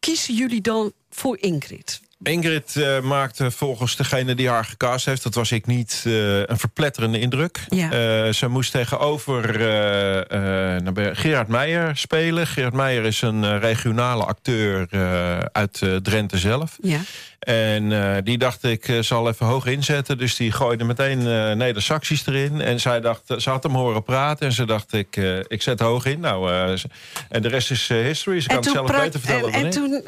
kiezen 0.00 0.34
jullie 0.34 0.60
dan 0.60 0.92
voor 1.10 1.38
Ingrid? 1.38 2.00
Ingrid 2.22 2.76
eh, 2.76 3.00
maakte 3.00 3.50
volgens 3.50 3.96
degene 3.96 4.34
die 4.34 4.48
haar 4.48 4.64
gecast 4.64 5.06
heeft... 5.06 5.22
dat 5.22 5.34
was 5.34 5.52
ik 5.52 5.66
niet, 5.66 6.02
eh, 6.06 6.38
een 6.38 6.58
verpletterende 6.58 7.20
indruk. 7.20 7.64
Ja. 7.68 7.90
Eh, 7.90 8.32
ze 8.32 8.48
moest 8.48 8.72
tegenover 8.72 9.60
eh, 9.60 10.74
eh, 10.76 10.82
nou, 10.82 11.14
Gerard 11.14 11.48
Meijer 11.48 11.96
spelen. 11.96 12.46
Gerard 12.46 12.74
Meijer 12.74 13.04
is 13.04 13.22
een 13.22 13.44
eh, 13.44 13.58
regionale 13.58 14.24
acteur 14.24 14.86
eh, 14.90 15.38
uit 15.38 15.82
eh, 15.82 15.96
Drenthe 15.96 16.38
zelf. 16.38 16.78
Ja. 16.82 17.00
En 17.40 17.92
eh, 17.92 18.22
die 18.24 18.38
dacht 18.38 18.64
ik 18.64 18.88
eh, 18.88 18.98
zal 18.98 19.28
even 19.28 19.46
hoog 19.46 19.66
inzetten. 19.66 20.18
Dus 20.18 20.36
die 20.36 20.52
gooide 20.52 20.84
meteen 20.84 21.26
eh 21.26 21.52
Neder-Saxisch 21.52 22.26
erin. 22.26 22.60
En 22.60 22.80
zij 22.80 23.00
dacht, 23.00 23.34
ze 23.38 23.50
had 23.50 23.62
hem 23.62 23.74
horen 23.74 24.02
praten. 24.02 24.46
En 24.46 24.52
ze 24.52 24.64
dacht, 24.64 24.92
ik, 24.92 25.16
eh, 25.16 25.38
ik 25.38 25.62
zet 25.62 25.80
hoog 25.80 26.04
in. 26.04 26.20
Nou, 26.20 26.50
eh, 26.52 26.82
en 27.28 27.42
de 27.42 27.48
rest 27.48 27.70
is 27.70 27.88
history. 27.88 28.40
Ze 28.40 28.48
kan 28.48 28.56
het 28.56 28.70
zelf 28.70 28.90
beter 28.90 29.20
vertellen 29.20 29.52
en, 29.52 29.62
dan 29.62 29.64
en 29.64 29.70
toen 29.70 30.02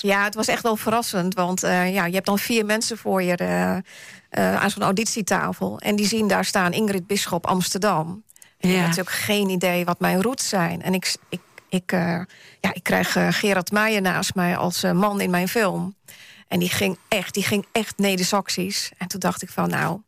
Ja, 0.00 0.24
het 0.24 0.34
was 0.34 0.46
echt 0.48 0.62
wel 0.62 0.76
verrassend. 0.76 1.34
Want 1.34 1.51
eh, 1.60 1.94
ja, 1.94 2.06
je 2.06 2.14
hebt 2.14 2.26
dan 2.26 2.38
vier 2.38 2.64
mensen 2.64 2.98
voor 2.98 3.22
je 3.22 3.36
eh, 3.36 3.76
eh, 3.76 3.82
aan 4.62 4.70
zo'n 4.70 4.82
auditietafel. 4.82 5.78
En 5.78 5.96
die 5.96 6.06
zien 6.06 6.28
daar 6.28 6.44
staan 6.44 6.72
Ingrid 6.72 7.06
Bisschop 7.06 7.46
Amsterdam. 7.46 8.22
En 8.58 8.68
Ik 8.68 8.74
Ja. 8.74 8.76
heb 8.80 8.88
natuurlijk 8.88 9.16
geen 9.16 9.48
idee 9.48 9.84
wat 9.84 10.00
mijn 10.00 10.22
roots 10.22 10.48
zijn. 10.48 10.82
En 10.82 10.94
ik, 10.94 11.14
ik, 11.28 11.40
ik, 11.68 11.90
ja, 12.60 12.72
ik 12.72 12.82
krijg 12.82 13.16
Gerard 13.30 13.70
Meijer 13.72 14.00
naast 14.02 14.34
mij 14.34 14.56
als 14.56 14.82
man 14.82 15.20
in 15.20 15.30
mijn 15.30 15.48
film. 15.48 15.94
En 16.48 16.58
die 16.58 16.70
ging 16.70 16.98
echt, 17.08 17.34
die 17.34 17.42
ging 17.42 17.66
echt 17.72 17.98
Neder-Saxisch. 17.98 18.90
En 18.98 19.08
toen 19.08 19.20
dacht 19.20 19.42
ik 19.42 19.50
van, 19.50 19.68
nou, 19.68 20.00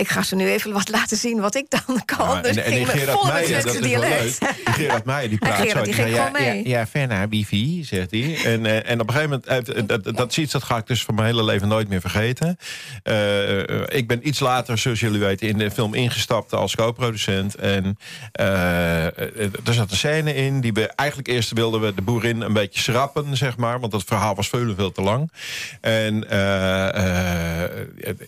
ik 0.00 0.08
ga 0.08 0.22
ze 0.22 0.36
nu 0.36 0.48
even 0.48 0.72
wat 0.72 0.88
laten 0.88 1.16
zien 1.16 1.40
wat 1.40 1.54
ik 1.54 1.66
dan 1.68 2.04
kan. 2.04 2.36
Ja, 2.36 2.42
dus 2.42 2.56
en, 2.56 2.64
en 2.64 2.80
met 2.80 2.90
Gerard 2.90 3.22
Meijer, 3.22 3.62
dat 3.62 3.74
is 3.74 3.80
wel 3.80 4.00
leuk. 4.00 4.38
Gerard 4.64 5.04
Meijer, 5.04 5.28
die 5.28 5.38
En 5.40 5.48
praat 5.48 5.60
Gerard, 5.60 5.86
zo. 5.86 5.92
die 5.92 5.94
ja, 5.94 6.02
ging 6.02 6.16
ja, 6.16 6.26
gewoon 6.26 6.42
mee. 6.42 6.68
Ja, 6.68 6.78
ja 6.78 6.86
Fenna, 6.86 7.28
wifi, 7.28 7.84
zegt 7.84 8.10
hij. 8.10 8.44
En, 8.44 8.66
eh, 8.66 8.90
en 8.90 9.00
op 9.00 9.08
een 9.08 9.14
gegeven 9.14 9.42
moment, 9.46 9.68
eh, 9.68 9.82
dat, 9.86 10.16
dat, 10.16 10.36
iets 10.36 10.52
dat 10.52 10.62
ga 10.62 10.76
ik 10.76 10.86
dus 10.86 11.04
van 11.04 11.14
mijn 11.14 11.26
hele 11.26 11.44
leven 11.44 11.68
nooit 11.68 11.88
meer 11.88 12.00
vergeten. 12.00 12.56
Eh, 13.02 13.58
ik 13.98 14.04
ben 14.06 14.28
iets 14.28 14.40
later, 14.40 14.78
zoals 14.78 15.00
jullie 15.00 15.20
weten, 15.20 15.48
in 15.48 15.58
de 15.58 15.70
film 15.70 15.94
ingestapt 15.94 16.52
als 16.52 16.74
co-producent. 16.74 17.54
En 17.54 17.98
er 18.32 19.74
zat 19.74 19.90
een 19.90 19.96
scène 19.96 20.34
in 20.34 20.60
die 20.60 20.72
we 20.72 20.86
eigenlijk 20.86 21.28
eerst 21.28 21.52
wilden 21.52 21.80
we 21.80 21.94
de 21.94 22.02
boerin 22.02 22.40
een 22.40 22.52
beetje 22.52 22.80
schrappen, 22.80 23.36
zeg 23.36 23.56
maar. 23.56 23.80
Want 23.80 23.92
dat 23.92 24.04
verhaal 24.04 24.34
was 24.34 24.48
veel, 24.48 24.74
veel 24.74 24.92
te 24.92 25.02
lang. 25.02 25.32
En 25.80 26.28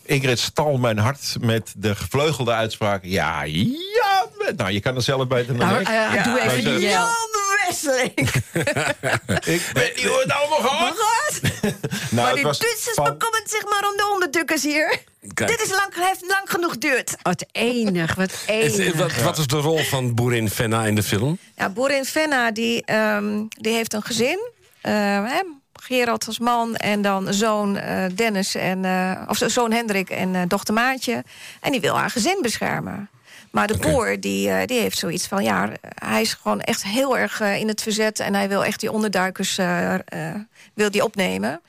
Ingrid 0.05 0.39
stal 0.39 0.79
mijn 0.79 0.99
hart 0.99 1.22
met 1.41 1.73
de 1.77 1.95
gevleugelde 1.95 2.53
uitspraak. 2.53 3.05
Ja, 3.05 3.43
ja. 3.43 4.27
Nou, 4.57 4.71
je 4.71 4.81
kan 4.81 4.97
er 4.97 5.03
zelf 5.03 5.27
beter 5.27 5.57
dan 5.57 5.67
nou, 5.69 5.81
ik. 5.81 5.89
eh, 5.89 6.25
doe 6.25 6.33
maar 6.33 6.43
even 6.43 6.63
ze- 6.63 6.71
die 6.79 6.89
jel. 6.89 7.07
Wesseling. 7.69 8.15
Ik 9.57 9.71
weet 9.73 9.97
niet 9.97 10.05
hoe 10.05 10.21
het 10.21 10.33
allemaal 10.33 10.61
gaat. 10.61 11.41
nou, 11.41 11.71
maar 12.11 12.27
het 12.27 12.35
die 12.35 12.43
Duitsers 12.43 12.95
van- 12.95 13.05
bekommert 13.05 13.51
zich 13.51 13.63
maar 13.65 13.91
om 13.91 13.97
de 13.97 14.11
onderdukkers 14.13 14.63
hier. 14.63 14.99
Kijk. 15.35 15.51
Dit 15.51 15.61
is 15.63 15.71
lang, 15.71 15.95
heeft 15.95 16.25
lang 16.29 16.51
genoeg 16.51 16.73
geduurd. 16.73 17.15
Wat 17.23 17.45
enig, 17.53 18.15
wat 18.15 18.31
Het- 18.31 18.45
enig. 18.47 18.95
wat, 18.95 19.15
wat 19.23 19.39
is 19.39 19.47
de 19.47 19.57
rol 19.57 19.79
van 19.85 20.15
boerin 20.15 20.51
Fenna 20.51 20.85
in 20.85 20.95
de 20.95 21.03
film? 21.03 21.39
Ja, 21.57 21.69
Boerin 21.69 22.05
Venna 22.05 22.51
die, 22.51 22.85
ehm, 22.85 23.43
die 23.49 23.73
heeft 23.75 23.93
een 23.95 24.03
gezin. 24.03 24.51
Eh, 24.81 24.93
hè, 25.25 25.41
Gerald 25.85 26.27
als 26.27 26.39
man 26.39 26.77
en 26.77 27.03
dan 27.03 27.35
zoon 27.35 27.77
eh, 27.77 28.05
Dennis 28.15 28.55
en 28.55 28.85
eh, 28.85 29.23
of 29.29 29.37
zo- 29.37 29.49
zoon 29.49 29.73
Hendrik 29.73 30.11
en 30.11 30.35
eh, 30.35 30.43
dochter 30.49 30.75
Maatje. 30.75 31.25
En 31.61 31.73
die 31.73 31.81
wil 31.81 31.99
haar 31.99 32.11
gezin 32.11 32.39
beschermen. 32.43 33.09
Maar 33.51 33.67
de 33.67 33.77
boer 33.77 34.21
die, 34.21 34.51
eh, 34.51 34.67
die 34.67 34.81
heeft 34.81 34.99
zoiets 34.99 35.27
van 35.27 35.43
ja, 35.43 35.71
hij 35.95 36.21
is 36.21 36.35
gewoon 36.35 36.61
echt 36.61 36.85
heel 36.85 37.19
erg 37.19 37.41
in 37.41 37.69
het 37.69 37.83
verzet 37.83 38.21
en 38.21 38.35
hij 38.35 38.49
wil 38.49 38.65
echt 38.65 38.81
die 38.81 38.93
onderduikers 38.93 39.57
wil 40.75 40.91
die 40.91 41.05
opnemen. 41.05 41.61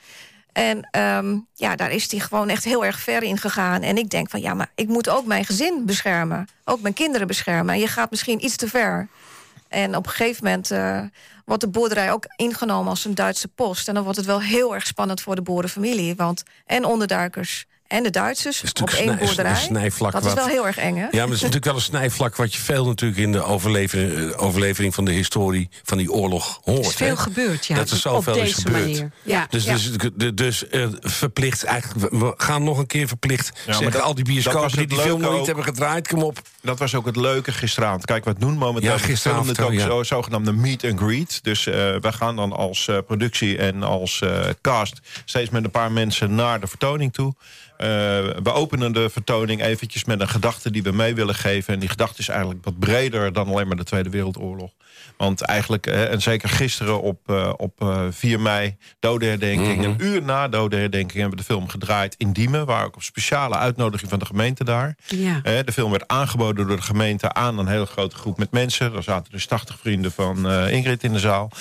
En 0.52 0.88
ehm, 0.92 1.38
ja, 1.54 1.76
daar 1.76 1.92
is 1.92 2.12
hij 2.12 2.20
gewoon 2.20 2.50
echt 2.50 2.64
heel 2.64 2.86
erg 2.86 3.00
ver 3.00 3.24
in 3.24 3.38
gegaan. 3.38 3.82
En 3.82 3.98
ik 3.98 4.10
denk 4.10 4.30
van 4.30 4.42
ja, 4.42 4.54
maar 4.54 4.70
ik 4.76 4.88
moet 4.88 5.10
ook 5.10 5.26
mijn 5.26 5.46
gezin 5.46 5.86
beschermen. 5.86 6.48
Ook 6.66 6.82
mijn 6.82 6.94
kinderen 6.94 7.28
beschermen. 7.28 7.74
En 7.74 7.80
je 7.80 7.88
gaat 7.88 8.10
misschien 8.12 8.46
iets 8.46 8.56
te 8.56 8.68
ver. 8.68 9.08
En 9.68 9.96
op 9.96 10.06
een 10.06 10.12
gegeven 10.12 10.44
moment 10.44 10.72
wordt 11.46 11.62
de 11.62 11.70
boerderij 11.70 12.12
ook 12.12 12.26
ingenomen 12.36 12.90
als 12.90 13.06
een 13.06 13.16
Duitse 13.16 13.48
post. 13.48 13.88
En 13.88 13.94
dan 13.94 14.04
wordt 14.04 14.18
het 14.18 14.28
wel 14.28 14.42
heel 14.42 14.74
erg 14.74 14.88
spannend 14.88 15.22
voor 15.22 15.36
de 15.36 15.42
boerenfamilie. 15.42 16.16
Want 16.16 16.44
en 16.66 16.86
onderduikers 16.86 17.66
en 17.94 18.04
de 18.04 18.10
Duitsers 18.10 18.62
is 18.64 18.72
op 18.82 18.90
één 18.90 19.18
boerderij. 19.18 19.52
een 19.52 19.58
snijvlak 19.72 20.12
dat 20.12 20.26
is 20.26 20.34
wel 20.34 20.48
heel 20.48 20.68
erg 20.68 20.78
eng, 20.78 20.96
hè? 20.96 21.02
Ja, 21.02 21.08
maar 21.12 21.22
het 21.22 21.30
is 21.34 21.38
natuurlijk 21.40 21.66
wel 21.66 21.76
een 21.76 21.82
snijvlak 21.82 22.36
wat 22.36 22.54
je 22.54 22.60
veel 22.60 22.86
natuurlijk 22.86 23.22
in 23.22 23.32
de 23.32 23.44
overlevering, 23.44 24.32
eh, 24.34 24.44
overlevering 24.44 24.94
van 24.96 25.06
de 25.06 25.12
historie 25.12 25.70
van 25.84 25.98
die 25.98 26.12
oorlog 26.12 26.60
hoort. 26.64 26.78
Er 26.80 26.86
is 26.86 26.96
veel 26.96 27.08
hè? 27.08 27.16
gebeurd, 27.18 27.66
ja. 27.66 27.76
Dat 27.76 27.90
er 27.90 27.98
zoveel 27.98 28.36
is 28.36 28.40
deze 28.42 28.62
gebeurd. 28.62 28.82
manier. 28.86 29.12
Ja. 29.24 29.48
Dus, 29.50 29.64
Ja. 29.64 29.74
dus, 30.16 30.32
dus 30.36 30.68
eh, 30.68 30.88
verplicht, 31.00 31.64
eigenlijk, 31.64 32.12
we- 32.14 32.34
gaan 32.38 32.64
nog 32.64 32.78
een 32.78 32.88
keer 32.88 33.08
verplicht 33.08 33.52
zeggen, 33.66 33.92
dat- 33.92 34.02
al 34.02 34.16
die 34.16 34.24
bioscopen 34.26 34.78
die 34.78 34.88
die 34.88 34.98
film 35.00 35.22
nog 35.22 35.38
niet 35.38 35.46
hebben 35.46 35.64
gedraaid, 35.64 36.08
kom 36.08 36.22
op. 36.24 36.42
Dat 36.62 36.80
was 36.80 36.96
ook 36.96 37.06
het 37.06 37.16
leuke 37.16 37.52
gisteravond. 37.52 38.06
Kijk, 38.06 38.24
wat 38.26 38.40
doen 38.40 38.58
momenteel 38.58 38.92
Ja, 38.92 38.98
gisteravond 38.98 39.48
het 39.48 39.60
ook 39.60 39.80
zo, 39.80 40.04
zogenaamde 40.04 40.52
meet 40.54 40.84
and 40.84 41.00
greet. 41.00 41.44
Dus 41.44 41.68
eh 41.68 41.74
we 41.76 42.12
gaan 42.12 42.36
dan 42.36 42.52
als 42.54 42.88
eh, 42.88 42.98
productie 43.08 43.58
en 43.58 43.84
als 43.84 44.22
eh, 44.22 44.40
cast 44.62 45.00
steeds 45.26 45.50
met 45.50 45.64
een 45.64 45.72
paar 45.72 45.92
mensen 45.92 46.36
naar 46.36 46.60
de 46.60 46.68
vertoning 46.68 47.14
toe. 47.14 47.34
We 48.44 48.52
openen 48.54 48.92
de 48.92 49.10
vertoning 49.10 49.62
eventjes 49.62 50.06
met 50.06 50.22
een 50.22 50.28
gedachte 50.28 50.72
die 50.72 50.84
we 50.84 50.92
mee 50.92 51.16
willen 51.16 51.36
geven. 51.36 51.74
En 51.74 51.80
die 51.80 51.90
gedachte 51.90 52.20
is 52.20 52.28
eigenlijk 52.28 52.64
wat 52.64 52.80
breder 52.80 53.34
dan 53.34 53.48
alleen 53.48 53.68
maar 53.68 53.76
de 53.76 53.84
Tweede 53.84 54.10
Wereldoorlog. 54.10 54.72
Want 55.18 55.42
eigenlijk, 55.42 55.88
en 55.88 56.22
zeker 56.22 56.50
gisteren 56.50 57.02
op, 57.02 57.30
op 57.58 58.08
4 58.10 58.40
mei, 58.40 58.76
dodenherdenking... 59.00 59.78
Mhm. 59.78 59.90
een 59.90 59.96
uur 60.00 60.22
na 60.22 60.48
dodenherdenking 60.48 61.20
hebben 61.20 61.38
we 61.40 61.46
de 61.46 61.54
film 61.54 61.70
gedraaid 61.70 62.16
in 62.18 62.34
Diemen... 62.34 62.66
waar 62.66 62.86
ook 62.86 62.96
op 62.96 63.04
speciale 63.04 63.56
uitnodiging 63.56 64.10
van 64.10 64.20
de 64.20 64.26
gemeente 64.26 64.64
daar. 64.64 64.98
Ja. 65.08 65.42
de 65.42 65.72
film 65.72 65.92
werd 65.92 66.08
aangeboden 66.08 66.68
door 66.68 66.76
de 66.76 66.82
gemeente 66.82 67.34
aan 67.34 67.58
een 67.58 67.68
hele 67.68 67.86
grote 67.86 68.16
groep 68.16 68.38
met 68.38 68.52
mensen. 68.52 68.94
Daar 68.94 69.04
zaten 69.04 69.32
dus 69.32 69.46
80 69.46 69.80
vrienden 69.80 70.12
van 70.12 70.50
eh, 70.50 70.72
Ingrid 70.72 71.04
in 71.04 71.14
de 71.14 71.20
zaal. 71.20 71.52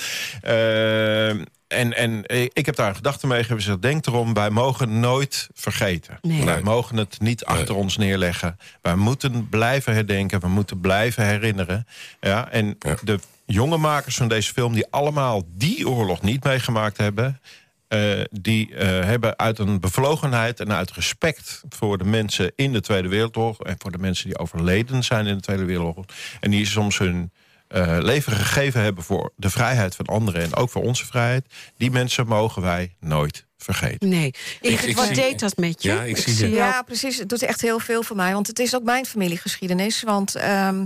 Eh, 0.41 1.41
en, 1.73 1.93
en 1.97 2.23
ik 2.53 2.65
heb 2.65 2.75
daar 2.75 2.89
een 2.89 2.95
gedachte 2.95 3.27
mee 3.27 3.43
gezegd. 3.43 3.81
Denk 3.81 4.05
erom, 4.05 4.33
wij 4.33 4.49
mogen 4.49 4.99
nooit 4.99 5.49
vergeten. 5.53 6.17
Nee. 6.21 6.45
Wij 6.45 6.61
mogen 6.61 6.97
het 6.97 7.19
niet 7.19 7.45
achter 7.45 7.75
ons 7.75 7.97
neerleggen. 7.97 8.57
Wij 8.81 8.95
moeten 8.95 9.49
blijven 9.49 9.93
herdenken. 9.93 10.39
We 10.39 10.47
moeten 10.47 10.79
blijven 10.79 11.25
herinneren. 11.25 11.87
Ja, 12.21 12.49
en 12.49 12.75
Ja. 12.79 12.95
de 13.03 13.19
jonge 13.45 13.77
makers 13.77 14.15
van 14.15 14.27
deze 14.27 14.53
film... 14.53 14.73
die 14.73 14.85
allemaal 14.89 15.41
die 15.55 15.89
oorlog 15.89 16.21
niet 16.21 16.43
meegemaakt 16.43 16.97
hebben... 16.97 17.39
eh, 17.87 18.21
die 18.31 18.75
eh, 18.75 18.87
hebben 18.87 19.37
uit 19.37 19.59
een 19.59 19.79
bevlogenheid 19.79 20.59
en 20.59 20.71
uit 20.73 20.91
respect 20.91 21.61
voor 21.69 21.97
de 21.97 22.03
mensen 22.05 22.51
in 22.55 22.73
de 22.73 22.81
Tweede 22.81 23.07
Wereldoorlog... 23.07 23.59
en 23.63 23.75
voor 23.77 23.91
de 23.91 23.97
mensen 23.97 24.25
die 24.25 24.37
overleden 24.37 25.03
zijn 25.03 25.27
in 25.27 25.35
de 25.35 25.41
Tweede 25.41 25.65
Wereldoorlog... 25.65 26.05
en 26.39 26.51
die 26.51 26.65
soms 26.65 26.97
hun 26.97 27.31
eh, 27.73 27.97
leven 27.99 28.33
gegeven 28.33 28.81
hebben 28.81 29.03
voor 29.03 29.31
de 29.35 29.49
vrijheid 29.49 29.95
van 29.95 30.05
anderen... 30.05 30.41
en 30.41 30.55
ook 30.55 30.69
voor 30.69 30.83
onze 30.83 31.05
vrijheid, 31.05 31.45
die 31.77 31.91
mensen 31.91 32.27
mogen 32.27 32.61
wij 32.61 32.95
nooit 32.99 33.45
vergeten. 33.57 34.09
Nee. 34.09 34.33
Ingrid, 34.61 34.89
ik 34.89 34.95
wat 34.95 35.13
deed 35.13 35.39
dat 35.39 35.57
met 35.57 35.83
je? 35.83 35.91
Ja, 35.91 36.03
ik 36.03 36.17
zie 36.17 36.49
Ja, 36.49 36.81
precies. 36.81 37.17
Het 37.17 37.29
doet 37.29 37.41
echt 37.41 37.61
heel 37.61 37.79
veel 37.79 38.03
voor 38.03 38.15
mij. 38.15 38.33
Want 38.33 38.47
het 38.47 38.59
is 38.59 38.75
ook 38.75 38.83
mijn 38.83 39.05
familiegeschiedenis. 39.05 40.03
Want 40.03 40.35
ehm, 40.35 40.85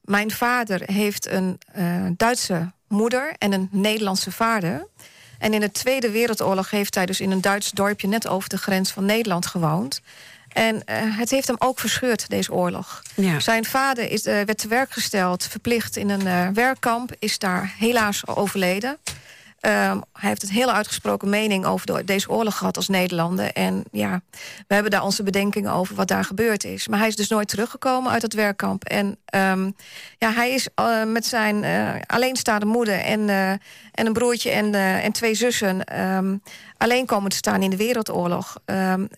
mijn 0.00 0.30
vader 0.30 0.80
heeft 0.84 1.26
een 1.26 1.58
eh, 1.72 2.06
Duitse 2.16 2.72
moeder 2.88 3.34
en 3.38 3.52
een 3.52 3.68
Nederlandse 3.72 4.32
vader. 4.32 4.86
En 5.38 5.54
in 5.54 5.60
de 5.60 5.70
Tweede 5.70 6.10
Wereldoorlog 6.10 6.70
heeft 6.70 6.94
hij 6.94 7.06
dus 7.06 7.20
in 7.20 7.30
een 7.30 7.40
Duits 7.40 7.70
dorpje... 7.70 8.08
net 8.08 8.28
over 8.28 8.48
de 8.48 8.58
grens 8.58 8.90
van 8.90 9.04
Nederland 9.04 9.46
gewoond. 9.46 10.00
En 10.58 10.84
eh, 10.84 10.96
het 11.18 11.30
heeft 11.30 11.46
hem 11.46 11.56
ook 11.58 11.78
verscheurd, 11.78 12.28
deze 12.28 12.52
oorlog. 12.52 13.02
Ja. 13.14 13.40
Zijn 13.40 13.64
vader 13.64 14.10
is, 14.10 14.24
eh, 14.24 14.34
werd 14.34 14.58
te 14.58 14.68
werk 14.68 14.90
gesteld, 14.90 15.44
verplicht 15.44 15.96
in 15.96 16.10
een 16.10 16.26
eh, 16.26 16.48
werkkamp... 16.48 17.14
is 17.18 17.38
daar 17.38 17.74
helaas 17.78 18.26
overleden. 18.26 18.98
Ehm, 19.60 20.00
hij 20.12 20.28
heeft 20.28 20.42
een 20.42 20.48
hele 20.48 20.72
uitgesproken 20.72 21.28
mening 21.28 21.64
over 21.64 21.86
de- 21.86 22.04
deze 22.04 22.30
oorlog 22.30 22.56
gehad 22.56 22.76
als 22.76 22.88
Nederlander. 22.88 23.52
En 23.52 23.84
ja, 23.92 24.20
we 24.66 24.74
hebben 24.74 24.90
daar 24.90 25.04
onze 25.04 25.22
bedenkingen 25.22 25.72
over 25.72 25.94
wat 25.94 26.08
daar 26.08 26.24
gebeurd 26.24 26.64
is. 26.64 26.88
Maar 26.88 26.98
hij 26.98 27.08
is 27.08 27.16
dus 27.16 27.28
nooit 27.28 27.48
teruggekomen 27.48 28.12
uit 28.12 28.22
het 28.22 28.34
werkkamp. 28.34 28.84
En 28.84 29.16
ehm, 29.24 29.70
ja, 30.18 30.32
hij 30.32 30.50
is 30.50 30.68
met 31.06 31.26
zijn 31.26 31.64
alleenstaande 32.06 32.66
moeder 32.66 33.00
en, 33.00 33.28
en 33.92 34.06
een 34.06 34.12
broertje 34.12 34.50
en, 34.50 34.74
en 34.74 35.12
twee 35.12 35.34
zussen... 35.34 35.84
ehm, 35.84 36.36
alleen 36.76 37.06
komen 37.06 37.30
te 37.30 37.36
staan 37.36 37.62
in 37.62 37.70
de 37.70 37.76
Wereldoorlog. 37.76 38.56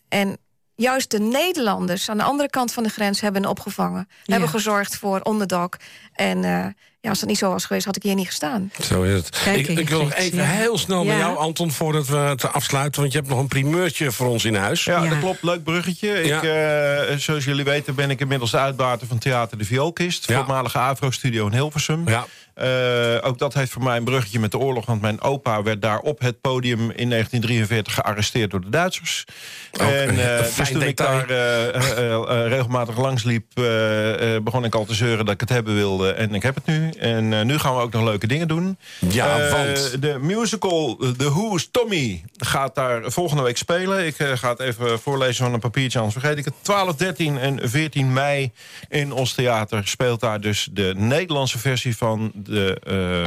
En 0.08 0.38
juist 0.80 1.10
de 1.10 1.18
Nederlanders 1.18 2.08
aan 2.08 2.16
de 2.16 2.22
andere 2.22 2.50
kant 2.50 2.72
van 2.72 2.82
de 2.82 2.88
grens 2.88 3.20
hebben 3.20 3.46
opgevangen. 3.46 4.08
Ja. 4.08 4.32
Hebben 4.32 4.48
gezorgd 4.50 4.96
voor 4.96 5.20
onderdak. 5.20 5.76
En 6.14 6.44
eh, 6.44 6.66
ja, 7.00 7.08
als 7.10 7.18
dat 7.20 7.28
niet 7.28 7.38
zo 7.38 7.50
was 7.50 7.64
geweest, 7.64 7.84
had 7.86 7.96
ik 7.96 8.02
hier 8.02 8.14
niet 8.14 8.26
gestaan. 8.26 8.70
Zo 8.82 9.02
is 9.02 9.12
het. 9.14 9.28
Kijk, 9.44 9.68
ik, 9.68 9.78
ik 9.78 9.88
wil 9.88 10.02
nog 10.02 10.14
even 10.14 10.38
ja. 10.38 10.44
heel 10.44 10.78
snel 10.78 11.04
met 11.04 11.12
Ja. 11.14 11.18
jou, 11.20 11.36
Anton, 11.36 11.70
voordat 11.70 12.06
we 12.06 12.16
het 12.16 12.52
afsluiten. 12.52 13.00
Want 13.00 13.12
je 13.12 13.18
hebt 13.18 13.30
nog 13.30 13.40
een 13.40 13.48
primeurtje 13.48 14.10
voor 14.12 14.26
ons 14.26 14.44
in 14.44 14.54
huis. 14.54 14.84
Ja, 14.84 15.02
Ja. 15.02 15.10
dat 15.10 15.18
klopt. 15.18 15.42
Leuk 15.42 15.64
bruggetje. 15.64 16.08
Ja. 16.08 16.42
Ik, 16.42 17.08
eh, 17.10 17.16
zoals 17.16 17.44
jullie 17.44 17.64
weten 17.64 17.94
ben 17.94 18.10
ik 18.10 18.20
inmiddels 18.20 18.50
de 18.50 18.58
uitbater 18.58 19.06
van 19.06 19.18
Theater 19.18 19.58
de 19.58 19.64
Vioolkist. 19.64 20.28
Ja. 20.28 20.36
Voormalige 20.36 20.78
Avro-studio 20.78 21.46
in 21.46 21.52
Hilversum. 21.52 22.08
Ja. 22.08 22.26
Eh, 22.60 23.28
ook 23.28 23.38
dat 23.38 23.54
heeft 23.54 23.72
voor 23.72 23.82
mij 23.82 23.96
een 23.96 24.04
bruggetje 24.04 24.38
met 24.38 24.50
de 24.50 24.58
oorlog. 24.58 24.86
Want 24.86 25.00
mijn 25.00 25.20
opa 25.20 25.62
werd 25.62 25.82
daar 25.82 25.98
op 25.98 26.20
het 26.20 26.40
podium 26.40 26.78
in 26.78 27.08
1943 27.08 27.94
gearresteerd 27.94 28.50
door 28.50 28.60
de 28.60 28.70
Duitsers. 28.70 29.24
Ook 29.72 29.80
en 29.80 30.08
eh, 30.08 30.56
dus 30.56 30.70
toen 30.70 30.82
ik 30.82 30.96
daar 30.96 31.30
eh, 31.30 32.46
regelmatig 32.48 32.98
langs 32.98 33.22
liep... 33.22 33.44
begon 34.42 34.64
ik 34.64 34.74
al 34.74 34.84
te 34.84 34.94
zeuren 34.94 35.24
dat 35.24 35.34
ik 35.34 35.40
het 35.40 35.48
hebben 35.48 35.74
wilde. 35.74 36.12
En 36.12 36.34
ik 36.34 36.42
heb 36.42 36.54
het 36.54 36.66
nu. 36.66 36.90
En 36.90 37.46
nu 37.46 37.58
gaan 37.58 37.74
we 37.74 37.80
ook 37.80 37.92
nog 37.92 38.04
leuke 38.04 38.26
dingen 38.26 38.48
doen. 38.48 38.78
Ja, 38.98 39.50
want... 39.50 40.02
De 40.02 40.18
musical 40.20 40.96
The 41.16 41.30
Who's 41.30 41.68
Tommy 41.70 42.24
gaat 42.36 42.74
daar 42.74 43.10
volgende 43.10 43.42
week 43.42 43.56
spelen. 43.56 44.06
Ik 44.06 44.16
ga 44.16 44.50
het 44.50 44.60
even 44.60 45.00
voorlezen 45.00 45.44
van 45.44 45.54
een 45.54 45.60
papiertje, 45.60 45.98
anders 45.98 46.18
vergeet 46.18 46.38
ik 46.38 46.44
het. 46.44 46.54
12, 46.62 46.96
13 46.96 47.38
en 47.38 47.68
14 47.68 48.12
mei 48.12 48.50
in 48.88 49.12
ons 49.12 49.32
theater 49.32 49.88
speelt 49.88 50.20
daar 50.20 50.40
dus 50.40 50.68
de 50.72 50.94
Nederlandse 50.96 51.58
versie 51.58 51.96
van 51.96 52.32
de 52.50 52.80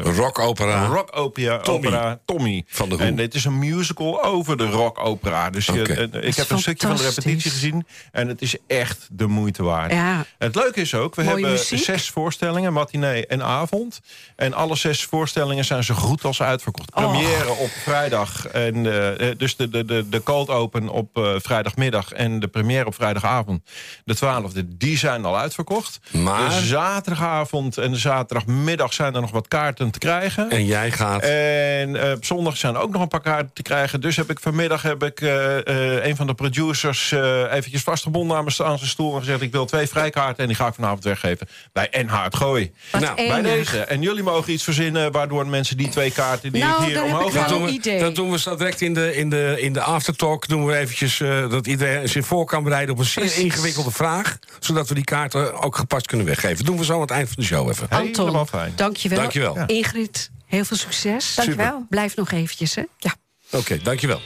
eh 0.06 0.16
Rock 0.16 0.40
opera. 0.40 0.86
rock 0.86 1.10
opera 1.18 1.58
Tommy. 1.60 1.88
opera 1.88 2.20
Tommy. 2.26 2.64
Van 2.68 2.90
de. 2.90 2.98
En 2.98 3.16
dit 3.16 3.34
is 3.34 3.46
een 3.46 3.60
musical 3.60 4.24
over 4.24 4.58
de 4.58 4.66
rock 4.70 5.00
opera. 5.00 5.50
Dus 5.50 5.66
je- 5.66 5.82
eh, 6.12 6.28
ik 6.28 6.36
heb 6.36 6.50
een 6.50 6.60
stukje 6.60 6.88
van 6.88 6.96
de 6.96 7.04
repetitie 7.04 7.52
gezien 7.52 7.86
en 8.12 8.28
het 8.28 8.42
is 8.42 8.56
echt 8.68 9.08
de 9.12 9.28
moeite 9.28 9.64
waard. 9.64 9.92
Ja. 9.92 10.26
Het 10.38 10.56
leuke 10.56 10.82
is 10.82 10.96
ook, 10.96 11.16
we 11.16 11.24
Mooie 11.24 11.34
hebben 11.36 11.52
muziek. 11.52 11.84
zes 11.84 12.10
voorstellingen, 12.10 12.74
matinee 12.74 13.28
en 13.28 13.44
avond. 13.44 14.00
En 14.36 14.54
alle 14.54 14.76
zes 14.76 15.04
voorstellingen 15.04 15.66
zijn 15.66 15.84
zo 15.84 15.94
goed 15.94 16.24
als 16.26 16.42
uitverkocht. 16.42 16.96
Oh. 16.96 17.10
Première 17.12 17.50
op 17.52 17.70
vrijdag. 17.70 18.48
En, 18.48 18.76
eh, 19.20 19.32
dus 19.38 19.56
de, 19.56 19.70
de, 19.70 19.86
de, 19.86 20.10
de 20.10 20.24
cold 20.24 20.50
open 20.50 20.90
op 20.90 21.18
eh, 21.18 21.34
vrijdagmiddag 21.38 22.12
en 22.12 22.40
de 22.40 22.48
première 22.48 22.86
op 22.86 22.96
vrijdagavond. 22.96 23.62
De 24.06 24.16
twaalfde, 24.16 24.78
die 24.78 24.98
zijn 24.98 25.26
al 25.26 25.38
uitverkocht. 25.38 26.00
Maar- 26.12 26.50
De 26.50 26.66
zaterdagavond 26.66 27.78
en 27.78 27.92
de 27.92 27.98
zaterdagmiddag 27.98 28.94
zijn 28.94 29.13
er 29.16 29.22
nog 29.22 29.32
wat 29.32 29.48
kaarten 29.48 29.92
te 29.92 30.00
krijgen. 30.00 30.50
En 30.50 30.66
jij 30.66 30.92
gaat... 30.92 31.22
En 31.24 31.96
eh, 32.04 32.12
op 32.12 32.26
zondag 32.26 32.58
zijn 32.58 32.78
ook 32.78 32.92
nog 32.92 33.02
een 33.02 33.08
paar 33.08 33.22
kaarten 33.22 33.52
te 33.54 33.62
krijgen. 33.62 34.02
Dus 34.02 34.16
heb 34.16 34.30
ik 34.30 34.40
vanmiddag 34.40 34.82
heb 34.82 35.04
ik 35.04 35.22
eh, 35.22 35.58
eh, 35.68 36.06
een 36.06 36.16
van 36.16 36.28
de 36.28 36.34
producers 36.34 37.12
eh, 37.12 37.52
eventjes 37.54 37.82
vastgebonden 37.84 38.38
aan, 38.38 38.44
mijn- 38.44 38.70
aan 38.70 38.78
zijn 38.78 38.90
stoel 38.90 39.14
en 39.14 39.20
gezegd: 39.20 39.42
ik 39.42 39.52
wil 39.52 39.66
twee 39.66 39.88
vrijkaarten 39.88 40.38
en 40.38 40.48
die 40.48 40.56
ga 40.56 40.68
ik 40.68 40.74
vanavond 40.74 41.04
weggeven 41.04 41.48
bij 41.74 41.88
NH 42.06 42.24
het 42.24 42.36
Gooi. 42.36 42.72
nou, 42.92 43.16
Bij 43.16 43.42
deze. 43.42 43.80
En 43.80 44.02
jullie 44.02 44.24
mogen 44.24 44.54
iets 44.54 44.64
verzinnen 44.64 45.12
waardoor 45.12 45.48
mensen 45.48 45.78
die 45.78 45.90
twee 45.90 46.12
kaarten 46.12 46.52
die 46.52 46.64
Nou, 46.64 46.82
ik 46.84 46.88
hier 46.88 47.04
omhoog 47.04 47.34
dat 47.34 47.42
haal. 47.42 47.50
doen, 47.50 47.66
we, 47.66 47.72
idee. 47.72 48.00
dat 48.00 48.16
doen 48.16 48.32
we 48.32 48.40
zo 48.40 48.56
direct 48.56 48.82
in 48.82 48.94
de, 48.94 49.16
in 49.16 49.30
de, 49.30 49.56
in 49.60 49.74
de 49.74 49.82
aftertalk. 49.82 50.48
Doen 50.48 50.66
we 50.66 50.76
eventjes 50.78 51.20
eh, 51.20 51.50
dat 51.50 51.68
iedereen 51.68 52.10
zich 52.10 52.26
voor 52.26 52.46
kan 52.46 52.64
bereiden 52.64 52.94
op 52.96 53.00
een 53.00 53.06
zeer 53.06 53.38
ingewikkelde 53.38 53.92
vraag. 53.92 54.38
Zodat 54.60 54.88
we 54.90 54.94
die 54.96 55.04
kaarten 55.04 55.62
ook 55.62 55.76
gepast 55.76 56.08
kunnen 56.08 56.26
weggeven. 56.26 56.66
Doen 56.66 56.78
we 56.78 56.86
zo 56.86 56.94
aan 56.94 57.02
het 57.02 57.12
eind 57.12 57.28
van 57.28 57.36
de 57.40 57.44
show 57.44 57.70
even. 57.70 57.88
Helemaal 57.90 58.26
Anton, 58.26 58.48
fijn. 58.48 58.72
Dankjewel. 58.94 59.18
Dankjewel. 59.20 59.56
Ja. 59.56 59.68
Ingrid, 59.68 60.32
heel 60.46 60.66
veel 60.66 60.78
succes. 60.78 61.36
Dankjewel. 61.36 61.86
Blijf 61.90 62.16
nog 62.16 62.32
eventjes, 62.32 62.76
hè? 62.76 62.84
Ja. 62.98 63.16
Oké, 63.52 63.78
dankjewel. 63.84 64.22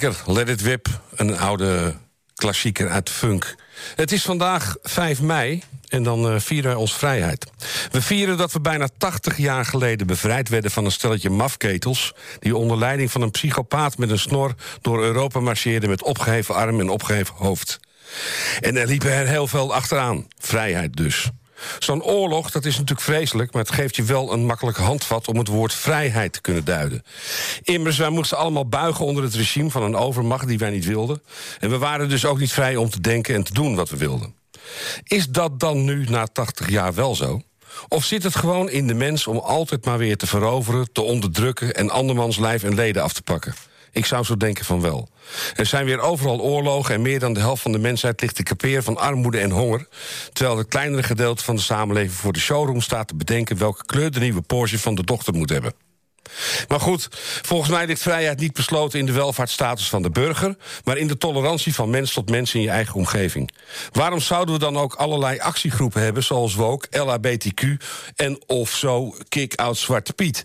Lekker, 0.00 0.22
Let 0.32 0.48
It 0.48 0.62
Whip, 0.62 1.00
een 1.16 1.38
oude 1.38 1.94
klassieker 2.34 2.88
uit 2.88 3.10
funk. 3.10 3.54
Het 3.94 4.12
is 4.12 4.22
vandaag 4.22 4.76
5 4.82 5.20
mei 5.20 5.62
en 5.88 6.02
dan 6.02 6.30
eh, 6.30 6.40
vieren 6.40 6.70
wij 6.70 6.80
ons 6.80 6.94
vrijheid. 6.94 7.46
We 7.90 8.02
vieren 8.02 8.36
dat 8.36 8.52
we 8.52 8.60
bijna 8.60 8.88
80 8.98 9.36
jaar 9.36 9.64
geleden 9.64 10.06
bevrijd 10.06 10.48
werden 10.48 10.70
van 10.70 10.84
een 10.84 10.92
stelletje 10.92 11.30
mafketels... 11.30 12.14
die 12.38 12.56
onder 12.56 12.78
leiding 12.78 13.10
van 13.10 13.22
een 13.22 13.30
psychopaat 13.30 13.98
met 13.98 14.10
een 14.10 14.18
snor 14.18 14.54
door 14.80 15.02
Europa 15.02 15.40
marcheerden... 15.40 15.88
met 15.88 16.02
opgeheven 16.02 16.54
arm 16.54 16.80
en 16.80 16.88
opgeheven 16.88 17.34
hoofd. 17.34 17.80
En 18.60 18.76
er 18.76 18.86
liepen 18.86 19.12
er 19.12 19.26
heel 19.26 19.46
veel 19.46 19.74
achteraan. 19.74 20.26
Vrijheid 20.38 20.96
dus. 20.96 21.30
Zo'n 21.78 22.02
oorlog, 22.02 22.50
dat 22.50 22.64
is 22.64 22.72
natuurlijk 22.72 23.00
vreselijk... 23.00 23.52
maar 23.52 23.62
het 23.62 23.72
geeft 23.72 23.96
je 23.96 24.02
wel 24.02 24.32
een 24.32 24.46
makkelijk 24.46 24.76
handvat 24.76 25.28
om 25.28 25.38
het 25.38 25.48
woord 25.48 25.74
vrijheid 25.74 26.32
te 26.32 26.40
kunnen 26.40 26.64
duiden. 26.64 27.02
Immers, 27.62 27.98
wij 27.98 28.10
moesten 28.10 28.38
allemaal 28.38 28.68
buigen 28.68 29.04
onder 29.04 29.22
het 29.22 29.34
regime 29.34 29.70
van 29.70 29.82
een 29.82 29.96
overmacht 29.96 30.48
die 30.48 30.58
wij 30.58 30.70
niet 30.70 30.84
wilden. 30.84 31.22
En 31.58 31.70
we 31.70 31.78
waren 31.78 32.08
dus 32.08 32.24
ook 32.24 32.38
niet 32.38 32.52
vrij 32.52 32.76
om 32.76 32.90
te 32.90 33.00
denken 33.00 33.34
en 33.34 33.42
te 33.42 33.52
doen 33.52 33.74
wat 33.74 33.90
we 33.90 33.96
wilden. 33.96 34.34
Is 35.04 35.28
dat 35.28 35.60
dan 35.60 35.84
nu 35.84 36.04
na 36.08 36.26
80 36.26 36.68
jaar 36.70 36.94
wel 36.94 37.14
zo? 37.14 37.40
Of 37.88 38.04
zit 38.04 38.22
het 38.22 38.36
gewoon 38.36 38.70
in 38.70 38.86
de 38.86 38.94
mens 38.94 39.26
om 39.26 39.38
altijd 39.38 39.84
maar 39.84 39.98
weer 39.98 40.16
te 40.16 40.26
veroveren, 40.26 40.92
te 40.92 41.02
onderdrukken... 41.02 41.74
en 41.74 41.90
andermans 41.90 42.38
lijf 42.38 42.62
en 42.62 42.74
leden 42.74 43.02
af 43.02 43.12
te 43.12 43.22
pakken? 43.22 43.54
Ik 43.98 44.06
zou 44.06 44.24
zo 44.24 44.36
denken 44.36 44.64
van 44.64 44.80
wel. 44.80 45.08
Er 45.54 45.66
zijn 45.66 45.84
weer 45.84 46.00
overal 46.00 46.40
oorlogen 46.40 46.94
en 46.94 47.02
meer 47.02 47.18
dan 47.18 47.32
de 47.32 47.40
helft 47.40 47.62
van 47.62 47.72
de 47.72 47.78
mensheid 47.78 48.20
ligt 48.20 48.34
te 48.34 48.42
kaperen 48.42 48.82
van 48.82 48.96
armoede 48.96 49.38
en 49.38 49.50
honger. 49.50 49.86
Terwijl 50.32 50.58
het 50.58 50.68
kleinere 50.68 51.02
gedeelte 51.02 51.44
van 51.44 51.56
de 51.56 51.62
samenleving 51.62 52.12
voor 52.12 52.32
de 52.32 52.38
showroom 52.38 52.80
staat 52.80 53.08
te 53.08 53.14
bedenken 53.14 53.58
welke 53.58 53.84
kleur 53.84 54.10
de 54.10 54.20
nieuwe 54.20 54.42
Porsche 54.42 54.78
van 54.78 54.94
de 54.94 55.04
dochter 55.04 55.34
moet 55.34 55.50
hebben. 55.50 55.72
Maar 56.68 56.80
goed, 56.80 57.08
volgens 57.42 57.70
mij 57.70 57.86
ligt 57.86 58.02
vrijheid 58.02 58.40
niet 58.40 58.52
besloten 58.52 58.98
in 58.98 59.06
de 59.06 59.12
welvaartsstatus 59.12 59.88
van 59.88 60.02
de 60.02 60.10
burger, 60.10 60.56
maar 60.84 60.96
in 60.96 61.08
de 61.08 61.18
tolerantie 61.18 61.74
van 61.74 61.90
mens 61.90 62.12
tot 62.12 62.30
mens 62.30 62.54
in 62.54 62.60
je 62.60 62.70
eigen 62.70 62.94
omgeving. 62.94 63.50
Waarom 63.92 64.20
zouden 64.20 64.54
we 64.54 64.60
dan 64.60 64.76
ook 64.76 64.94
allerlei 64.94 65.38
actiegroepen 65.38 66.02
hebben, 66.02 66.24
zoals 66.24 66.54
Woke, 66.54 66.88
LHBTQ 66.90 67.62
en 68.16 68.42
of 68.46 68.70
zo 68.70 69.14
Kick-out 69.28 69.76
Zwarte 69.76 70.12
Piet? 70.12 70.44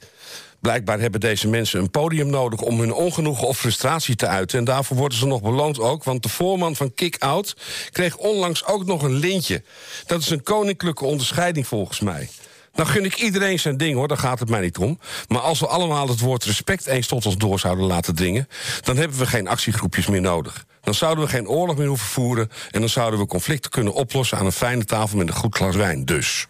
Blijkbaar 0.63 0.99
hebben 0.99 1.19
deze 1.19 1.47
mensen 1.47 1.79
een 1.79 1.89
podium 1.89 2.29
nodig 2.29 2.61
om 2.61 2.79
hun 2.79 2.93
ongenoegen 2.93 3.47
of 3.47 3.57
frustratie 3.57 4.15
te 4.15 4.27
uiten. 4.27 4.57
En 4.59 4.63
daarvoor 4.63 4.97
worden 4.97 5.17
ze 5.17 5.25
nog 5.25 5.41
beloond 5.41 5.79
ook, 5.79 6.03
want 6.03 6.23
de 6.23 6.29
voorman 6.29 6.75
van 6.75 6.93
Kick-Out 6.93 7.55
kreeg 7.91 8.17
onlangs 8.17 8.65
ook 8.65 8.85
nog 8.85 9.03
een 9.03 9.13
lintje. 9.13 9.63
Dat 10.05 10.21
is 10.21 10.29
een 10.29 10.43
koninklijke 10.43 11.05
onderscheiding 11.05 11.67
volgens 11.67 11.99
mij. 11.99 12.29
Dan 12.73 12.87
gun 12.87 13.05
ik 13.05 13.15
iedereen 13.15 13.59
zijn 13.59 13.77
ding 13.77 13.95
hoor, 13.95 14.07
daar 14.07 14.17
gaat 14.17 14.39
het 14.39 14.49
mij 14.49 14.61
niet 14.61 14.77
om. 14.77 14.99
Maar 15.27 15.41
als 15.41 15.59
we 15.59 15.67
allemaal 15.67 16.07
het 16.07 16.19
woord 16.19 16.43
respect 16.43 16.85
eens 16.85 17.07
tot 17.07 17.25
ons 17.25 17.37
door 17.37 17.59
zouden 17.59 17.85
laten 17.85 18.15
dringen, 18.15 18.47
dan 18.81 18.97
hebben 18.97 19.17
we 19.17 19.25
geen 19.25 19.47
actiegroepjes 19.47 20.07
meer 20.07 20.21
nodig. 20.21 20.65
Dan 20.81 20.93
zouden 20.93 21.23
we 21.23 21.29
geen 21.29 21.47
oorlog 21.47 21.77
meer 21.77 21.87
hoeven 21.87 22.07
voeren 22.07 22.49
en 22.71 22.79
dan 22.79 22.89
zouden 22.89 23.19
we 23.19 23.25
conflicten 23.25 23.71
kunnen 23.71 23.93
oplossen 23.93 24.37
aan 24.37 24.45
een 24.45 24.51
fijne 24.51 24.85
tafel 24.85 25.17
met 25.17 25.27
een 25.27 25.35
goed 25.35 25.55
glas 25.55 25.75
wijn. 25.75 26.05
Dus. 26.05 26.47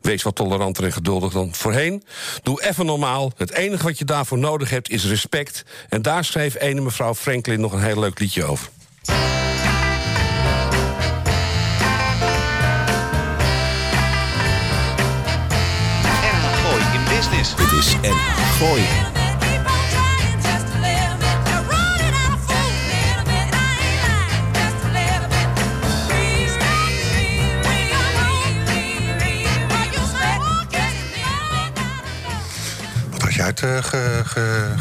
Wees 0.00 0.22
wat 0.22 0.34
toleranter 0.34 0.84
en 0.84 0.92
geduldig 0.92 1.32
dan 1.32 1.54
voorheen. 1.54 2.04
Doe 2.42 2.62
even 2.62 2.86
normaal. 2.86 3.32
Het 3.36 3.52
enige 3.52 3.84
wat 3.84 3.98
je 3.98 4.04
daarvoor 4.04 4.38
nodig 4.38 4.70
hebt 4.70 4.90
is 4.90 5.04
respect. 5.04 5.64
En 5.88 6.02
daar 6.02 6.24
schreef 6.24 6.60
ene 6.60 6.80
mevrouw 6.80 7.14
Franklin 7.14 7.60
nog 7.60 7.72
een 7.72 7.82
heel 7.82 7.98
leuk 8.00 8.18
liedje 8.18 8.44
over. 8.44 8.68
NH 16.22 16.46
Gooi 16.62 16.82
in 16.94 17.16
Business. 17.16 17.56
Dit 17.56 17.72
is 17.72 17.94
NH 18.00 18.58
Gooi. 18.58 19.17
Had 33.28 33.36
je 33.36 33.42
uit 33.42 33.60
eh, 33.62 33.84
ge- 33.84 34.22
ge- 34.26 34.72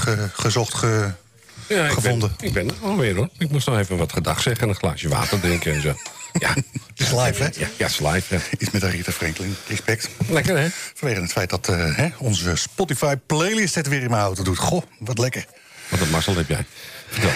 Ja, 1.68 1.88
gevonden? 1.90 2.34
Ben, 2.38 2.48
ik 2.48 2.54
ben 2.54 2.68
er 2.70 2.76
alweer 2.84 3.16
hoor. 3.16 3.30
Ik 3.38 3.50
moest 3.50 3.68
nog 3.68 3.78
even 3.78 3.98
wat 3.98 4.14
gedag 4.14 4.42
zeggen 4.42 4.64
en 4.64 4.70
een 4.70 4.76
glaasje 4.76 5.08
water 5.10 5.40
drinken 5.40 5.74
en 5.74 5.82
zo. 5.82 5.94
Ja, 6.40 6.50
Het 6.54 6.64
is 7.00 7.12
live, 7.12 7.44
hè? 7.44 7.50
ja, 7.78 7.86
is 7.86 8.00
live. 8.00 8.36
Ja. 8.36 8.42
Iets 8.60 8.72
met 8.72 8.84
Rita 8.84 9.12
Franklin. 9.12 9.56
Respect. 9.68 10.10
Lekker 10.30 10.58
hè? 10.58 10.68
Vanwege 10.94 11.22
het 11.22 11.32
feit 11.32 11.50
dat 11.50 11.68
eh, 11.70 11.96
hè, 11.96 12.08
onze 12.18 12.56
Spotify-playlist 12.56 13.76
het 13.76 13.88
weer 13.88 14.02
in 14.02 14.10
mijn 14.10 14.22
auto 14.22 14.44
doet. 14.44 14.58
Goh, 14.58 14.82
wat 15.00 15.18
lekker. 15.18 15.46
Wat 15.90 16.00
een 16.00 16.10
mazzel 16.10 16.36
heb 16.36 16.48
jij. 16.50 16.66
Vertel. 17.10 17.32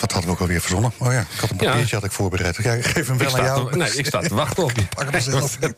Dat 0.00 0.12
hadden 0.12 0.30
we 0.30 0.36
ook 0.36 0.40
alweer 0.40 0.60
verzonnen. 0.60 0.92
Oh 0.98 1.12
ja, 1.12 1.20
ik 1.20 1.26
had 1.40 1.50
een 1.50 1.56
Ja. 1.60 1.70
papiertje 1.70 1.94
had 1.94 2.04
ik 2.04 2.12
voorbereid. 2.12 2.56
Ja, 2.62 2.72
ik 2.72 2.84
geef 2.86 3.06
hem 3.06 3.18
wel 3.18 3.36
aan 3.38 3.44
jou. 3.44 3.76
nee, 3.76 3.94
ik 3.94 4.06
sta 4.06 4.20
te 4.20 4.34
wachten 4.34 4.62
op 4.64 4.72
je. 4.76 4.86
Pak 4.94 5.10
hem 5.10 5.20
zelf. 5.20 5.58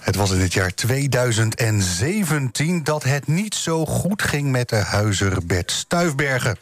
Het 0.00 0.16
was 0.16 0.30
in 0.30 0.40
het 0.40 0.52
jaar 0.52 0.74
2017 0.74 2.84
dat 2.84 3.02
het 3.02 3.26
niet 3.26 3.54
zo 3.54 3.86
goed 3.86 4.22
ging 4.22 4.50
met 4.50 4.68
de 4.68 4.76
huizer 4.76 5.46
Bert 5.46 5.70
Stuifbergen. 5.70 6.56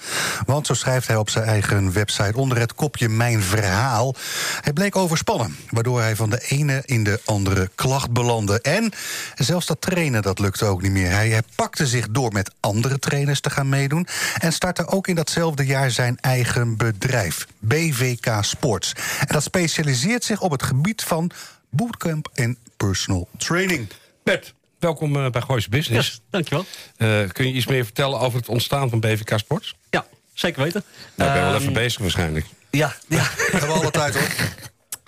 Want 0.47 0.67
zo 0.67 0.75
schrijft 0.75 1.07
hij 1.07 1.17
op 1.17 1.31
zijn 1.31 1.45
eigen 1.45 1.93
website 1.93 2.37
onder 2.39 2.59
het 2.59 2.75
kopje 2.75 3.09
Mijn 3.09 3.43
Verhaal. 3.43 4.15
Hij 4.61 4.73
bleek 4.73 4.97
overspannen, 4.97 5.57
waardoor 5.71 6.01
hij 6.01 6.17
van 6.17 6.31
de 6.31 6.45
ene 6.49 6.83
in 6.85 7.05
de 7.05 7.21
andere 7.25 7.71
klacht 7.75 8.11
belandde. 8.11 8.61
En 8.61 8.93
zelfs 9.35 9.67
dat 9.67 9.81
trainen 9.81 10.23
dat 10.23 10.39
lukte 10.39 10.65
ook 10.65 10.83
niet 10.83 10.93
meer. 10.93 11.11
Hij, 11.11 11.29
hij 11.29 11.43
pakte 11.55 11.87
zich 11.87 12.09
door 12.11 12.33
met 12.33 12.51
andere 12.61 12.99
trainers 12.99 13.41
te 13.41 13.51
gaan 13.51 13.69
meedoen... 13.69 14.07
en 14.39 14.53
startte 14.53 14.87
ook 14.87 15.07
in 15.09 15.15
datzelfde 15.15 15.67
jaar 15.67 15.91
zijn 15.91 16.14
eigen 16.21 16.77
bedrijf, 16.77 17.47
BVK 17.59 18.27
Sports. 18.41 18.93
En 19.21 19.27
dat 19.27 19.43
specialiseert 19.43 20.25
zich 20.25 20.41
op 20.41 20.51
het 20.51 20.63
gebied 20.63 21.03
van 21.03 21.31
bootcamp 21.71 22.29
en 22.35 22.59
personal 22.77 23.29
training. 23.37 23.89
Bert, 24.23 24.55
welkom 24.79 25.17
eh, 25.17 25.31
bij 25.31 25.41
Gooise 25.41 25.69
Business. 25.69 26.21
Dankjewel. 26.31 26.65
Eh, 26.97 27.09
kun 27.33 27.47
je 27.47 27.53
iets 27.53 27.67
meer 27.67 27.85
vertellen 27.85 28.21
over 28.21 28.39
het 28.39 28.49
ontstaan 28.49 28.91
van 28.91 29.01
BVK 29.01 29.39
Sports? 29.39 29.75
Ja, 29.91 30.07
zeker 30.33 30.63
weten. 30.63 30.85
Nou, 31.15 31.31
ik 31.31 31.37
ben 31.37 31.45
wel 31.45 31.53
Ehm, 31.55 31.61
even 31.63 31.73
bezig 31.73 32.01
waarschijnlijk. 32.01 32.47
Ja, 32.71 32.95
ja. 33.09 33.23
We 33.37 33.49
hebben 33.51 33.69
alle 33.75 33.91
tijd 33.91 34.15
hoor. 34.15 34.29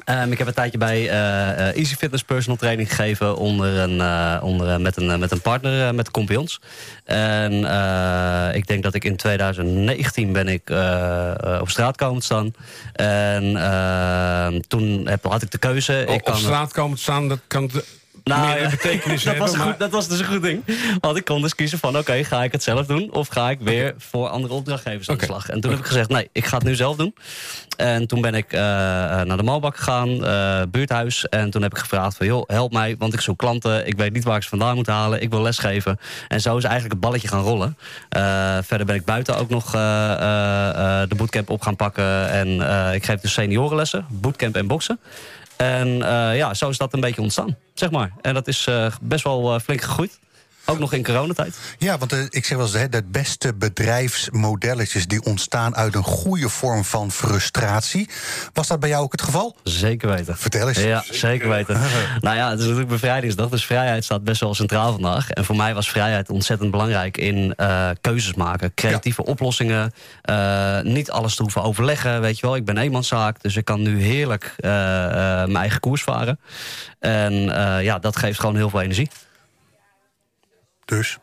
Ehm, 0.06 0.32
ik 0.32 0.38
heb 0.38 0.46
een 0.46 0.54
tijdje 0.54 0.78
bij 0.78 1.08
eh, 1.08 1.68
eh, 1.68 1.76
Easy 1.76 1.94
Fitness 1.94 2.22
personal 2.22 2.56
training 2.56 2.88
gegeven 2.88 3.36
onder 3.36 3.78
een, 3.78 4.00
eh, 4.00 4.38
onder, 4.42 4.80
met, 4.80 4.96
een, 4.96 5.18
met 5.18 5.30
een 5.30 5.40
partner, 5.40 5.94
met 5.94 6.04
de 6.04 6.10
Compions. 6.10 6.60
En 7.04 7.52
ik 8.54 8.66
denk 8.66 8.82
dat 8.82 8.94
ik 8.94 9.04
in 9.04 9.16
2019 9.16 10.32
ben 10.32 10.48
ik 10.48 10.70
op 11.60 11.70
straat 11.70 11.96
komen 11.96 12.18
te 12.18 12.24
staan. 12.24 12.54
En 12.92 13.56
ehm, 13.56 14.60
toen 14.68 15.06
heb, 15.08 15.24
had 15.24 15.42
ik 15.42 15.50
de 15.50 15.58
keuze. 15.58 16.04
Op, 16.06 16.14
ik 16.14 16.20
op 16.20 16.32
kan, 16.32 16.36
straat 16.36 16.72
komen 16.72 16.96
te 16.96 17.02
staan, 17.02 17.28
dat 17.28 17.40
kan 17.46 17.66
de, 17.66 17.84
Nou, 18.26 18.60
meer 18.60 18.70
betekenis 18.70 19.22
dat, 19.24 19.32
hebben. 19.34 19.50
was 19.50 19.56
maar- 19.56 19.66
goed, 19.66 19.78
dat 19.78 19.90
was 19.90 20.08
dus 20.08 20.18
een 20.18 20.26
goed 20.26 20.42
ding. 20.42 20.62
Want 21.00 21.16
ik 21.16 21.24
kon 21.24 21.42
dus 21.42 21.54
kiezen 21.54 21.78
van, 21.78 21.98
oké, 21.98 22.24
ga 22.24 22.42
ik 22.42 22.52
het 22.52 22.62
zelf 22.62 22.86
doen... 22.86 23.12
of 23.12 23.28
ga 23.28 23.50
ik 23.50 23.60
weer 23.60 23.94
voor 23.98 24.28
andere 24.28 24.54
opdrachtgevers 24.54 25.08
aan 25.10 25.16
de 25.16 25.24
slag. 25.24 25.48
En 25.48 25.60
toen 25.60 25.70
heb 25.70 25.80
ik 25.80 25.86
gezegd, 25.86 26.08
nee, 26.08 26.28
ik 26.32 26.46
ga 26.46 26.56
het 26.56 26.66
nu 26.66 26.74
zelf 26.74 26.96
doen. 26.96 27.14
En 27.76 28.06
toen 28.06 28.20
ben 28.20 28.34
ik 28.34 28.52
eh, 28.52 28.60
eh, 28.60 29.26
naar 29.26 29.36
de 29.36 29.42
Malbak 29.42 29.76
gegaan, 29.76 30.24
eh, 30.24 30.62
buurthuis. 30.70 31.28
En 31.28 31.50
toen 31.50 31.62
heb 31.62 31.70
ik 31.72 31.78
gevraagd 31.78 32.16
van, 32.16 32.26
joh, 32.26 32.42
help 32.46 32.72
mij, 32.72 32.94
want 32.98 33.14
ik 33.14 33.20
zoek 33.20 33.38
klanten. 33.38 33.86
Ik 33.86 33.96
weet 33.96 34.12
niet 34.12 34.24
waar 34.24 34.36
ik 34.36 34.42
ze 34.42 34.48
vandaan 34.48 34.74
moet 34.74 34.86
halen. 34.86 35.22
Ik 35.22 35.30
wil 35.30 35.42
lesgeven. 35.42 35.98
En 36.28 36.40
zo 36.40 36.56
is 36.56 36.64
eigenlijk 36.64 36.92
het 36.92 37.02
balletje 37.02 37.28
gaan 37.28 37.42
rollen. 37.42 37.76
Verder 38.62 38.86
ben 38.86 38.94
ik 38.94 39.04
buiten 39.04 39.36
ook 39.36 39.48
nog 39.48 39.70
de 39.70 41.14
bootcamp 41.16 41.50
op 41.50 41.62
gaan 41.62 41.76
pakken. 41.76 42.30
En 42.30 42.48
ik 42.94 43.04
geef 43.04 43.20
dus 43.20 43.32
seniorenlessen, 43.32 44.06
bootcamp 44.08 44.56
en 44.56 44.66
boksen. 44.66 44.98
En 45.56 46.02
eh, 46.02 46.36
ja, 46.36 46.54
zo 46.54 46.68
is 46.68 46.78
dat 46.78 46.92
een 46.92 47.00
beetje 47.00 47.22
ontstaan, 47.22 47.56
zeg 47.74 47.90
maar. 47.90 48.12
En 48.20 48.34
dat 48.34 48.48
is 48.48 48.66
eh, 48.66 48.86
best 49.02 49.24
wel 49.24 49.54
eh, 49.54 49.60
flink 49.60 49.80
gegroeid. 49.80 50.18
Ook 50.66 50.78
nog 50.78 50.92
in 50.92 51.04
coronatijd. 51.04 51.56
Ja, 51.78 51.98
want 51.98 52.12
eh, 52.12 52.18
ik 52.28 52.44
zeg 52.44 52.56
wel 52.56 52.66
eens, 52.66 52.74
hè, 52.74 52.88
de 52.88 53.02
beste 53.04 53.54
bedrijfsmodelletjes... 53.54 55.06
die 55.06 55.24
ontstaan 55.24 55.76
uit 55.76 55.94
een 55.94 56.02
goede 56.02 56.48
vorm 56.48 56.84
van 56.84 57.10
frustratie. 57.10 58.08
Was 58.52 58.66
dat 58.66 58.80
bij 58.80 58.88
jou 58.88 59.02
ook 59.02 59.12
het 59.12 59.22
geval? 59.22 59.56
Zeker 59.62 60.08
weten. 60.08 60.36
Vertel 60.36 60.68
eens. 60.68 60.82
Ja, 60.82 61.04
zeker 61.10 61.48
weten. 61.48 61.80
nou 62.20 62.36
ja, 62.36 62.50
het 62.50 62.58
is 62.58 62.64
natuurlijk 62.64 62.90
bevrijdingsdag, 62.90 63.48
dus 63.48 63.64
vrijheid 63.64 64.04
staat 64.04 64.24
best 64.24 64.40
wel 64.40 64.54
centraal 64.54 64.92
vandaag. 64.92 65.30
En 65.30 65.44
voor 65.44 65.56
mij 65.56 65.74
was 65.74 65.90
vrijheid 65.90 66.30
ontzettend 66.30 66.70
belangrijk 66.70 67.16
in 67.16 67.54
eh, 67.54 67.88
keuzes 68.00 68.34
maken. 68.34 68.74
Creatieve 68.74 69.24
oplossingen. 69.24 69.92
eh, 70.22 70.80
niet 70.80 71.10
alles 71.10 71.34
te 71.34 71.42
hoeven 71.42 71.62
overleggen, 71.62 72.20
weet 72.20 72.38
je 72.38 72.46
wel. 72.46 72.56
Ik 72.56 72.64
ben 72.64 72.78
eenmanszaak, 72.78 73.42
dus 73.42 73.56
ik 73.56 73.64
kan 73.64 73.82
nu 73.82 74.02
heerlijk 74.02 74.54
mijn 74.60 75.56
eigen 75.56 75.80
koers 75.80 76.02
varen. 76.02 76.38
En 76.98 77.32
ja, 77.82 77.98
dat 77.98 78.16
geeft 78.16 78.40
gewoon 78.40 78.56
heel 78.56 78.70
veel 78.70 78.80
energie. 78.80 79.10
Dus... 80.86 81.18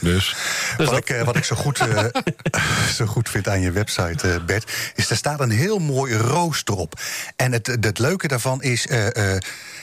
Dus. 0.00 0.36
wat, 0.76 0.96
ik, 0.96 1.10
eh, 1.10 1.22
wat 1.22 1.36
ik 1.36 1.44
zo 1.44 1.56
goed, 1.56 1.78
eh, 1.80 2.04
zo 2.98 3.06
goed 3.06 3.28
vind 3.28 3.48
aan 3.48 3.60
je 3.60 3.70
website, 3.72 4.32
eh, 4.32 4.44
Bert, 4.44 4.72
is 4.94 5.10
er 5.10 5.16
staat 5.16 5.40
een 5.40 5.50
heel 5.50 5.78
mooi 5.78 6.14
rooster 6.16 6.74
op. 6.76 7.00
En 7.36 7.52
het, 7.52 7.66
het, 7.66 7.84
het 7.84 7.98
leuke 7.98 8.28
daarvan 8.28 8.62
is. 8.62 8.86
eh, 8.86 9.34
eh, 9.34 9.40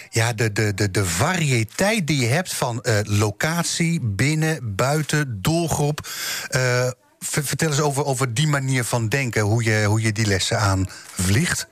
ja, 0.10 0.34
de, 0.34 0.52
de, 0.52 0.74
de, 0.74 0.92
de 0.92 1.06
variëteit 1.06 2.08
die 2.08 2.20
je 2.22 2.28
hebt 2.28 2.54
van 2.54 2.82
eh, 2.82 3.00
locatie, 3.04 4.00
binnen, 4.04 4.76
buiten, 4.76 5.42
doelgroep. 5.42 6.08
Eh, 6.50 6.88
ver- 7.20 7.44
vertel 7.44 7.70
eens 7.70 7.80
over, 7.80 8.06
over 8.06 8.34
die 8.34 8.48
manier 8.48 8.84
van 8.84 9.10
denken, 9.10 9.42
hoe 9.42 9.64
je, 9.64 9.84
hoe 9.86 10.02
je 10.02 10.12
die 10.12 10.26
lessen 10.26 10.60
aanvliegt. 10.60 11.68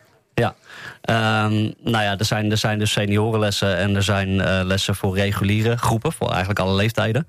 Ehm, 1.02 1.54
nou 1.84 2.04
ja, 2.04 2.18
er 2.18 2.26
zijn, 2.26 2.52
er 2.52 2.58
zijn 2.58 2.80
dus 2.80 2.92
seniorenlessen 2.92 3.78
en 3.78 3.96
er 3.96 4.04
zijn 4.04 4.42
eh, 4.42 4.60
lessen 4.64 4.96
voor 4.96 5.16
reguliere 5.16 5.78
groepen, 5.78 6.12
voor 6.14 6.30
eigenlijk 6.30 6.60
alle 6.60 6.76
leeftijden. 6.76 7.28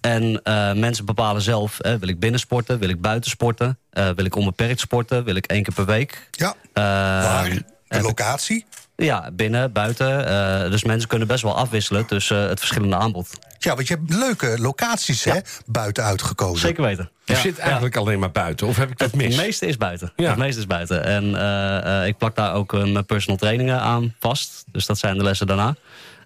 En 0.00 0.40
eh, 0.42 0.72
mensen 0.72 1.04
bepalen 1.04 1.42
zelf, 1.42 1.80
eh, 1.80 1.94
wil 1.94 2.08
ik 2.08 2.18
binnen 2.20 2.40
sporten, 2.40 2.78
wil 2.78 2.88
ik 2.88 3.00
buiten 3.00 3.30
sporten, 3.30 3.78
eh, 3.90 4.08
wil 4.16 4.24
ik 4.24 4.36
onbeperkt 4.36 4.80
sporten, 4.80 5.24
wil 5.24 5.34
ik 5.34 5.46
één 5.46 5.62
keer 5.62 5.74
per 5.74 5.86
week. 5.86 6.28
Ja, 6.30 6.54
Ehm, 6.72 6.84
waar? 6.84 7.48
De 7.50 7.64
en- 7.88 8.02
locatie? 8.02 8.64
Ja, 8.96 9.30
binnen, 9.32 9.72
buiten. 9.72 10.26
eh, 10.28 10.70
dus 10.70 10.84
mensen 10.84 11.08
kunnen 11.08 11.28
best 11.28 11.42
wel 11.42 11.56
afwisselen 11.56 12.06
tussen 12.06 12.42
eh, 12.42 12.48
het 12.48 12.58
verschillende 12.58 12.96
aanbod. 12.96 13.28
Ja, 13.58 13.74
want 13.74 13.88
je 13.88 13.94
hebt 13.94 14.14
leuke 14.14 14.54
locaties 14.58 15.24
hè, 15.24 15.38
buiten 15.66 16.04
uitgekozen. 16.04 16.58
Zeker 16.58 16.82
weten. 16.82 17.10
Je 17.24 17.32
Ja, 17.32 17.38
zit 17.38 17.56
ja. 17.56 17.62
eigenlijk 17.62 17.96
alleen 17.96 18.18
maar 18.18 18.30
buiten, 18.30 18.66
of 18.66 18.76
heb 18.76 18.90
ik 18.90 18.98
dat 18.98 19.10
Het 19.10 19.20
mis? 19.20 19.36
meeste 19.36 19.66
is 19.66 19.76
buiten. 19.76 20.12
Ja. 20.16 20.28
Het 20.28 20.38
meeste 20.38 20.60
is 20.60 20.66
buiten. 20.66 21.04
En 21.04 21.34
eh, 21.36 22.00
eh, 22.00 22.06
ik 22.06 22.16
plak 22.18 22.36
daar 22.36 22.54
ook 22.54 22.72
mijn 22.72 23.06
personal 23.06 23.36
trainingen 23.38 23.80
aan 23.80 24.14
vast. 24.20 24.64
Dus 24.72 24.86
dat 24.86 24.98
zijn 24.98 25.16
de 25.18 25.22
lessen 25.24 25.46
daarna. 25.46 25.74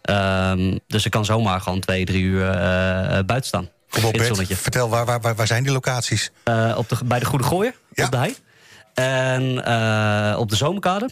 Ehm, 0.02 0.78
dus 0.86 1.04
ik 1.04 1.10
kan 1.10 1.24
zomaar 1.24 1.60
gewoon 1.60 1.80
twee, 1.80 2.04
drie 2.04 2.22
uur 2.22 2.46
buiten 3.26 3.44
staan. 3.44 3.68
Kom 3.90 4.04
op, 4.04 4.04
In 4.04 4.04
het 4.06 4.12
Bert. 4.16 4.26
zonnetje. 4.26 4.56
Vertel, 4.56 4.88
waar, 4.88 5.04
waar, 5.20 5.34
waar, 5.34 5.46
zijn 5.46 5.62
die 5.62 5.72
locaties? 5.72 6.30
Eh, 6.44 6.74
op 6.76 6.88
de, 6.88 6.96
bij 7.04 7.18
de 7.18 7.24
Goede 7.24 7.44
Gooien, 7.44 7.74
Ja. 7.92 8.04
op 8.04 8.10
de 8.10 8.16
hei. 8.16 8.34
En 8.94 9.64
eh, 9.64 10.38
op 10.38 10.48
de 10.50 10.56
Zomerkade. 10.56 11.10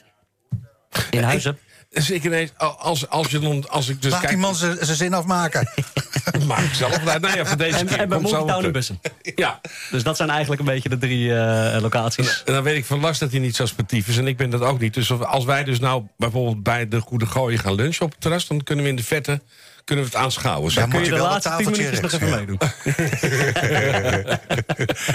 In 1.11 1.23
Huizen. 1.23 1.59
Dus 1.91 2.11
ik 2.11 2.25
ineens, 2.25 2.51
als, 2.57 3.09
als, 3.09 3.31
je 3.31 3.39
dan, 3.39 3.69
als 3.69 3.89
ik 3.89 4.03
dus 4.03 4.11
Laat 4.11 4.21
kijk... 4.21 4.33
die 4.33 4.41
man 4.41 4.55
zijn 4.55 4.97
zin 4.97 5.15
afmaken. 5.15 5.69
Maak 6.47 6.59
ik 6.59 6.75
zelf. 6.75 7.05
Nou, 7.05 7.21
nou 7.21 7.37
ja, 7.37 7.47
voor 7.47 7.57
deze 7.57 7.79
En, 7.79 7.87
keer. 7.87 7.99
en 7.99 8.09
bij 8.09 8.19
komt 8.19 8.31
zo 8.31 8.45
Monkey. 8.45 8.71
Bussen. 8.71 9.01
Ja, 9.35 9.61
Dus 9.91 10.03
dat 10.03 10.17
zijn 10.17 10.31
eigenlijk 10.31 10.61
een 10.61 10.67
beetje 10.67 10.89
de 10.89 10.99
drie 10.99 11.35
eh, 11.35 11.81
locaties. 11.81 12.43
en 12.45 12.53
dan 12.53 12.63
weet 12.63 12.77
ik 12.77 12.85
van 12.85 13.01
Lars 13.01 13.19
dat 13.19 13.31
hij 13.31 13.41
niet 13.41 13.57
zo 13.57 13.67
sportief 13.67 14.09
is. 14.09 14.17
En 14.17 14.27
ik 14.27 14.37
ben 14.37 14.51
dat 14.51 14.61
ook 14.61 14.81
niet. 14.81 14.95
Dus 14.95 15.21
als 15.21 15.45
wij 15.45 15.65
dus 15.65 15.79
nou 15.79 16.03
bijvoorbeeld 16.17 16.63
bij 16.63 16.89
de 16.89 17.01
Goede 17.01 17.27
Gooien 17.27 17.59
gaan 17.59 17.75
lunchen 17.75 18.05
op 18.05 18.11
het 18.11 18.21
terras... 18.21 18.47
dan 18.47 18.63
kunnen 18.63 18.85
we 18.85 18.91
in 18.91 18.97
de 18.97 19.05
vette 19.05 19.41
kunnen 19.87 20.05
we 20.05 20.11
het 20.11 20.21
aanschouwen. 20.21 20.71
Zo 20.71 20.81
Ja, 20.81 20.87
Kun 20.87 20.99
moet 20.99 21.07
je 21.07 21.13
je 21.13 21.19
de 21.19 21.25
laatste 21.25 21.55
tien 21.57 21.71
minuutjes 21.71 22.01
nog 22.01 22.13
even 22.13 22.29
ja. 22.29 22.37
meedoen? 22.37 22.59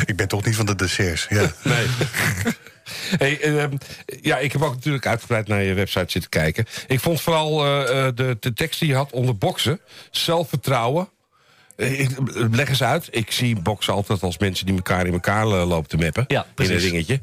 Ik 0.11 0.15
ben 0.15 0.27
toch 0.27 0.45
niet 0.45 0.55
van 0.55 0.65
de 0.65 0.75
desserts. 0.75 1.25
Ja. 1.29 1.51
Nee. 1.63 1.85
Hey, 3.17 3.39
ehm, 3.41 3.71
ja, 4.21 4.37
ik 4.37 4.51
heb 4.51 4.61
ook 4.61 4.73
natuurlijk 4.73 5.07
uitgebreid 5.07 5.47
naar 5.47 5.61
je 5.63 5.73
website 5.73 6.11
zitten 6.11 6.29
kijken. 6.29 6.65
Ik 6.87 6.99
vond 6.99 7.21
vooral 7.21 7.65
eh, 7.65 8.07
eh, 8.07 8.15
de, 8.15 8.37
de 8.39 8.53
tekst 8.53 8.79
die 8.79 8.89
je 8.89 8.95
had 8.95 9.11
onder 9.11 9.37
boksen. 9.37 9.79
Zelfvertrouwen. 10.11 11.09
Eh, 11.75 11.99
ik- 11.99 12.17
leg 12.51 12.69
eens 12.69 12.83
uit. 12.83 13.07
Ik 13.11 13.31
zie 13.31 13.59
boksen 13.59 13.93
altijd 13.93 14.23
als 14.23 14.37
mensen 14.37 14.65
die 14.65 14.75
elkaar 14.75 15.05
in 15.05 15.13
elkaar 15.13 15.45
lopen 15.45 15.89
te 15.89 15.97
meppen. 15.97 16.25
Ja, 16.27 16.41
in 16.41 16.45
een 16.47 16.53
precies. 16.67 16.83
ringetje. 16.91 17.21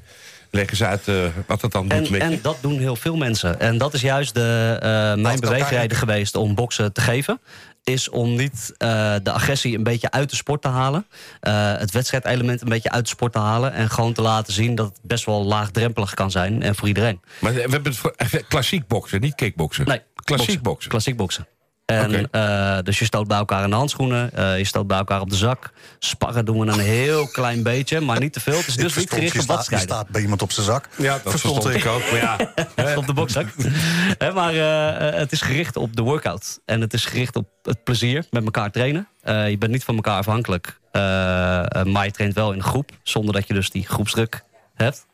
Leg 0.50 0.70
eens 0.70 0.82
uit 0.82 1.02
wat 1.46 1.60
dat 1.60 1.72
dan 1.72 1.88
doet 1.88 1.92
En, 2.06 2.12
met 2.12 2.22
je. 2.22 2.28
en 2.28 2.38
dat 2.42 2.56
doen 2.60 2.78
heel 2.78 2.96
veel 2.96 3.16
mensen. 3.16 3.60
En 3.60 3.78
dat 3.78 3.94
is 3.94 4.00
juist 4.00 4.34
de, 4.34 4.76
mijn 5.18 5.40
beweegreden 5.40 5.96
geweest 5.96 6.34
om 6.36 6.54
boksen 6.54 6.92
te 6.92 7.00
geven. 7.00 7.40
Is 7.88 8.08
om 8.08 8.34
niet 8.34 8.74
eh, 8.78 9.14
de 9.22 9.32
agressie 9.32 9.76
een 9.76 9.82
beetje 9.82 10.10
uit 10.10 10.30
de 10.30 10.36
sport 10.36 10.62
te 10.62 10.68
halen. 10.68 11.06
eh, 11.40 11.76
het 11.76 11.90
wedstrijdelement 11.90 12.60
een 12.60 12.68
beetje 12.68 12.90
uit 12.90 13.04
de 13.04 13.10
sport 13.10 13.32
te 13.32 13.38
halen. 13.38 13.72
En 13.72 13.90
gewoon 13.90 14.12
te 14.12 14.22
laten 14.22 14.52
zien 14.52 14.74
dat 14.74 14.86
het 14.86 14.98
best 15.02 15.24
wel 15.24 15.44
laagdrempelig 15.44 16.14
kan 16.14 16.30
zijn. 16.30 16.62
En 16.62 16.74
voor 16.74 16.88
iedereen. 16.88 17.20
Maar 17.40 17.54
we 17.54 17.60
hebben 17.60 17.82
het 17.84 17.96
voor, 17.96 18.14
klassiek 18.48 18.86
boksen, 18.86 19.20
niet 19.20 19.34
kickboksen. 19.34 19.86
Nee, 19.86 20.02
Klassiek 20.14 20.62
boksen. 20.62 20.90
Klassiek 20.90 21.16
boksen. 21.16 21.46
En, 21.88 22.30
eh, 22.30 22.78
dus 22.82 22.98
je 22.98 23.04
stoot 23.04 23.28
bij 23.28 23.38
elkaar 23.38 23.64
in 23.64 23.70
de 23.70 23.76
handschoenen. 23.76 24.32
eh, 24.32 24.58
je 24.58 24.64
stoot 24.64 24.86
bij 24.86 24.98
elkaar 24.98 25.20
op 25.20 25.30
de 25.30 25.36
zak. 25.36 25.70
Sparren 25.98 26.44
doen 26.44 26.58
we 26.58 26.66
een 26.72 26.78
heel 26.78 27.26
klein 27.38 27.62
beetje, 27.62 28.00
maar 28.00 28.20
niet 28.20 28.32
te 28.32 28.40
veel. 28.40 28.56
Het 28.56 28.66
is 28.66 28.76
dus 28.76 28.96
niet 28.96 29.10
gericht 29.10 29.34
op 29.36 29.40
staat, 29.42 29.46
je 29.48 29.54
wedstrijden. 29.54 29.88
staat 29.88 30.08
bij 30.08 30.20
iemand 30.20 30.42
op 30.42 30.52
zijn 30.52 30.66
zak. 30.66 30.88
Ja, 30.96 31.12
dat 31.12 31.30
verstond, 31.30 31.74
ik 31.74 31.86
ook. 31.86 32.02
Maar 32.10 32.16
ja, 32.76 32.96
op 33.00 33.06
de 33.06 33.12
bokzak. 33.12 33.46
Hè, 34.18 34.32
maar 34.32 34.54
eh, 34.54 35.18
het 35.18 35.32
is 35.32 35.40
gericht 35.40 35.76
op 35.76 35.96
de 35.96 36.02
workout. 36.02 36.60
En 36.64 36.80
het 36.80 36.92
is 36.94 37.04
gericht 37.04 37.36
op 37.36 37.48
het 37.62 37.84
plezier 37.84 38.24
met 38.30 38.44
elkaar 38.44 38.70
trainen. 38.70 39.08
Eh, 39.20 39.50
je 39.50 39.58
bent 39.58 39.72
niet 39.72 39.84
van 39.84 39.94
elkaar 39.94 40.18
afhankelijk. 40.18 40.78
Maar 41.84 42.04
je 42.04 42.10
traint 42.12 42.34
wel 42.34 42.50
in 42.52 42.58
een 42.58 42.64
groep. 42.64 42.90
Zonder 43.02 43.34
dat 43.34 43.46
je 43.48 43.54
dus 43.54 43.70
die 43.70 43.86
groepsdruk 43.86 44.42
hebt. 44.74 45.06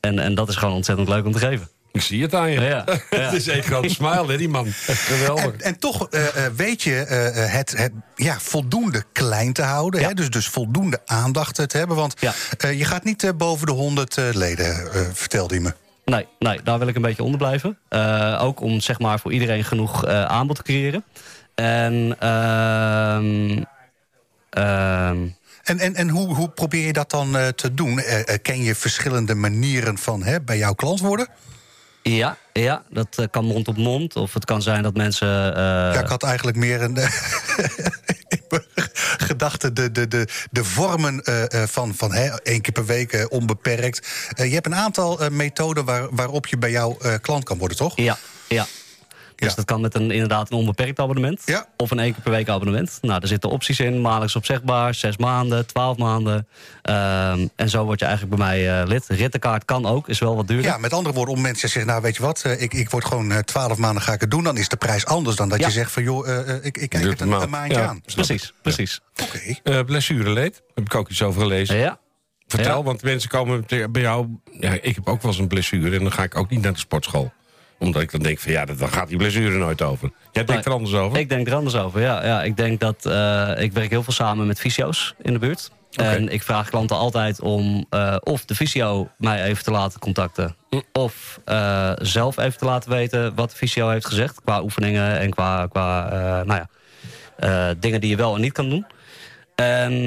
En, 0.00 0.18
en 0.18 0.34
dat 0.34 0.48
is 0.48 0.56
gewoon 0.56 0.74
ontzettend 0.74 1.08
leuk 1.08 1.24
om 1.26 1.32
te 1.32 1.38
geven. 1.38 1.68
Ik 1.98 2.04
zie 2.04 2.22
het 2.22 2.34
aan 2.34 2.50
je. 2.50 2.60
Ja, 2.60 2.84
ja. 3.10 3.18
het 3.20 3.32
is 3.32 3.46
een 3.46 3.62
grote 3.62 3.88
smile, 3.88 4.26
hè, 4.26 4.36
die 4.36 4.48
man. 4.48 4.66
Geweldig. 4.86 5.44
En, 5.44 5.60
en 5.60 5.78
toch 5.78 6.08
eh, 6.08 6.44
eh, 6.46 6.52
weet 6.56 6.82
je 6.82 6.94
eh, 7.00 7.44
eh, 7.44 7.52
het, 7.52 7.76
het 7.76 7.92
ja, 8.14 8.38
voldoende 8.40 9.04
klein 9.12 9.52
te 9.52 9.62
houden. 9.62 10.00
Ja. 10.00 10.08
Hè? 10.08 10.14
Dus, 10.14 10.30
dus 10.30 10.48
voldoende 10.48 11.00
aandacht 11.06 11.54
te 11.68 11.78
hebben. 11.78 11.96
Want 11.96 12.14
Ja. 12.20 12.32
eh, 12.58 12.78
je 12.78 12.84
gaat 12.84 13.04
niet 13.04 13.32
boven 13.36 13.66
de 13.66 13.72
100 13.72 14.16
eh, 14.16 14.24
leden, 14.32 14.92
eh, 14.92 15.00
vertelde 15.12 15.54
hij 15.54 15.62
me. 15.62 15.74
Nee, 16.04 16.26
nee, 16.38 16.62
daar 16.62 16.78
wil 16.78 16.88
ik 16.88 16.96
een 16.96 17.02
beetje 17.02 17.22
onder 17.22 17.38
blijven. 17.38 17.78
Eh, 17.88 18.38
ook 18.42 18.60
om 18.60 18.80
zeg 18.80 18.98
maar, 18.98 19.20
voor 19.20 19.32
iedereen 19.32 19.64
genoeg 19.64 20.04
eh, 20.04 20.24
aanbod 20.24 20.56
te 20.56 20.62
creëren. 20.62 21.04
En... 21.54 22.16
ehm, 22.18 23.62
ehm, 24.50 25.26
En, 25.64 25.78
en, 25.78 25.94
en 25.94 26.08
hoe, 26.08 26.34
hoe 26.34 26.48
probeer 26.48 26.86
je 26.86 26.92
dat 26.92 27.10
dan 27.10 27.36
eh, 27.36 27.48
te 27.48 27.74
doen? 27.74 28.00
Ken 28.42 28.62
je 28.62 28.74
verschillende 28.74 29.34
manieren 29.34 29.98
van 29.98 30.22
hè, 30.22 30.40
bij 30.40 30.58
jouw 30.58 30.72
klant 30.74 31.00
worden? 31.00 31.28
Ja, 32.16 32.36
ja, 32.52 32.82
dat 32.90 33.18
eh, 33.18 33.24
kan 33.30 33.44
mond 33.44 33.68
op 33.68 33.76
mond. 33.76 34.16
Of 34.16 34.34
het 34.34 34.44
kan 34.44 34.62
zijn 34.62 34.82
dat 34.82 34.96
mensen... 34.96 35.56
eh, 35.56 35.62
ja, 35.62 36.00
ik 36.00 36.08
had 36.08 36.22
eigenlijk 36.22 36.56
meer 36.56 36.82
een 36.82 36.96
gedachte 39.28 39.72
de, 39.72 39.92
de, 39.92 40.08
de, 40.08 40.28
de 40.50 40.64
vormen 40.64 41.22
eh, 41.22 41.62
van, 41.62 41.94
van 41.94 42.12
hè, 42.12 42.42
één 42.42 42.60
keer 42.60 42.72
per 42.72 42.86
week 42.86 43.26
onbeperkt. 43.28 44.08
Je 44.34 44.44
hebt 44.44 44.66
een 44.66 44.74
aantal 44.74 45.20
methoden 45.30 45.84
waar, 45.84 46.06
waarop 46.10 46.46
je 46.46 46.58
bij 46.58 46.70
jouw 46.70 46.96
eh, 46.98 47.14
klant 47.20 47.44
kan 47.44 47.58
worden, 47.58 47.76
toch? 47.76 47.96
Ja, 47.96 48.18
ja. 48.48 48.66
Dus 49.38 49.48
Ja. 49.48 49.54
dat 49.54 49.64
kan 49.64 49.80
met 49.80 49.94
een, 49.94 50.10
inderdaad 50.10 50.50
een 50.50 50.56
onbeperkt 50.56 50.98
abonnement. 50.98 51.42
Ja. 51.44 51.66
Of 51.76 51.90
een 51.90 51.98
één 51.98 52.12
keer 52.12 52.22
per 52.22 52.30
week 52.30 52.48
abonnement. 52.48 52.98
Nou, 53.00 53.20
er 53.22 53.28
zitten 53.28 53.50
opties 53.50 53.80
in. 53.80 54.00
Maandelijks 54.00 54.36
opzegbaar, 54.36 54.94
zes 54.94 55.16
maanden, 55.16 55.66
twaalf 55.66 55.96
maanden. 55.96 56.48
Ehm, 56.82 57.46
en 57.56 57.68
zo 57.68 57.84
word 57.84 57.98
je 58.00 58.04
eigenlijk 58.06 58.36
bij 58.36 58.46
mij 58.46 58.80
eh, 58.80 58.86
lid. 58.86 59.04
Rittenkaart 59.08 59.64
kan 59.64 59.86
ook, 59.86 60.08
is 60.08 60.18
wel 60.18 60.36
wat 60.36 60.48
duurder. 60.48 60.70
Ja, 60.70 60.78
met 60.78 60.92
andere 60.92 61.14
woorden, 61.14 61.34
om 61.34 61.40
mensen 61.40 61.60
te 61.62 61.68
zeggen, 61.68 61.90
nou 61.90 62.02
weet 62.02 62.16
je 62.16 62.22
wat, 62.22 62.42
eh, 62.42 62.62
ik, 62.62 62.74
ik 62.74 62.90
word 62.90 63.04
gewoon 63.04 63.32
eh, 63.32 63.38
twaalf 63.38 63.78
maanden 63.78 64.02
ga 64.02 64.12
ik 64.12 64.20
het 64.20 64.30
doen, 64.30 64.44
dan 64.44 64.56
is 64.56 64.68
de 64.68 64.76
prijs 64.76 65.06
anders 65.06 65.36
dan 65.36 65.48
dat 65.48 65.58
Ja. 65.60 65.66
je 65.66 65.72
zegt 65.72 65.92
van 65.92 66.02
joh, 66.02 66.28
ik, 66.62 66.78
ik 66.78 66.88
kijk 66.88 67.02
Duurt 67.02 67.04
het 67.12 67.20
een 67.20 67.26
een, 67.26 67.28
maand. 67.32 67.42
een 67.42 67.50
maandje 67.50 67.78
Ja. 67.78 67.86
aan. 67.86 68.00
precies, 68.14 68.52
precies. 68.62 69.00
Oké. 69.22 69.38
Eh 69.62 69.84
blessureleed, 69.84 70.62
heb 70.74 70.84
ik 70.84 70.94
ook 70.94 71.08
iets 71.08 71.22
over 71.22 71.40
gelezen. 71.40 71.76
Ja. 71.76 71.98
Vertel, 72.46 72.76
Ja. 72.76 72.82
want 72.82 73.02
mensen 73.02 73.28
komen 73.30 73.64
bij 73.90 74.02
jou... 74.02 74.26
Ja, 74.60 74.72
ik 74.72 74.94
heb 74.94 75.06
ook 75.08 75.22
wel 75.22 75.30
eens 75.30 75.40
een 75.40 75.48
blessure 75.48 75.96
en 75.96 76.02
dan 76.02 76.12
ga 76.12 76.22
ik 76.22 76.36
ook 76.36 76.50
niet 76.50 76.60
naar 76.62 76.72
de 76.72 76.78
sportschool. 76.78 77.32
Omdat 77.78 78.02
ik 78.02 78.10
dan 78.10 78.20
denk 78.20 78.38
van 78.38 78.52
ja, 78.52 78.64
dan 78.64 78.88
gaat 78.88 79.08
die 79.08 79.16
blessure 79.16 79.58
nooit 79.58 79.82
over. 79.82 80.10
Jij 80.32 80.44
denkt 80.44 80.64
er 80.66 80.72
anders 80.72 80.94
over? 80.94 81.18
Ik 81.18 81.28
denk 81.28 81.46
er 81.46 81.54
anders 81.54 81.76
over, 81.76 82.00
ja. 82.00 82.24
ja 82.26 82.42
ik 82.42 82.56
denk 82.56 82.80
dat... 82.80 83.06
eh, 83.06 83.50
ik 83.56 83.72
werk 83.72 83.90
heel 83.90 84.02
veel 84.02 84.12
samen 84.12 84.46
met 84.46 84.60
fysio's 84.60 85.14
in 85.22 85.32
de 85.32 85.38
buurt. 85.38 85.70
En 85.90 86.28
ik 86.28 86.42
vraag 86.42 86.70
klanten 86.70 86.96
altijd 86.96 87.40
om 87.40 87.86
eh, 87.90 88.16
of 88.20 88.44
de 88.44 88.54
fysio 88.54 89.08
mij 89.18 89.42
even 89.44 89.64
te 89.64 89.70
laten 89.70 90.00
contacten... 90.00 90.56
Hm. 90.70 90.80
of 90.92 91.40
eh, 91.44 91.92
zelf 91.96 92.38
even 92.38 92.58
te 92.58 92.64
laten 92.64 92.90
weten 92.90 93.34
wat 93.34 93.50
de 93.50 93.56
fysio 93.56 93.88
heeft 93.88 94.06
gezegd... 94.06 94.40
qua 94.44 94.62
oefeningen 94.62 95.18
en 95.18 95.30
qua, 95.30 95.66
qua 95.66 96.08
nou 96.44 96.64
ja, 97.36 97.74
dingen 97.74 98.00
die 98.00 98.10
je 98.10 98.16
wel 98.16 98.34
en 98.34 98.40
niet 98.40 98.52
kan 98.52 98.68
doen. 98.68 98.86
En 99.54 100.02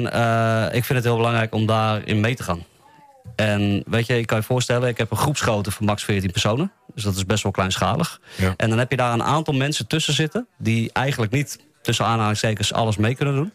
ik 0.72 0.84
vind 0.84 0.98
het 0.98 1.04
heel 1.04 1.16
belangrijk 1.16 1.54
om 1.54 1.66
daarin 1.66 2.20
mee 2.20 2.34
te 2.34 2.42
gaan. 2.42 2.64
En 3.36 3.82
weet 3.86 4.06
je, 4.06 4.18
ik 4.18 4.26
kan 4.26 4.38
je 4.38 4.44
voorstellen, 4.44 4.88
ik 4.88 4.98
heb 4.98 5.10
een 5.10 5.16
groepsgrootte 5.16 5.70
van 5.70 5.86
max 5.86 6.04
14 6.04 6.30
personen. 6.30 6.72
Dus 6.94 7.04
dat 7.04 7.16
is 7.16 7.26
best 7.26 7.42
wel 7.42 7.52
kleinschalig. 7.52 8.20
Ja. 8.36 8.54
En 8.56 8.68
dan 8.68 8.78
heb 8.78 8.90
je 8.90 8.96
daar 8.96 9.12
een 9.12 9.22
aantal 9.22 9.54
mensen 9.54 9.86
tussen 9.86 10.14
zitten... 10.14 10.46
die 10.58 10.92
eigenlijk 10.92 11.32
niet 11.32 11.58
tussen 11.82 12.04
aanhalingstekens 12.04 12.72
alles 12.72 12.96
mee 12.96 13.14
kunnen 13.14 13.34
doen. 13.34 13.52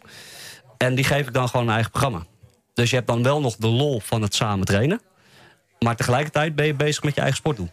En 0.76 0.94
die 0.94 1.04
geef 1.04 1.26
ik 1.26 1.32
dan 1.32 1.48
gewoon 1.48 1.66
een 1.66 1.72
eigen 1.72 1.90
programma. 1.90 2.26
Dus 2.74 2.90
je 2.90 2.96
hebt 2.96 3.08
dan 3.08 3.22
wel 3.22 3.40
nog 3.40 3.56
de 3.56 3.66
lol 3.66 4.00
van 4.00 4.22
het 4.22 4.34
samen 4.34 4.66
trainen. 4.66 5.00
Maar 5.78 5.96
tegelijkertijd 5.96 6.54
ben 6.54 6.66
je 6.66 6.74
bezig 6.74 7.02
met 7.02 7.14
je 7.14 7.20
eigen 7.20 7.38
sportdoel. 7.38 7.70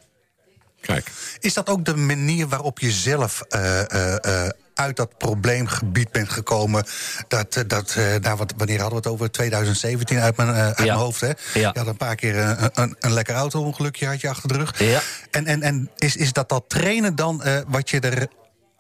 Kijk, 0.82 1.12
Is 1.40 1.54
dat 1.54 1.70
ook 1.70 1.86
de 1.86 1.96
manier 1.96 2.48
waarop 2.48 2.80
je 2.80 2.92
zelf 2.92 3.42
eh, 3.42 3.92
eh, 3.92 4.46
eh, 4.46 4.52
uit 4.76 4.96
dat 4.96 5.18
probleemgebied 5.18 6.12
bent 6.12 6.30
gekomen? 6.30 6.86
Dat, 7.28 7.56
eh, 7.56 7.64
dat 7.68 7.96
eh, 7.96 8.16
nou, 8.16 8.38
wat, 8.38 8.54
wanneer 8.58 8.80
hadden 8.80 9.02
we 9.02 9.10
het 9.10 9.14
over? 9.14 9.32
2017 9.32 10.20
uit 10.20 10.38
mijn, 10.38 10.50
eh, 10.50 10.78
mijn 10.78 10.90
hoofd, 10.90 11.22
hè? 11.22 11.28
Ja. 11.28 11.36
Je 11.54 11.80
had 11.80 11.88
een 11.88 11.98
paar 11.98 12.16
keer 12.16 12.40
eh, 12.40 12.66
een, 12.74 12.96
een 13.00 13.14
lekker 13.14 13.36
auto-ongelukje 13.36 14.08
had 14.08 14.22
je 14.22 14.30
achter 14.30 14.48
de 14.48 14.58
rug. 14.58 14.80
Ja. 14.80 15.02
En, 15.32 15.46
en, 15.46 15.62
en 15.62 15.90
is, 15.96 16.16
is 16.16 16.34
dat 16.34 16.50
dat 16.50 16.64
trainen 16.68 17.16
dan 17.16 17.44
wat 17.68 17.90
je 17.90 18.00
er 18.00 18.28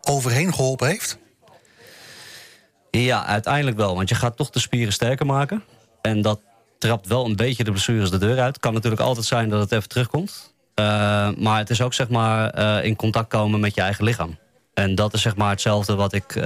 overheen 0.02 0.54
geholpen 0.54 0.88
heeft? 0.88 1.18
Ja, 2.92 3.26
uiteindelijk 3.26 3.78
wel. 3.78 3.96
Want 3.96 4.10
je 4.10 4.16
gaat 4.16 4.38
toch 4.38 4.50
de 4.50 4.60
spieren 4.60 4.94
sterker 4.94 5.26
maken. 5.26 5.64
En 6.02 6.22
dat 6.22 6.40
trapt 6.80 7.08
wel 7.08 7.26
een 7.26 7.36
beetje 7.36 7.64
de 7.64 7.72
blessures 7.72 8.10
de 8.10 8.18
deur 8.18 8.40
uit. 8.40 8.60
Kan 8.60 8.74
natuurlijk 8.74 9.02
altijd 9.02 9.26
zijn 9.26 9.50
dat 9.50 9.60
het 9.60 9.72
even 9.72 9.90
terugkomt. 9.90 10.54
Maar 11.38 11.58
het 11.58 11.70
is 11.70 11.82
ook 11.82 11.94
zeg 11.94 12.10
maar 12.10 12.84
in 12.84 12.96
contact 12.96 13.30
komen 13.30 13.60
met 13.60 13.76
je 13.76 13.82
eigen 13.82 14.04
lichaam. 14.04 14.38
En 14.76 14.96
dat 14.96 15.14
is 15.14 15.22
zeg 15.22 15.36
maar 15.36 15.50
hetzelfde 15.50 15.96
wat 15.96 16.14
ik 16.14 16.36
eh, 16.36 16.44